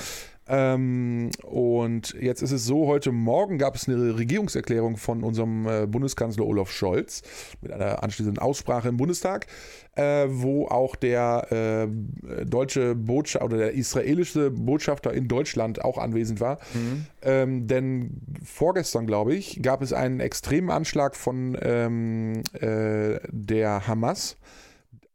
Ähm, 0.50 1.30
und 1.44 2.16
jetzt 2.20 2.42
ist 2.42 2.52
es 2.52 2.66
so, 2.66 2.88
heute 2.88 3.12
Morgen 3.12 3.58
gab 3.58 3.76
es 3.76 3.88
eine 3.88 4.18
Regierungserklärung 4.18 4.98
von 4.98 5.24
unserem 5.24 5.68
äh, 5.68 5.86
Bundeskanzler 5.88 6.46
Olaf 6.46 6.72
Scholz 6.72 7.22
mit 7.62 7.72
einer 7.72 8.04
anschließenden 8.04 8.42
Aussprache 8.42 8.90
im 8.90 8.98
Bundestag, 8.98 9.48
äh, 9.96 10.26
wo 10.30 10.68
auch 10.68 10.96
der 10.96 11.52
äh, 11.52 12.46
deutsche 12.46 12.96
Botschafter 12.96 13.46
oder 13.46 13.58
der 13.58 13.74
israelische 13.74 14.52
Botschafter 14.52 15.14
in 15.14 15.28
Deutschland 15.28 15.84
auch 15.84 15.98
anwesend 15.98 16.40
war. 16.40 16.60
Mhm. 16.74 17.06
Ähm, 17.22 17.68
denn 17.68 18.22
vorgestern, 18.44 19.06
glaube 19.06 19.36
ich, 19.36 19.62
gab 19.62 19.82
es 19.82 19.92
einen 19.92 20.20
extremen 20.20 20.70
Anschlag 20.70 21.16
von 21.16 21.58
ähm, 21.62 22.42
äh, 22.54 23.20
der 23.32 23.88
Hamas 23.88 24.38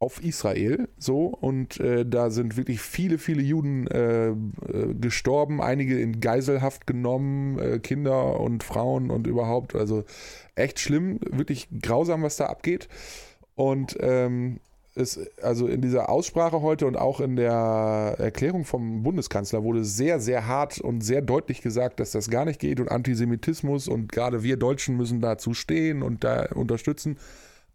auf 0.03 0.20
Israel 0.20 0.88
so 0.98 1.26
und 1.26 1.78
äh, 1.78 2.05
da 2.05 2.30
sind 2.30 2.57
wirklich 2.57 2.80
viele, 2.80 3.18
viele 3.18 3.40
Juden 3.40 3.86
äh, 3.86 4.30
äh, 4.30 4.34
gestorben, 5.00 5.62
einige 5.62 6.00
in 6.00 6.20
Geiselhaft 6.20 6.88
genommen, 6.88 7.57
äh, 7.61 7.78
Kinder 7.78 8.40
und 8.40 8.64
Frauen 8.64 9.11
und 9.12 9.28
überhaupt, 9.28 9.76
also 9.76 10.03
echt 10.57 10.80
schlimm, 10.80 11.20
wirklich 11.30 11.68
grausam, 11.80 12.24
was 12.24 12.36
da 12.36 12.46
abgeht. 12.46 12.88
Und 13.55 13.96
ähm, 14.00 14.59
es, 14.96 15.20
also 15.40 15.68
in 15.68 15.80
dieser 15.80 16.09
Aussprache 16.09 16.62
heute 16.62 16.86
und 16.86 16.96
auch 16.96 17.20
in 17.20 17.36
der 17.36 18.16
Erklärung 18.18 18.64
vom 18.64 19.05
Bundeskanzler 19.05 19.62
wurde 19.62 19.84
sehr, 19.84 20.18
sehr 20.18 20.48
hart 20.48 20.80
und 20.80 21.03
sehr 21.03 21.22
deutlich 21.22 21.62
gesagt, 21.62 22.00
dass 22.00 22.11
das 22.11 22.28
gar 22.28 22.44
nicht 22.44 22.59
geht 22.59 22.80
und 22.80 22.90
Antisemitismus 22.90 23.86
und 23.86 24.11
gerade 24.11 24.42
wir 24.42 24.57
Deutschen 24.57 24.96
müssen 24.96 25.20
dazu 25.20 25.55
stehen 25.55 26.03
und 26.03 26.24
da 26.24 26.46
unterstützen. 26.55 27.18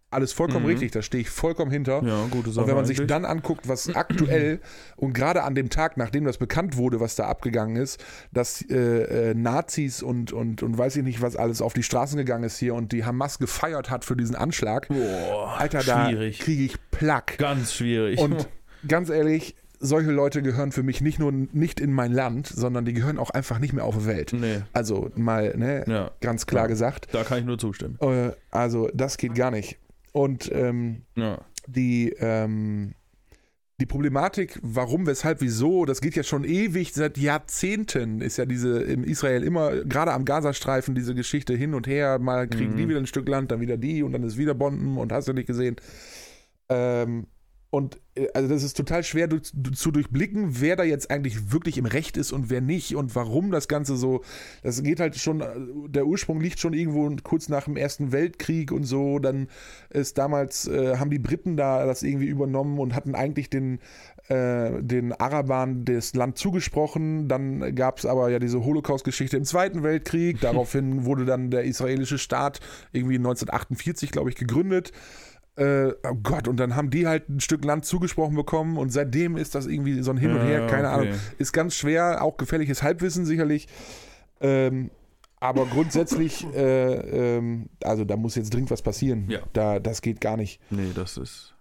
Alles 0.09 0.31
vollkommen 0.31 0.63
Mhm. 0.63 0.71
richtig, 0.71 0.91
da 0.91 1.01
stehe 1.01 1.21
ich 1.21 1.29
vollkommen 1.29 1.69
hinter. 1.69 2.01
Ja, 2.03 2.25
gute 2.29 2.49
Sache. 2.51 2.61
Und 2.63 2.67
wenn 2.69 2.75
man 2.77 2.85
sich 2.85 2.97
eigentlich. 2.97 3.09
dann 3.09 3.25
anguckt, 3.25 3.67
was 3.67 3.93
aktuell 3.93 4.59
und 4.95 5.13
gerade 5.13 5.43
an 5.43 5.53
dem 5.53 5.69
Tag, 5.69 5.97
nachdem 5.97 6.23
das 6.23 6.37
bekannt 6.37 6.77
wurde, 6.77 7.01
was 7.01 7.15
da 7.15 7.25
abgegangen 7.27 7.75
ist, 7.75 8.01
dass 8.31 8.61
äh, 8.69 9.31
äh, 9.31 9.33
Nazis 9.33 10.01
und, 10.01 10.31
und, 10.31 10.63
und 10.63 10.77
weiß 10.77 10.95
ich 10.95 11.03
nicht, 11.03 11.21
was 11.21 11.35
alles 11.35 11.61
auf 11.61 11.73
die 11.73 11.83
Straßen 11.83 12.17
gegangen 12.17 12.45
ist 12.45 12.57
hier 12.57 12.73
und 12.73 12.93
die 12.93 13.03
Hamas 13.03 13.37
gefeiert 13.37 13.89
hat 13.89 14.05
für 14.05 14.15
diesen 14.15 14.35
Anschlag, 14.35 14.87
Boah, 14.87 15.55
Alter, 15.57 15.83
da 15.83 16.09
kriege 16.11 16.63
ich 16.63 16.77
Plack. 16.91 17.37
Ganz 17.37 17.73
schwierig. 17.73 18.17
Und 18.19 18.47
ganz 18.87 19.09
ehrlich, 19.09 19.55
solche 19.79 20.11
Leute 20.11 20.41
gehören 20.41 20.71
für 20.71 20.83
mich 20.83 21.01
nicht 21.01 21.19
nur 21.19 21.31
nicht 21.33 21.79
in 21.81 21.91
mein 21.91 22.13
Land, 22.13 22.47
sondern 22.47 22.85
die 22.85 22.93
gehören 22.93 23.17
auch 23.19 23.29
einfach 23.31 23.59
nicht 23.59 23.73
mehr 23.73 23.83
auf 23.83 23.97
die 23.97 24.05
Welt. 24.05 24.31
nee, 24.33 24.61
Also 24.71 25.11
mal, 25.15 25.53
ne, 25.57 25.83
ja, 25.85 26.11
ganz 26.21 26.45
klar 26.47 26.63
Ja. 26.63 26.67
gesagt. 26.67 27.09
da 27.11 27.23
kann 27.25 27.39
ich 27.39 27.45
nur 27.45 27.59
zustimmen. 27.59 27.97
Äh, 28.01 28.31
also 28.51 28.89
das 28.93 29.17
geht 29.17 29.35
gar 29.35 29.51
nicht. 29.51 29.77
Und 30.17 30.49
ähm, 30.53 31.03
Ja. 31.15 31.39
die, 31.67 32.09
ähm, 32.19 32.93
die 33.79 33.85
Problematik, 33.85 34.59
warum, 34.63 35.05
weshalb, 35.05 35.39
wieso, 35.41 35.85
das 35.85 36.01
geht 36.01 36.15
ja 36.15 36.23
schon 36.23 36.43
ewig, 36.43 36.93
seit 36.93 37.17
Jahrzehnten 37.19 38.21
ist 38.21 38.37
ja 38.37 38.45
diese 38.47 38.81
in 38.81 39.03
Israel 39.03 39.43
immer, 39.43 39.83
gerade 39.83 40.13
am 40.13 40.25
Gazastreifen, 40.25 40.95
diese 40.95 41.13
Geschichte 41.13 41.53
hin 41.53 41.75
und 41.75 41.85
her, 41.85 42.17
mal 42.17 42.47
kriegen 42.47 42.71
Mhm. 42.73 42.77
die 42.77 42.89
wieder 42.89 42.99
ein 42.99 43.05
Stück 43.05 43.27
Land, 43.29 43.51
dann 43.51 43.61
wieder 43.61 43.77
die 43.77 44.01
und 44.01 44.13
dann 44.13 44.23
ist 44.23 44.37
wieder 44.37 44.55
Bomben 44.55 44.97
und 44.97 45.11
hast 45.11 45.27
du 45.27 45.33
nicht 45.33 45.45
gesehen. 45.45 45.75
Ähm, 46.69 47.27
und 47.69 47.99
äh, 48.15 48.27
also 48.33 48.49
das 48.49 48.63
ist 48.63 48.77
total 48.77 49.03
schwer 49.03 49.27
du, 49.27 49.39
du, 49.53 49.71
zu 49.71 49.91
durchblicken, 49.91 50.61
wer 50.61 50.75
da 50.75 50.83
jetzt 50.83 51.11
eigentlich 51.11 51.51
wirklich 51.51 51.77
im 51.77 51.85
Recht 51.85 52.17
ist 52.17 52.31
und 52.31 52.49
wer 52.49 52.61
nicht 52.61 52.95
und 52.95 53.15
warum 53.15 53.51
das 53.51 53.67
Ganze 53.67 53.97
so. 53.97 54.21
Das 54.63 54.81
geht 54.83 54.99
halt 54.99 55.17
schon, 55.17 55.41
äh, 55.41 55.47
der 55.89 56.07
Ursprung 56.07 56.39
liegt 56.39 56.59
schon 56.59 56.73
irgendwo 56.73 57.13
kurz 57.23 57.49
nach 57.49 57.65
dem 57.65 57.77
Ersten 57.77 58.11
Weltkrieg 58.11 58.71
und 58.71 58.83
so. 58.83 59.19
Dann 59.19 59.47
ist 59.89 60.17
damals, 60.17 60.67
äh, 60.67 60.97
haben 60.97 61.09
die 61.09 61.19
Briten 61.19 61.57
da 61.57 61.85
das 61.85 62.03
irgendwie 62.03 62.27
übernommen 62.27 62.79
und 62.79 62.95
hatten 62.95 63.15
eigentlich 63.15 63.49
den, 63.49 63.79
äh, 64.29 64.81
den 64.81 65.13
Arabern 65.13 65.83
das 65.83 66.15
Land 66.15 66.37
zugesprochen. 66.37 67.27
Dann 67.27 67.75
gab 67.75 67.99
es 67.99 68.05
aber 68.05 68.29
ja 68.29 68.39
diese 68.39 68.63
Holocaust-Geschichte 68.63 69.37
im 69.37 69.43
Zweiten 69.43 69.83
Weltkrieg. 69.83 70.39
Daraufhin 70.41 71.05
wurde 71.05 71.25
dann 71.25 71.51
der 71.51 71.63
israelische 71.63 72.17
Staat 72.17 72.59
irgendwie 72.93 73.17
1948, 73.17 74.11
glaube 74.11 74.29
ich, 74.29 74.35
gegründet. 74.35 74.93
Äh, 75.57 75.93
oh 76.07 76.15
Gott, 76.21 76.47
und 76.47 76.57
dann 76.57 76.75
haben 76.75 76.91
die 76.91 77.07
halt 77.07 77.29
ein 77.29 77.39
Stück 77.39 77.65
Land 77.65 77.83
zugesprochen 77.83 78.35
bekommen 78.35 78.77
und 78.77 78.91
seitdem 78.91 79.37
ist 79.37 79.55
das 79.55 79.65
irgendwie 79.65 80.01
so 80.03 80.11
ein 80.11 80.17
Hin 80.17 80.31
und 80.31 80.41
Her, 80.41 80.61
Ja, 80.61 80.67
keine 80.67 80.87
okay. 80.89 81.07
Ahnung. 81.07 81.19
Ist 81.39 81.51
ganz 81.51 81.75
schwer, 81.75 82.21
auch 82.21 82.37
gefährliches 82.37 82.83
Halbwissen 82.83 83.25
sicherlich. 83.25 83.67
Ähm, 84.39 84.91
aber 85.39 85.65
grundsätzlich, 85.65 86.45
äh, 86.55 87.37
ähm, 87.37 87.69
also 87.83 88.05
da 88.05 88.17
muss 88.17 88.35
jetzt 88.35 88.53
dringend 88.53 88.69
was 88.69 88.83
passieren. 88.83 89.25
Ja. 89.29 89.39
Da, 89.53 89.79
das 89.79 90.03
geht 90.03 90.21
gar 90.21 90.37
nicht. 90.37 90.61
Nee, 90.69 90.91
das 90.93 91.17
ist. 91.17 91.55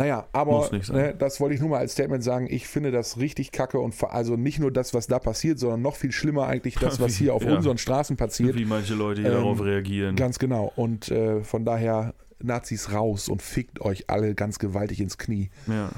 Naja, 0.00 0.28
aber 0.32 0.70
ne, 0.92 1.12
das 1.18 1.40
wollte 1.40 1.56
ich 1.56 1.60
nur 1.60 1.70
mal 1.70 1.78
als 1.78 1.92
Statement 1.92 2.22
sagen. 2.22 2.46
Ich 2.48 2.68
finde 2.68 2.92
das 2.92 3.18
richtig 3.18 3.50
kacke 3.50 3.80
und 3.80 3.94
also 4.04 4.36
nicht 4.36 4.60
nur 4.60 4.70
das, 4.70 4.94
was 4.94 5.08
da 5.08 5.18
passiert, 5.18 5.58
sondern 5.58 5.82
noch 5.82 5.96
viel 5.96 6.12
schlimmer 6.12 6.46
eigentlich 6.46 6.76
das, 6.76 7.00
was 7.00 7.16
hier 7.16 7.34
auf 7.34 7.42
ja. 7.42 7.56
unseren 7.56 7.78
Straßen 7.78 8.16
passiert. 8.16 8.54
Wie 8.56 8.64
manche 8.64 8.94
Leute 8.94 9.22
hier 9.22 9.30
Ähm, 9.30 9.36
darauf 9.38 9.60
reagieren. 9.60 10.14
Ganz 10.14 10.38
genau. 10.38 10.72
Und 10.76 11.10
äh, 11.10 11.42
von 11.42 11.64
daher 11.64 12.14
Nazis 12.42 12.92
raus 12.92 13.28
und 13.28 13.42
fickt 13.42 13.80
euch 13.80 14.08
alle 14.10 14.34
ganz 14.34 14.58
gewaltig 14.58 15.00
ins 15.00 15.18
Knie. 15.18 15.50
ja. 15.66 15.90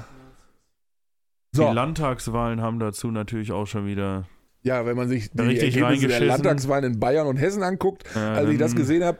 So, 1.53 1.67
Die 1.67 1.73
Landtagswahlen 1.75 2.61
haben 2.61 2.79
dazu 2.79 3.11
natürlich 3.11 3.51
auch 3.51 3.67
schon 3.67 3.85
wieder. 3.85 4.25
ja, 4.63 4.85
wenn 4.85 4.95
man 4.95 5.09
sich 5.09 5.31
die 5.31 5.39
Ergebnisse 5.59 6.07
der. 6.07 6.21
Landtagswahlen 6.21 6.93
in 6.93 6.99
Bayern 6.99 7.27
und 7.27 7.35
Hessen 7.35 7.61
anguckt, 7.61 8.05
Äh, 8.15 8.19
als 8.19 8.49
ich 8.49 8.57
das 8.57 8.73
gesehen 8.73 9.03
habe, 9.03 9.17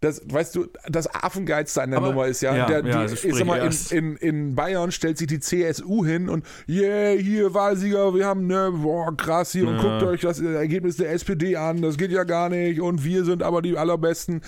das, 0.00 0.22
weißt 0.28 0.56
du, 0.56 0.66
das 0.88 1.12
Affengeilste 1.14 1.80
an 1.82 1.90
der 1.90 1.98
Aber- 1.98 2.08
Nummer 2.08 2.26
ist 2.26 2.40
ja, 2.40 2.56
ja, 2.56 2.66
der, 2.66 2.82
die, 2.82 2.88
ja, 2.90 3.00
also 3.00 3.14
ich 3.28 3.34
sag 3.34 3.46
mal, 3.46 3.58
in, 3.60 3.96
in, 3.96 4.16
in 4.16 4.54
Bayern 4.56 4.90
stellt 4.90 5.18
sich 5.18 5.26
die 5.28 5.38
CSU 5.40 6.04
hin 6.04 6.28
und 6.28 6.44
yeah, 6.68 7.10
hier 7.20 7.54
Wahlsieger, 7.54 8.12
wir 8.14 8.26
haben, 8.26 8.46
ne, 8.48 8.72
boah, 8.74 9.16
krass 9.16 9.52
hier 9.52 9.68
und 9.68 9.76
Ja. 9.76 9.82
guckt 9.82 10.02
euch 10.02 10.20
das 10.22 10.40
Ergebnis 10.40 10.96
der 10.96 11.12
SPD 11.12 11.54
an, 11.56 11.80
das 11.82 11.96
geht 11.96 12.10
ja 12.10 12.24
gar 12.24 12.48
nicht 12.48 12.80
und 12.80 13.04
wir 13.04 13.24
sind 13.24 13.42
aber 13.44 13.62
die 13.62 13.76
allerbesten. 13.76 14.40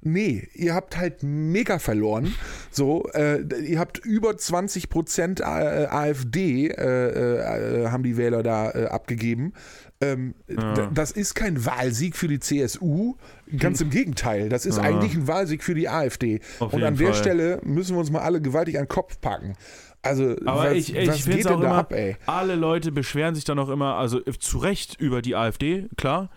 Nee, 0.00 0.46
ihr 0.54 0.74
habt 0.74 0.96
halt 0.96 1.22
mega 1.24 1.78
verloren. 1.80 2.32
So, 2.70 3.08
äh, 3.14 3.42
ihr 3.64 3.78
habt 3.80 3.98
über 3.98 4.36
20 4.36 4.90
Prozent 4.90 5.40
äh, 5.40 5.44
AfD 5.44 6.68
äh, 6.68 7.82
äh, 7.84 7.88
haben 7.88 8.04
die 8.04 8.16
Wähler 8.16 8.42
da 8.44 8.70
äh, 8.70 8.84
abgegeben. 8.86 9.52
Ähm, 10.00 10.34
Ja. 10.46 10.88
Das 10.94 11.10
ist 11.10 11.34
kein 11.34 11.66
Wahlsieg 11.66 12.16
für 12.16 12.28
die 12.28 12.38
CSU, 12.38 13.16
ganz 13.58 13.80
im 13.80 13.90
Gegenteil. 13.90 14.48
Das 14.48 14.66
ist 14.66 14.76
Ja. 14.76 14.84
eigentlich 14.84 15.14
ein 15.16 15.26
Wahlsieg 15.26 15.64
für 15.64 15.74
die 15.74 15.88
AfD. 15.88 16.40
Auf 16.60 16.72
Und 16.72 16.84
an 16.84 16.96
der 16.96 17.08
Fall. 17.08 17.16
Stelle 17.16 17.60
müssen 17.64 17.96
wir 17.96 18.00
uns 18.00 18.12
mal 18.12 18.20
alle 18.20 18.40
gewaltig 18.40 18.78
an 18.78 18.84
den 18.84 18.88
Kopf 18.88 19.20
packen. 19.20 19.54
Also, 20.02 20.36
Aber 20.46 20.66
was, 20.70 20.74
ich, 20.74 20.94
ich 20.94 21.08
was 21.08 21.24
geht 21.24 21.44
denn 21.44 21.60
da 21.60 21.66
immer, 21.66 21.74
ab, 21.74 21.92
ey? 21.92 22.16
alle 22.26 22.54
Leute 22.54 22.92
beschweren 22.92 23.34
sich 23.34 23.42
dann 23.44 23.58
auch 23.58 23.68
immer, 23.68 23.96
also 23.96 24.24
äh, 24.24 24.32
zu 24.38 24.58
Recht 24.58 25.00
über 25.00 25.22
die 25.22 25.34
AfD, 25.34 25.88
klar. 25.96 26.30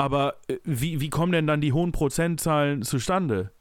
Aber 0.00 0.36
äh, 0.48 0.56
wie, 0.64 1.00
wie 1.00 1.10
kommen 1.10 1.32
denn 1.32 1.46
dann 1.46 1.60
die 1.60 1.74
hohen 1.74 1.92
Prozentzahlen 1.92 2.82
zustande? 2.82 3.52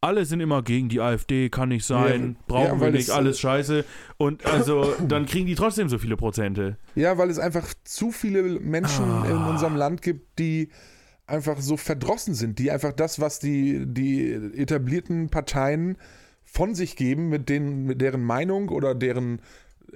Alle 0.00 0.24
sind 0.24 0.40
immer 0.40 0.62
gegen 0.62 0.88
die 0.88 1.00
AfD, 1.00 1.50
kann 1.50 1.68
nicht 1.68 1.84
sein, 1.84 2.36
Ja, 2.38 2.44
brauchen 2.46 2.78
ja, 2.78 2.80
wir 2.80 2.90
nicht, 2.92 3.08
es, 3.08 3.10
alles 3.10 3.38
scheiße. 3.40 3.84
Und 4.16 4.46
also 4.46 4.94
dann 5.08 5.26
kriegen 5.26 5.46
die 5.46 5.54
trotzdem 5.54 5.88
so 5.88 5.98
viele 5.98 6.16
Prozente. 6.16 6.78
Ja, 6.94 7.18
weil 7.18 7.28
es 7.28 7.38
einfach 7.38 7.74
zu 7.84 8.10
viele 8.10 8.42
Menschen 8.42 9.04
Ah. 9.04 9.26
in 9.28 9.36
unserem 9.36 9.76
Land 9.76 10.00
gibt, 10.00 10.38
die 10.38 10.70
einfach 11.26 11.60
so 11.60 11.76
verdrossen 11.76 12.34
sind, 12.34 12.58
die 12.58 12.70
einfach 12.70 12.92
das, 12.92 13.20
was 13.20 13.38
die, 13.38 13.84
die 13.86 14.32
etablierten 14.32 15.28
Parteien 15.28 15.98
von 16.44 16.74
sich 16.74 16.96
geben, 16.96 17.28
mit, 17.28 17.48
denen, 17.50 17.84
mit 17.84 18.00
deren 18.00 18.22
Meinung 18.24 18.68
oder 18.70 18.94
deren 18.94 19.40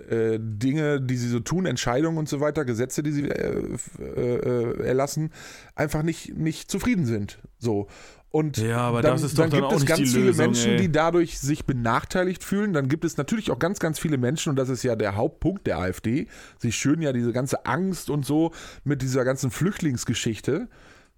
äh, 0.09 0.38
Dinge, 0.40 1.01
die 1.01 1.16
sie 1.16 1.28
so 1.28 1.40
tun, 1.40 1.66
Entscheidungen 1.66 2.18
und 2.18 2.28
so 2.28 2.40
weiter, 2.40 2.64
Gesetze, 2.64 3.03
die 3.03 3.12
sie 3.12 3.28
äh, 3.28 3.62
äh, 3.98 4.36
äh, 4.36 4.86
erlassen, 4.86 5.30
einfach 5.74 6.03
nicht, 6.03 6.36
nicht 6.36 6.70
zufrieden 6.70 7.07
sind. 7.07 7.38
So. 7.59 7.88
Und 8.32 8.59
Ja, 8.59 8.78
aber 8.78 9.03
dann, 9.03 9.12
das 9.12 9.22
ist 9.22 9.38
doch 9.38 9.48
dann 9.48 9.51
dann 9.51 9.70
gibt 9.70 9.80
es 9.80 9.86
ganz 9.86 10.12
viele 10.12 10.26
Lösung, 10.26 10.46
Menschen, 10.46 10.70
ey. 10.72 10.76
die 10.76 10.92
dadurch 10.92 11.40
sich 11.40 11.64
benachteiligt 11.64 12.44
fühlen. 12.44 12.72
Dann 12.72 12.88
gibt 12.88 13.05
es 13.05 13.16
natürlich 13.16 13.51
auch 13.51 13.59
ganz, 13.59 13.80
ganz 13.80 13.98
viele 13.98 14.18
Menschen, 14.18 14.51
und 14.51 14.57
das 14.57 14.68
ist 14.68 14.84
ja 14.84 14.94
der 14.94 15.16
Hauptpunkt 15.16 15.66
der 15.66 15.78
AfD. 15.78 16.28
Sie 16.59 16.70
schüren 16.70 17.03
ja 17.03 17.12
diese 17.12 17.32
ganze 17.32 17.66
Angst 17.66 18.09
und 18.09 18.24
so 18.24 18.53
mit 18.84 19.03
dieser 19.03 19.24
ganzen 19.24 19.51
Flüchtlingsgeschichte. 19.51 20.68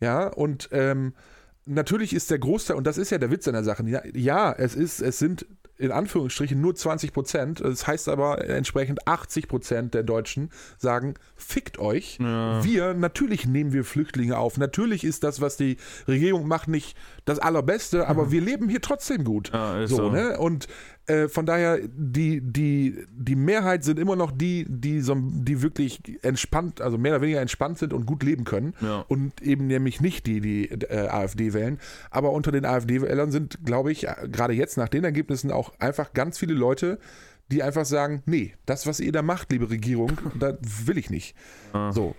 Ja, 0.00 0.26
und 0.26 0.70
ähm, 0.72 1.12
natürlich 1.66 2.14
ist 2.14 2.30
der 2.30 2.38
Großteil, 2.38 2.76
und 2.76 2.86
das 2.86 2.96
ist 2.96 3.10
ja 3.10 3.18
der 3.18 3.30
Witz 3.30 3.46
an 3.46 3.54
der 3.54 3.64
Sache, 3.64 3.84
ja, 3.86 4.00
ja 4.14 4.52
es 4.52 4.74
ist, 4.74 5.00
es 5.02 5.18
sind 5.18 5.46
in 5.82 5.90
Anführungsstrichen 5.90 6.60
nur 6.60 6.76
20 6.76 7.12
Prozent. 7.12 7.60
Das 7.60 7.86
heißt 7.86 8.08
aber 8.08 8.48
entsprechend 8.48 9.08
80 9.08 9.48
Prozent 9.48 9.94
der 9.94 10.04
Deutschen 10.04 10.50
sagen, 10.78 11.14
fickt 11.36 11.78
euch. 11.78 12.18
Ja. 12.20 12.62
Wir, 12.62 12.94
natürlich 12.94 13.46
nehmen 13.46 13.72
wir 13.72 13.84
Flüchtlinge 13.84 14.38
auf. 14.38 14.58
Natürlich 14.58 15.02
ist 15.02 15.24
das, 15.24 15.40
was 15.40 15.56
die 15.56 15.78
Regierung 16.06 16.46
macht, 16.46 16.68
nicht 16.68 16.96
das 17.24 17.40
Allerbeste, 17.40 18.06
aber 18.06 18.30
wir 18.30 18.40
leben 18.40 18.68
hier 18.68 18.80
trotzdem 18.80 19.24
gut. 19.24 19.52
Mhm. 19.52 19.58
Ja, 19.58 19.82
ist 19.82 19.90
so, 19.90 19.96
so. 19.96 20.10
ne? 20.10 20.38
Und 20.38 20.68
äh, 21.06 21.28
von 21.28 21.46
daher, 21.46 21.80
die, 21.82 22.40
die, 22.40 23.04
die 23.10 23.36
Mehrheit 23.36 23.82
sind 23.82 23.98
immer 23.98 24.14
noch 24.14 24.30
die, 24.30 24.66
die, 24.68 25.00
so, 25.00 25.16
die 25.16 25.62
wirklich 25.62 26.00
entspannt, 26.22 26.80
also 26.80 26.96
mehr 26.98 27.12
oder 27.12 27.22
weniger 27.22 27.40
entspannt 27.40 27.78
sind 27.78 27.92
und 27.92 28.06
gut 28.06 28.22
leben 28.22 28.44
können. 28.44 28.74
Ja. 28.80 29.04
Und 29.08 29.42
eben 29.42 29.66
nämlich 29.66 30.00
nicht 30.00 30.26
die, 30.26 30.40
die 30.40 30.70
äh, 30.70 31.08
AfD 31.08 31.52
wählen. 31.52 31.78
Aber 32.10 32.32
unter 32.32 32.52
den 32.52 32.64
AfD-Wählern 32.64 33.32
sind, 33.32 33.64
glaube 33.64 33.90
ich, 33.90 34.06
gerade 34.30 34.52
jetzt 34.52 34.76
nach 34.76 34.88
den 34.88 35.04
Ergebnissen 35.04 35.50
auch 35.50 35.72
einfach 35.80 36.12
ganz 36.12 36.38
viele 36.38 36.54
Leute, 36.54 36.98
die 37.50 37.62
einfach 37.62 37.84
sagen, 37.84 38.22
nee, 38.26 38.54
das, 38.64 38.86
was 38.86 39.00
ihr 39.00 39.12
da 39.12 39.22
macht, 39.22 39.52
liebe 39.52 39.70
Regierung, 39.70 40.12
das 40.38 40.56
will 40.86 40.98
ich 40.98 41.10
nicht. 41.10 41.34
Ah. 41.72 41.92
So. 41.92 42.14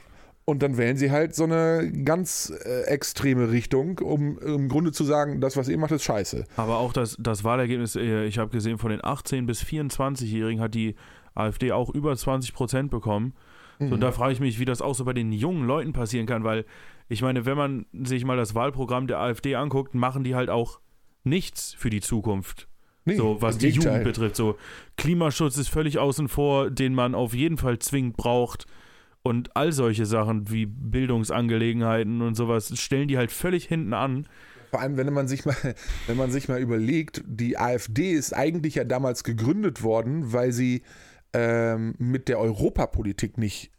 Und 0.46 0.62
dann 0.62 0.78
wählen 0.78 0.98
sie 0.98 1.10
halt 1.10 1.34
so 1.36 1.46
eine 1.46 1.90
ganz 2.04 2.52
äh, 2.66 2.82
extreme 2.84 3.52
Richtung, 3.52 4.00
um 4.00 4.38
im 4.40 4.68
Grunde 4.68 4.92
zu 4.92 5.06
sagen, 5.06 5.40
das, 5.40 5.56
was 5.56 5.70
ihr 5.70 5.78
macht, 5.78 5.92
ist 5.92 6.04
scheiße. 6.04 6.44
Aber 6.58 6.78
auch 6.80 6.92
das, 6.92 7.16
das 7.20 7.44
Wahlergebnis, 7.46 7.96
äh, 7.96 8.26
ich 8.26 8.38
habe 8.40 8.52
gesehen, 8.52 8.78
von 8.78 8.92
den 8.92 9.00
18- 9.00 9.46
bis 9.46 9.64
24-Jährigen 9.64 10.60
hat 10.62 10.76
die 10.76 10.96
AfD 11.34 11.72
auch 11.72 11.90
über 11.90 12.16
20 12.16 12.54
Prozent 12.54 12.92
bekommen. 12.92 13.34
So, 13.80 13.86
und 13.86 14.02
da 14.02 14.12
frage 14.12 14.34
ich 14.34 14.40
mich, 14.40 14.60
wie 14.60 14.66
das 14.66 14.82
auch 14.82 14.94
so 14.96 15.04
bei 15.06 15.14
den 15.14 15.32
jungen 15.32 15.66
Leuten 15.66 15.94
passieren 15.94 16.26
kann, 16.26 16.44
weil 16.44 16.66
ich 17.10 17.22
meine, 17.22 17.46
wenn 17.46 17.58
man 17.58 17.86
sich 18.04 18.24
mal 18.24 18.38
das 18.38 18.54
Wahlprogramm 18.56 19.08
der 19.08 19.20
AfD 19.20 19.56
anguckt, 19.56 19.96
machen 19.96 20.24
die 20.24 20.36
halt 20.36 20.50
auch 20.50 20.80
nichts 21.24 21.74
für 21.74 21.90
die 21.90 22.02
Zukunft. 22.02 22.68
Nee, 23.06 23.16
So, 23.16 23.42
was 23.42 23.58
die. 23.58 23.70
Jugend 23.70 24.04
betrifft. 24.04 24.36
So, 24.36 24.58
Klimaschutz 24.98 25.58
ist 25.58 25.70
völlig 25.70 26.00
außen 26.00 26.28
vor, 26.30 26.70
den 26.70 26.94
man 26.94 27.16
auf 27.16 27.34
jeden 27.34 27.58
Fall 27.58 27.80
zwingend 27.80 28.16
braucht. 28.16 28.66
Und 29.24 29.56
all 29.56 29.72
solche 29.72 30.06
Sachen 30.06 30.52
wie 30.52 30.66
Bildungsangelegenheiten 30.66 32.22
und 32.22 32.36
sowas 32.36 32.78
stellen 32.78 33.08
die 33.08 33.18
halt 33.18 33.32
völlig 33.32 33.66
hinten 33.66 33.94
an. 33.94 34.28
Vor 34.70 34.82
allem, 34.82 34.98
wenn 34.98 35.14
man 35.14 35.28
sich 35.30 35.46
mal, 35.46 35.56
wenn 36.08 36.18
man 36.18 36.30
sich 36.30 36.50
mal 36.50 36.60
überlegt, 36.60 37.24
die 37.26 37.58
AfD 37.58 38.12
ist 38.12 38.34
eigentlich 38.34 38.76
ja 38.76 38.84
damals 38.84 39.24
gegründet 39.24 39.82
worden, 39.82 40.34
weil 40.34 40.52
sie 40.52 40.84
ähm, 41.32 41.96
mit 41.98 42.28
der 42.28 42.40
Europapolitik 42.40 43.38
nicht, 43.38 43.72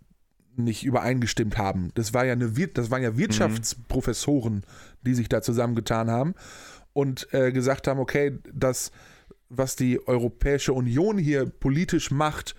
nicht 0.57 0.83
übereingestimmt 0.83 1.59
haben. 1.59 1.91
Das 1.95 2.15
war 2.15 2.25
ja 2.25 2.33
eine, 2.33 2.51
das 2.51 2.91
waren 2.91 3.03
ja 3.03 3.17
Wirtschaftsprofessoren, 3.19 4.63
die 5.03 5.15
sich 5.15 5.29
da 5.29 5.43
zusammengetan 5.43 6.11
haben 6.11 6.35
und 6.95 7.29
äh, 7.33 7.53
gesagt 7.53 7.87
haben, 7.87 8.01
okay, 8.01 8.39
das, 8.53 8.93
was 9.51 9.77
die 9.77 10.01
Europäische 10.07 10.73
Union 10.73 11.19
hier 11.19 11.45
politisch 11.45 12.11
macht, 12.11 12.55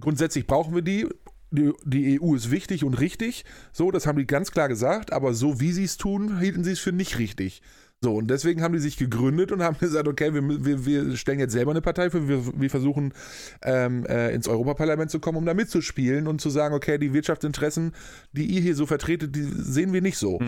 grundsätzlich 0.00 0.46
brauchen 0.46 0.74
wir 0.74 0.82
die. 0.82 1.06
Die, 1.54 1.72
die 1.84 2.20
EU 2.20 2.34
ist 2.34 2.50
wichtig 2.50 2.82
und 2.84 2.94
richtig. 2.94 3.44
So, 3.72 3.90
das 3.90 4.06
haben 4.06 4.18
die 4.18 4.26
ganz 4.26 4.50
klar 4.50 4.68
gesagt, 4.68 5.12
aber 5.12 5.34
so 5.34 5.60
wie 5.60 5.72
sie 5.72 5.84
es 5.84 5.96
tun, 5.96 6.40
hielten 6.40 6.64
sie 6.64 6.72
es 6.72 6.80
für 6.80 6.92
nicht 6.92 7.18
richtig. 7.18 7.62
So, 8.00 8.16
und 8.16 8.28
deswegen 8.28 8.60
haben 8.60 8.74
die 8.74 8.80
sich 8.80 8.96
gegründet 8.96 9.52
und 9.52 9.62
haben 9.62 9.78
gesagt, 9.80 10.08
okay, 10.08 10.34
wir, 10.34 10.64
wir, 10.64 10.84
wir 10.84 11.16
stellen 11.16 11.38
jetzt 11.38 11.52
selber 11.52 11.70
eine 11.70 11.80
Partei 11.80 12.10
für, 12.10 12.28
wir, 12.28 12.60
wir 12.60 12.70
versuchen 12.70 13.14
ähm, 13.62 14.04
äh, 14.06 14.34
ins 14.34 14.48
Europaparlament 14.48 15.10
zu 15.10 15.20
kommen, 15.20 15.38
um 15.38 15.46
da 15.46 15.54
mitzuspielen 15.54 16.26
und 16.26 16.40
zu 16.40 16.50
sagen, 16.50 16.74
okay, 16.74 16.98
die 16.98 17.14
Wirtschaftsinteressen, 17.14 17.92
die 18.32 18.46
ihr 18.46 18.60
hier 18.60 18.74
so 18.74 18.86
vertretet, 18.86 19.34
die 19.34 19.42
sehen 19.42 19.92
wir 19.92 20.02
nicht 20.02 20.18
so. 20.18 20.38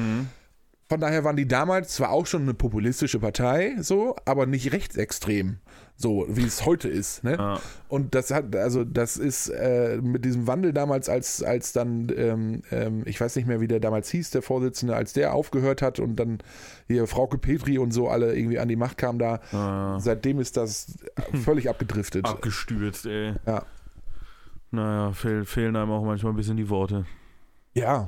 Von 0.89 1.01
daher 1.01 1.25
waren 1.25 1.37
die 1.37 1.49
damals 1.49 1.95
zwar 1.95 2.11
auch 2.11 2.27
schon 2.27 2.43
eine 2.43 2.55
populistische 2.55 3.19
Partei, 3.19 3.75
so, 3.81 4.15
aber 4.25 4.47
nicht 4.47 4.73
rechtsextrem, 4.73 5.59
so 5.99 6.27
wie 6.29 6.45
es 6.45 6.67
heute 6.67 6.89
ist. 6.89 7.25
Ne? 7.25 7.37
Ja. 7.39 7.59
Und 7.89 8.15
das 8.15 8.31
hat, 8.31 8.55
also 8.55 8.85
das 8.85 9.17
ist 9.17 9.49
äh, 9.49 9.99
mit 10.03 10.25
diesem 10.27 10.47
Wandel 10.47 10.73
damals, 10.75 11.09
als, 11.09 11.43
als 11.43 11.73
dann, 11.73 12.13
ähm, 12.15 12.63
ähm, 12.71 13.03
ich 13.07 13.19
weiß 13.21 13.35
nicht 13.37 13.47
mehr, 13.49 13.61
wie 13.63 13.67
der 13.69 13.81
damals 13.81 14.11
hieß, 14.11 14.31
der 14.31 14.43
Vorsitzende, 14.43 14.95
als 14.95 15.15
der 15.15 15.33
aufgehört 15.35 15.81
hat 15.81 15.99
und 15.99 16.17
dann 16.17 16.39
hier 16.87 17.07
Frauke 17.07 17.39
Petri 17.39 17.79
und 17.79 17.93
so 17.93 18.09
alle 18.09 18.37
irgendwie 18.37 18.59
an 18.59 18.69
die 18.69 18.77
Macht 18.77 18.99
kamen 18.99 19.19
da, 19.19 19.41
Ja. 19.53 19.99
seitdem 19.99 20.39
ist 20.39 20.57
das 20.59 20.99
völlig 21.45 21.71
abgedriftet. 21.71 22.27
Abgestürzt, 22.27 23.07
ey. 23.07 23.33
Ja. 23.47 23.65
Naja, 24.71 25.13
fehl, 25.13 25.45
fehlen 25.47 25.77
einem 25.77 25.93
auch 25.93 26.05
manchmal 26.05 26.33
ein 26.33 26.37
bisschen 26.37 26.57
die 26.59 26.69
Worte. 26.69 27.07
Ja. 27.73 28.07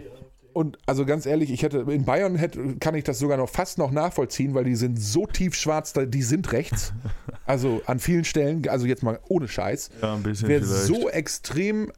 Und 0.59 0.77
also 0.87 1.07
ganz 1.07 1.25
ehrlich, 1.25 1.53
ich 1.53 1.63
hätte 1.63 1.87
in 1.89 2.05
Bayern 2.05 2.35
hätte, 2.35 2.79
kann 2.81 2.97
ich 2.97 3.05
das 3.05 3.21
sogar 3.21 3.37
noch 3.37 3.49
fast 3.49 3.79
noch 3.79 3.93
nachvollziehen, 3.93 4.55
weil 4.55 4.65
die 4.65 4.75
sind 4.75 5.01
so 5.01 5.25
tiefschwarz, 5.25 5.93
die 6.09 6.23
sind 6.23 6.51
rechts. 6.51 6.93
Also 7.47 7.81
an 7.87 7.99
vielen 7.99 8.25
Stellen, 8.25 8.69
also 8.69 8.85
jetzt 8.85 9.03
mal 9.03 9.21
ohne 9.27 9.49
Scheiß. 9.49 9.89
Ja, 10.03 10.15
ein 10.15 10.23
bisschen 10.23 10.49
Wer 10.49 10.61
vielleicht. 10.61 10.85
so 10.85 11.09
extrem 11.09 11.91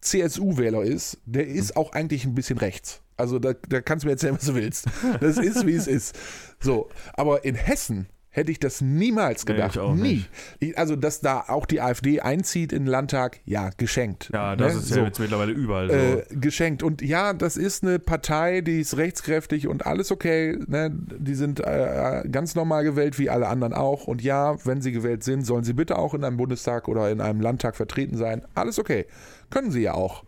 CSU-Wähler 0.00 0.82
ist, 0.82 1.18
der 1.26 1.46
ist 1.46 1.76
auch 1.76 1.92
eigentlich 1.92 2.24
ein 2.24 2.34
bisschen 2.34 2.58
rechts. 2.58 3.02
Also 3.16 3.38
da, 3.38 3.52
da 3.68 3.80
kannst 3.82 4.02
du 4.02 4.08
mir 4.08 4.14
erzählen, 4.14 4.34
was 4.34 4.46
du 4.46 4.56
willst. 4.56 4.86
Das 5.20 5.38
ist, 5.38 5.64
wie 5.64 5.74
es 5.74 5.86
ist. 5.86 6.18
So, 6.58 6.88
aber 7.12 7.44
in 7.44 7.54
Hessen 7.54 8.08
hätte 8.36 8.52
ich 8.52 8.60
das 8.60 8.80
niemals 8.82 9.44
Nee, 9.46 9.54
gedacht. 9.54 9.78
auch 9.78 9.94
Nie. 9.94 10.24
Ich, 10.60 10.78
also, 10.78 10.94
dass 10.94 11.20
da 11.20 11.44
auch 11.48 11.64
die 11.66 11.80
AfD 11.80 12.20
einzieht 12.20 12.72
in 12.72 12.84
den 12.84 12.90
Landtag, 12.90 13.40
ja, 13.46 13.70
geschenkt. 13.76 14.30
ja, 14.32 14.54
das 14.54 14.74
Ne? 14.74 14.78
ist 14.80 14.88
So. 14.88 15.00
ja 15.00 15.06
jetzt 15.06 15.18
mittlerweile 15.18 15.52
überall 15.52 15.88
so. 15.88 15.94
Äh, 15.96 16.24
geschenkt. 16.36 16.82
Und 16.82 17.00
ja, 17.02 17.32
das 17.32 17.56
ist 17.56 17.82
eine 17.82 17.98
Partei, 17.98 18.60
die 18.60 18.80
ist 18.80 18.96
rechtskräftig 18.98 19.66
und 19.68 19.86
alles 19.86 20.12
okay. 20.12 20.58
Ne? 20.66 20.90
Die 20.92 21.34
sind 21.34 21.60
äh, 21.60 22.24
ganz 22.30 22.54
normal 22.54 22.84
gewählt, 22.84 23.18
wie 23.18 23.30
alle 23.30 23.48
anderen 23.48 23.72
auch. 23.72 24.06
Und 24.06 24.22
ja, 24.22 24.56
wenn 24.66 24.82
sie 24.82 24.92
gewählt 24.92 25.24
sind, 25.24 25.42
sollen 25.46 25.64
sie 25.64 25.72
bitte 25.72 25.96
auch 25.98 26.12
in 26.14 26.22
einem 26.22 26.36
Bundestag 26.36 26.88
oder 26.88 27.10
in 27.10 27.20
einem 27.22 27.40
Landtag 27.40 27.74
vertreten 27.74 28.16
sein. 28.16 28.42
Alles 28.54 28.78
okay. 28.78 29.06
Können 29.50 29.70
sie 29.70 29.80
ja 29.80 29.94
auch. 29.94 30.24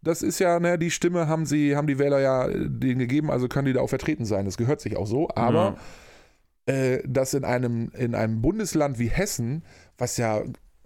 Das 0.00 0.22
ist 0.22 0.38
ja, 0.38 0.60
ne, 0.60 0.78
die 0.78 0.92
Stimme 0.92 1.26
haben 1.26 1.44
sie, 1.44 1.74
haben 1.74 1.88
die 1.88 1.98
Wähler 1.98 2.20
ja 2.20 2.46
äh, 2.46 2.68
denen 2.68 3.00
gegeben, 3.00 3.32
also 3.32 3.48
können 3.48 3.66
die 3.66 3.72
da 3.72 3.80
auch 3.80 3.88
vertreten 3.88 4.24
sein. 4.24 4.44
Das 4.44 4.56
gehört 4.56 4.80
sich 4.80 4.96
auch 4.96 5.08
so. 5.08 5.28
Aber 5.34 5.76
äh, 6.68 7.02
dass 7.08 7.32
in 7.32 7.44
einem, 7.44 7.90
in 7.96 8.14
einem 8.14 8.42
Bundesland 8.42 8.98
wie 8.98 9.08
Hessen, 9.08 9.64
was 9.96 10.18
ja 10.18 10.42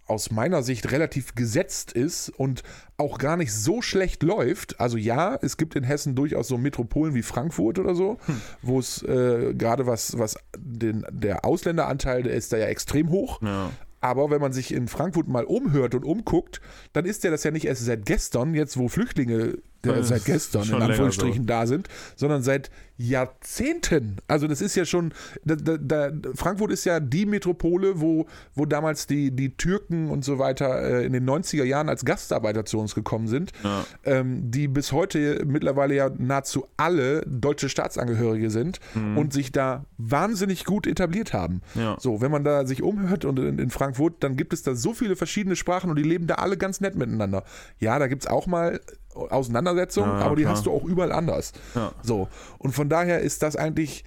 aus 0.06 0.30
meiner 0.30 0.62
Sicht 0.62 0.92
relativ 0.92 1.34
gesetzt 1.34 1.92
ist 1.92 2.28
und 2.28 2.62
auch 2.98 3.18
gar 3.18 3.36
nicht 3.36 3.52
so 3.52 3.82
schlecht 3.82 4.22
läuft. 4.22 4.78
Also 4.78 4.96
ja, 4.96 5.36
es 5.40 5.56
gibt 5.56 5.74
in 5.74 5.82
Hessen 5.82 6.14
durchaus 6.14 6.48
so 6.48 6.56
Metropolen 6.56 7.14
wie 7.14 7.22
Frankfurt 7.22 7.78
oder 7.78 7.94
so, 7.94 8.18
wo 8.62 8.78
es 8.78 9.02
äh, 9.02 9.54
gerade 9.54 9.86
was, 9.86 10.18
was 10.18 10.36
den, 10.56 11.04
der 11.10 11.44
Ausländeranteil, 11.44 12.22
der 12.22 12.34
ist 12.34 12.52
da 12.52 12.58
ja 12.58 12.66
extrem 12.66 13.10
hoch. 13.10 13.42
ja. 13.42 13.70
Aber 14.04 14.30
wenn 14.30 14.40
man 14.40 14.52
sich 14.52 14.74
in 14.74 14.88
Frankfurt 14.88 15.28
mal 15.28 15.44
umhört 15.44 15.94
und 15.94 16.04
umguckt, 16.04 16.60
dann 16.92 17.04
ist 17.04 17.22
ja 17.22 17.30
das 17.30 17.44
ja 17.44 17.52
nicht 17.52 17.66
erst 17.66 17.84
seit 17.84 18.04
gestern, 18.04 18.52
jetzt 18.52 18.76
wo 18.76 18.88
Flüchtlinge 18.88 19.58
äh, 19.86 20.02
seit 20.02 20.24
gestern 20.24 20.68
in 20.68 20.74
Anführungsstrichen 20.82 21.46
da 21.46 21.66
sind, 21.66 21.88
sondern 22.16 22.42
seit 22.42 22.70
Jahrzehnten. 22.98 24.16
Also 24.28 24.46
das 24.46 24.60
ist 24.60 24.74
ja 24.76 24.84
schon, 24.84 25.12
da, 25.44 25.56
da, 25.56 26.10
Frankfurt 26.34 26.70
ist 26.72 26.84
ja 26.84 27.00
die 27.00 27.26
Metropole, 27.26 28.00
wo, 28.00 28.26
wo 28.54 28.66
damals 28.66 29.06
die, 29.06 29.30
die 29.30 29.56
Türken 29.56 30.08
und 30.08 30.24
so 30.24 30.38
weiter 30.38 30.82
äh, 30.82 31.06
in 31.06 31.12
den 31.12 31.28
90er 31.28 31.64
Jahren 31.64 31.88
als 31.88 32.04
Gastarbeiter 32.04 32.64
zu 32.64 32.78
uns 32.78 32.94
gekommen 32.94 33.28
sind, 33.28 33.52
Ja. 33.64 33.84
ähm, 34.04 34.50
die 34.50 34.68
bis 34.68 34.92
heute 34.92 35.42
mittlerweile 35.46 35.94
ja 35.94 36.10
nahezu 36.16 36.66
alle 36.76 37.22
deutsche 37.26 37.68
Staatsangehörige 37.68 38.50
sind 38.50 38.80
und 38.94 39.32
sich 39.32 39.52
da 39.52 39.84
wahnsinnig 39.98 40.64
gut 40.64 40.86
etabliert 40.86 41.32
haben. 41.32 41.62
Ja. 41.74 41.96
So, 41.98 42.20
wenn 42.20 42.30
man 42.30 42.44
da 42.44 42.66
sich 42.66 42.82
umhört 42.82 43.24
und 43.24 43.38
in, 43.38 43.58
in 43.58 43.70
Frankfurt, 43.70 44.22
dann 44.22 44.36
gibt 44.36 44.52
es 44.52 44.62
da 44.62 44.74
so 44.74 44.92
viele 44.94 45.16
verschiedene 45.16 45.56
Sprachen 45.56 45.90
und 45.90 45.96
die 45.96 46.02
leben 46.02 46.26
da 46.26 46.34
alle 46.36 46.56
ganz 46.56 46.80
nett 46.80 46.94
miteinander. 46.94 47.44
Ja, 47.78 47.98
da 47.98 48.06
gibt 48.06 48.22
es 48.22 48.30
auch 48.30 48.46
mal 48.46 48.80
Auseinandersetzungen, 49.14 50.08
Ja, 50.10 50.24
aber 50.24 50.36
die 50.36 50.42
klar. 50.42 50.54
hast 50.54 50.66
du 50.66 50.72
auch 50.72 50.84
überall 50.84 51.12
anders. 51.12 51.52
Ja. 51.74 51.92
So, 52.02 52.28
und 52.58 52.72
von 52.72 52.88
daher 52.88 53.20
ist 53.20 53.42
das 53.42 53.56
eigentlich, 53.56 54.04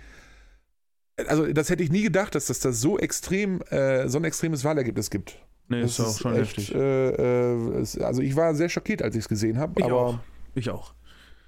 also 1.28 1.46
das 1.52 1.70
hätte 1.70 1.84
ich 1.84 1.92
nie 1.92 2.04
gedacht, 2.04 2.36
dass 2.36 2.46
das 2.48 2.60
da 2.60 2.72
so 2.72 2.98
extrem, 3.00 3.62
äh, 3.70 4.08
so 4.10 4.18
ein 4.18 4.24
extremes 4.24 4.64
Wahlergebnis 4.64 5.10
gibt. 5.10 5.40
Nee, 5.68 5.82
Das 5.82 5.98
ist 5.98 6.06
auch 6.06 6.18
schon 6.20 6.36
echt, 6.36 6.58
heftig. 6.58 6.76
Äh, 6.76 7.10
äh, 7.80 8.04
also 8.04 8.22
ich 8.22 8.36
war 8.36 8.54
sehr 8.56 8.70
schockiert, 8.70 9.02
als 9.02 9.16
ich 9.16 9.22
es 9.22 9.30
gesehen 9.30 9.58
habe, 9.58 9.74
Ich 9.78 9.86
aber 9.86 9.96
auch. 9.96 10.20
Ich 10.54 10.70
auch. 10.70 10.94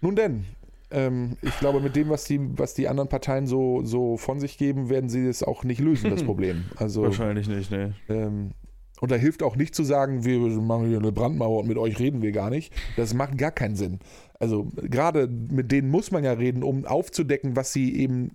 nun 0.02 0.16
denn. 0.16 0.46
Ähm, 0.90 1.36
ich 1.42 1.58
glaube, 1.60 1.82
mit 1.82 1.96
dem, 1.98 2.08
was 2.10 2.24
die, 2.24 2.40
was 2.58 2.74
die 2.74 2.88
anderen 2.88 3.10
Parteien 3.10 3.46
so, 3.46 3.84
so 3.84 4.16
von 4.16 4.40
sich 4.40 4.58
geben, 4.58 4.90
werden 4.90 5.10
sie 5.10 5.26
es 5.28 5.44
auch 5.44 5.66
nicht 5.66 5.82
lösen, 5.82 6.10
das 6.10 6.24
Problem. 6.26 6.64
Also 6.78 7.04
Wahrscheinlich 7.04 7.50
nicht, 7.50 7.70
nee. 7.72 7.92
ähm, 8.08 8.52
Und 9.00 9.12
da 9.12 9.16
hilft 9.16 9.44
auch 9.44 9.56
nicht 9.56 9.76
zu 9.76 9.84
sagen, 9.84 10.26
wir 10.26 10.40
machen 10.40 10.88
hier 10.88 10.98
eine 10.98 11.12
Brandmauer 11.12 11.60
und 11.60 11.68
mit 11.68 11.78
euch 11.78 12.00
reden 12.00 12.22
wir 12.22 12.32
gar 12.32 12.50
nicht. 12.50 12.74
Das 12.96 13.14
macht 13.14 13.38
gar 13.38 13.52
keinen 13.52 13.76
Sinn. 13.76 14.00
Also 14.40 14.68
gerade 14.76 15.28
mit 15.28 15.72
denen 15.72 15.90
muss 15.90 16.12
man 16.12 16.24
ja 16.24 16.34
reden, 16.34 16.64
um 16.64 16.86
aufzudecken, 16.86 17.56
was 17.56 17.74
sie 17.74 17.96
eben 17.96 18.32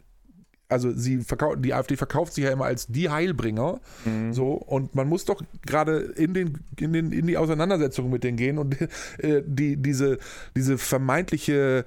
also 0.73 0.91
sie 0.91 1.19
verkauft, 1.19 1.59
die 1.61 1.75
AfD 1.75 1.97
verkauft 1.97 2.33
sich 2.33 2.45
ja 2.45 2.51
immer 2.51 2.65
als 2.65 2.87
die 2.87 3.11
Heilbringer. 3.11 3.81
Mhm. 4.05 4.33
So, 4.33 4.53
und 4.55 4.95
man 4.95 5.07
muss 5.07 5.27
doch 5.27 5.41
gerade 5.67 5.99
in, 5.99 6.35
den, 6.35 6.59
in, 6.81 6.93
den, 6.93 7.13
in 7.13 7.27
die 7.27 7.37
Auseinandersetzung 7.37 8.11
mit 8.11 8.25
denen 8.25 8.39
gehen 8.39 8.59
und 8.59 8.81
äh, 9.19 9.43
die, 9.47 9.77
diese, 9.77 10.19
diese 10.57 10.79
vermeintliche 10.79 11.85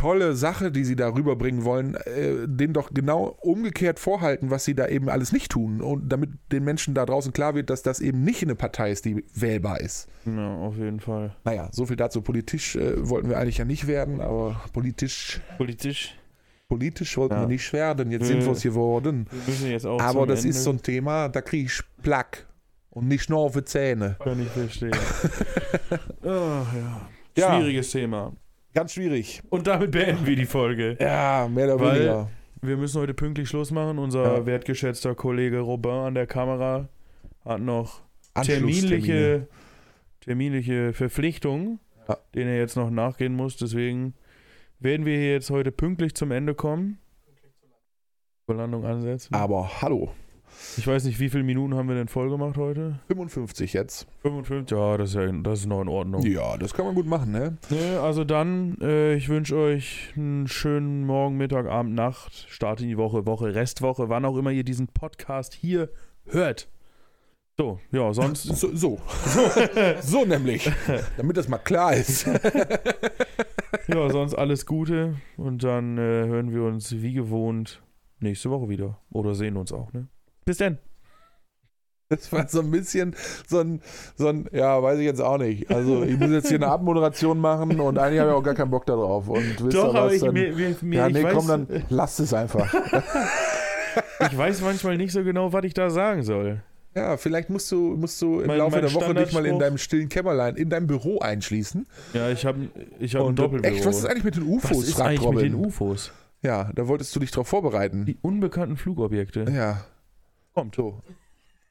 tolle 0.00 0.34
Sache, 0.34 0.72
die 0.72 0.84
sie 0.84 0.96
da 0.96 1.12
rüberbringen 1.12 1.64
wollen, 1.64 1.94
äh, 1.94 2.46
denen 2.48 2.72
doch 2.72 2.90
genau 2.94 3.36
umgekehrt 3.42 3.98
vorhalten, 3.98 4.50
was 4.50 4.64
sie 4.64 4.74
da 4.74 4.88
eben 4.88 5.08
alles 5.10 5.30
nicht 5.32 5.50
tun. 5.52 5.80
Und 5.82 6.08
damit 6.08 6.30
den 6.52 6.64
Menschen 6.64 6.94
da 6.94 7.04
draußen 7.04 7.32
klar 7.32 7.54
wird, 7.54 7.68
dass 7.70 7.82
das 7.82 8.00
eben 8.00 8.22
nicht 8.24 8.42
eine 8.42 8.54
Partei 8.54 8.90
ist, 8.90 9.04
die 9.04 9.24
wählbar 9.34 9.80
ist. 9.80 10.08
Ja, 10.24 10.56
auf 10.56 10.76
jeden 10.76 11.00
Fall. 11.00 11.36
Naja, 11.44 11.68
so 11.72 11.84
viel 11.86 11.96
dazu. 11.96 12.22
Politisch 12.22 12.76
äh, 12.76 13.08
wollten 13.08 13.28
wir 13.28 13.38
eigentlich 13.38 13.58
ja 13.58 13.64
nicht 13.66 13.86
werden, 13.86 14.20
aber 14.20 14.60
politisch, 14.72 15.40
Politisch. 15.58 16.16
politisch 16.68 17.16
wollten 17.18 17.34
Ja. 17.34 17.40
wir 17.42 17.48
nicht 17.48 17.72
werden. 17.72 18.10
Jetzt 18.10 18.26
sind 18.26 18.44
wir 18.44 18.52
es 18.52 18.62
geworden. 18.62 19.26
Wir 19.46 19.70
jetzt 19.70 19.86
auch 19.86 20.00
Aber 20.00 20.26
das 20.26 20.40
Ende. 20.40 20.50
ist 20.56 20.64
so 20.64 20.70
ein 20.70 20.80
Thema, 20.82 21.28
da 21.28 21.42
kriege 21.42 21.66
ich 21.66 21.80
Plack. 22.02 22.46
Und 22.92 23.06
nicht 23.06 23.30
nur 23.30 23.38
auf 23.40 23.52
die 23.52 23.64
Zähne. 23.64 24.16
Kann 24.18 24.40
ich 24.40 24.48
verstehen. 24.48 24.90
Ach, 26.22 26.74
ja. 26.74 27.08
Ja. 27.36 27.56
Schwieriges 27.60 27.90
Thema. 27.90 28.32
Ganz 28.74 28.92
schwierig. 28.92 29.42
Und 29.50 29.66
damit 29.66 29.90
beenden 29.90 30.26
wir 30.26 30.36
die 30.36 30.46
Folge. 30.46 30.96
Ja, 31.00 31.48
mehr 31.52 31.66
oder 31.74 31.80
Weil- 31.84 31.94
weniger. 31.98 32.30
Wir 32.62 32.76
müssen 32.76 33.00
heute 33.00 33.14
pünktlich 33.14 33.48
Schluss 33.48 33.70
machen. 33.70 33.98
Unser 33.98 34.22
Ja. 34.38 34.46
wertgeschätzter 34.46 35.14
Kollege 35.14 35.60
Robin 35.60 35.92
an 35.92 36.14
der 36.14 36.26
Kamera 36.26 36.88
hat 37.44 37.60
noch 37.62 38.02
terminliche, 38.42 39.48
terminliche 40.20 40.92
Verpflichtungen, 40.92 41.80
Ja. 42.08 42.18
denen 42.34 42.50
er 42.50 42.58
jetzt 42.58 42.76
noch 42.76 42.90
nachgehen 42.90 43.34
muss. 43.34 43.56
Deswegen 43.56 44.14
werden 44.78 45.06
wir 45.06 45.16
hier 45.16 45.32
jetzt 45.32 45.50
heute 45.50 45.72
pünktlich 45.72 46.14
zum 46.14 46.30
Ende 46.32 46.54
kommen. 46.54 46.98
Belandung 48.46 48.84
ansetzen. 48.84 49.34
Aber 49.34 49.80
hallo. 49.80 50.12
Ich 50.76 50.86
weiß 50.86 51.04
nicht, 51.04 51.18
wie 51.20 51.28
viele 51.28 51.42
Minuten 51.42 51.74
haben 51.74 51.88
wir 51.88 51.94
denn 51.94 52.08
voll 52.08 52.30
gemacht 52.30 52.56
heute? 52.56 53.00
55 53.08 53.72
jetzt. 53.72 54.06
55? 54.22 54.76
Ja, 54.76 54.96
das 54.96 55.10
ist, 55.10 55.14
ja, 55.16 55.32
das 55.32 55.60
ist 55.60 55.66
noch 55.66 55.80
in 55.80 55.88
Ordnung. 55.88 56.24
Ja, 56.24 56.56
das 56.56 56.74
kann 56.74 56.86
man 56.86 56.94
gut 56.94 57.06
machen, 57.06 57.32
ne? 57.32 57.56
Ne, 57.70 58.00
also 58.00 58.24
dann, 58.24 58.76
äh, 58.80 59.14
ich 59.14 59.28
wünsche 59.28 59.56
euch 59.56 60.12
einen 60.16 60.48
schönen 60.48 61.04
Morgen, 61.06 61.36
Mittag, 61.36 61.66
Abend, 61.66 61.94
Nacht, 61.94 62.46
Start 62.48 62.80
in 62.80 62.88
die 62.88 62.96
Woche, 62.96 63.26
Woche, 63.26 63.54
Restwoche, 63.54 64.08
wann 64.08 64.24
auch 64.24 64.36
immer 64.36 64.50
ihr 64.50 64.64
diesen 64.64 64.88
Podcast 64.88 65.54
hier 65.54 65.90
hört. 66.26 66.68
So, 67.60 67.78
ja, 67.92 68.10
sonst. 68.14 68.44
So, 68.56 68.74
so. 68.74 68.98
so 70.00 70.24
nämlich. 70.24 70.70
Damit 71.18 71.36
das 71.36 71.46
mal 71.46 71.58
klar 71.58 71.94
ist. 71.94 72.26
ja, 73.86 74.10
sonst 74.10 74.34
alles 74.34 74.64
Gute 74.64 75.16
und 75.36 75.62
dann 75.62 75.98
äh, 75.98 76.00
hören 76.00 76.54
wir 76.54 76.62
uns 76.62 76.90
wie 77.02 77.12
gewohnt 77.12 77.82
nächste 78.20 78.50
Woche 78.50 78.70
wieder. 78.70 78.98
Oder 79.10 79.34
sehen 79.34 79.58
uns 79.58 79.72
auch, 79.72 79.92
ne? 79.92 80.08
Bis 80.44 80.58
dann. 80.58 80.78
Das 82.08 82.32
war 82.32 82.48
so 82.48 82.60
ein 82.60 82.72
bisschen 82.72 83.14
so 83.46 83.60
ein, 83.60 83.80
so 84.16 84.26
ein, 84.28 84.48
ja, 84.50 84.82
weiß 84.82 84.98
ich 84.98 85.04
jetzt 85.04 85.20
auch 85.20 85.38
nicht. 85.38 85.70
Also 85.70 86.02
ich 86.02 86.18
muss 86.18 86.30
jetzt 86.30 86.48
hier 86.48 86.56
eine 86.58 86.66
Abmoderation 86.66 87.38
machen 87.38 87.78
und 87.78 87.98
eigentlich 87.98 88.18
habe 88.18 88.30
ich 88.30 88.36
auch 88.36 88.42
gar 88.42 88.54
keinen 88.54 88.72
Bock 88.72 88.84
darauf. 88.84 89.28
Und 89.28 89.64
wisst 89.64 89.76
ihr 89.76 89.94
was, 89.94 90.18
dann, 90.18 90.34
mir, 90.34 90.52
mir, 90.52 90.96
ja, 90.96 91.06
ich, 91.06 91.14
nee, 91.14 91.22
weiß, 91.22 91.34
komm, 91.34 91.46
dann 91.46 91.84
lasst 91.88 92.18
es 92.18 92.34
einfach. 92.34 92.74
ich 94.30 94.36
weiß 94.36 94.60
manchmal 94.62 94.96
nicht 94.96 95.12
so 95.12 95.22
genau, 95.22 95.52
was 95.52 95.64
ich 95.64 95.72
da 95.72 95.88
sagen 95.88 96.24
soll. 96.24 96.62
Ja, 96.96 97.16
vielleicht 97.16 97.48
musst 97.48 97.70
du, 97.70 97.96
musst 97.96 98.20
du 98.20 98.40
im 98.40 98.48
Mein- 98.48 98.58
Laufe 98.58 98.72
mein 98.72 98.86
der 98.86 98.94
Woche 98.94 99.14
dich 99.14 99.32
mal 99.32 99.46
in 99.46 99.60
deinem 99.60 99.78
stillen 99.78 100.08
Kämmerlein, 100.08 100.56
in 100.56 100.68
deinem 100.68 100.88
Büro 100.88 101.20
einschließen. 101.20 101.86
Ja, 102.12 102.28
ich 102.30 102.44
habe 102.44 102.58
ich 102.98 103.14
hab 103.14 103.24
ein 103.28 103.36
Doppelbüro. 103.36 103.72
echt, 103.72 103.86
was 103.86 103.98
ist 103.98 104.06
eigentlich 104.06 104.24
mit 104.24 104.34
den 104.34 104.48
was 104.48 104.64
UFOs? 104.64 104.88
ist 104.88 104.94
fragt 104.94 105.10
eigentlich 105.10 105.30
mit 105.30 105.44
den 105.44 105.54
Robin. 105.54 105.66
UFOs? 105.68 106.12
Ja, 106.42 106.72
da 106.74 106.88
wolltest 106.88 107.14
du 107.14 107.20
dich 107.20 107.30
drauf 107.30 107.46
vorbereiten. 107.46 108.04
Die 108.06 108.18
unbekannten 108.20 108.76
Flugobjekte. 108.76 109.46
Ja, 109.54 109.84
Kommt. 110.54 110.74
so. 110.74 111.00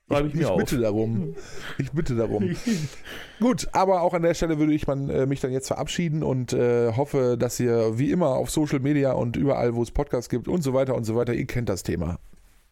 Ich 0.09 0.35
ich 0.35 0.45
auf. 0.45 0.57
bitte 0.57 0.79
darum. 0.79 1.35
Ich 1.77 1.91
bitte 1.91 2.15
darum. 2.15 2.55
Gut, 3.39 3.67
aber 3.73 4.01
auch 4.01 4.13
an 4.13 4.23
der 4.23 4.33
Stelle 4.33 4.57
würde 4.57 4.73
ich 4.73 4.87
man, 4.87 5.09
äh, 5.09 5.25
mich 5.27 5.39
dann 5.39 5.51
jetzt 5.51 5.67
verabschieden 5.67 6.23
und 6.23 6.51
äh, 6.51 6.93
hoffe, 6.93 7.37
dass 7.37 7.59
ihr 7.59 7.99
wie 7.99 8.09
immer 8.09 8.29
auf 8.29 8.49
Social 8.49 8.79
Media 8.79 9.11
und 9.11 9.37
überall, 9.37 9.75
wo 9.75 9.83
es 9.83 9.91
Podcasts 9.91 10.29
gibt 10.29 10.47
und 10.47 10.63
so 10.63 10.73
weiter 10.73 10.95
und 10.95 11.03
so 11.03 11.15
weiter, 11.15 11.33
ihr 11.33 11.45
kennt 11.45 11.69
das 11.69 11.83
Thema. 11.83 12.17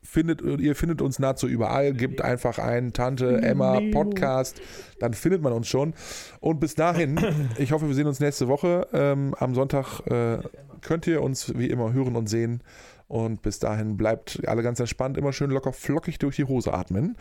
Findet, 0.02 0.42
ihr 0.42 0.76
findet 0.76 1.02
uns 1.02 1.20
nahezu 1.20 1.48
überall, 1.48 1.94
gebt 1.94 2.22
einfach 2.22 2.60
ein 2.60 2.94
Tante 2.94 3.42
Emma. 3.42 3.82
Podcast, 3.92 4.62
dann 5.00 5.14
findet 5.14 5.42
man 5.42 5.54
uns 5.54 5.68
schon. 5.68 5.94
Und 6.40 6.60
bis 6.60 6.76
dahin, 6.76 7.20
ich 7.58 7.72
hoffe, 7.72 7.88
wir 7.88 7.94
sehen 7.94 8.08
uns 8.08 8.20
nächste 8.20 8.48
Woche. 8.48 8.88
Ähm, 8.94 9.36
am 9.38 9.54
Sonntag 9.54 10.00
äh, 10.08 10.40
könnt 10.82 11.06
ihr 11.08 11.22
uns 11.22 11.58
wie 11.58 11.68
immer 11.68 11.94
hören 11.94 12.16
und 12.16 12.28
sehen. 12.28 12.62
Und 13.08 13.42
bis 13.42 13.60
dahin 13.60 13.96
bleibt 13.96 14.42
alle 14.48 14.64
ganz 14.64 14.80
entspannt, 14.80 15.18
immer 15.18 15.32
schön 15.32 15.50
locker 15.50 15.72
flockig 15.72 16.20
durch 16.20 16.36
die 16.36 16.44
Hose 16.44 16.74
atmen. 16.74 17.16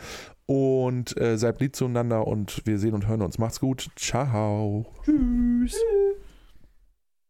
Und 0.45 1.19
äh, 1.19 1.37
seid 1.37 1.61
lieb 1.61 1.75
zueinander 1.75 2.27
und 2.27 2.61
wir 2.65 2.77
sehen 2.77 2.93
und 2.93 3.07
hören 3.07 3.21
uns. 3.21 3.37
Macht's 3.37 3.59
gut. 3.59 3.89
Ciao. 3.95 4.85
Tschüss. 5.05 5.77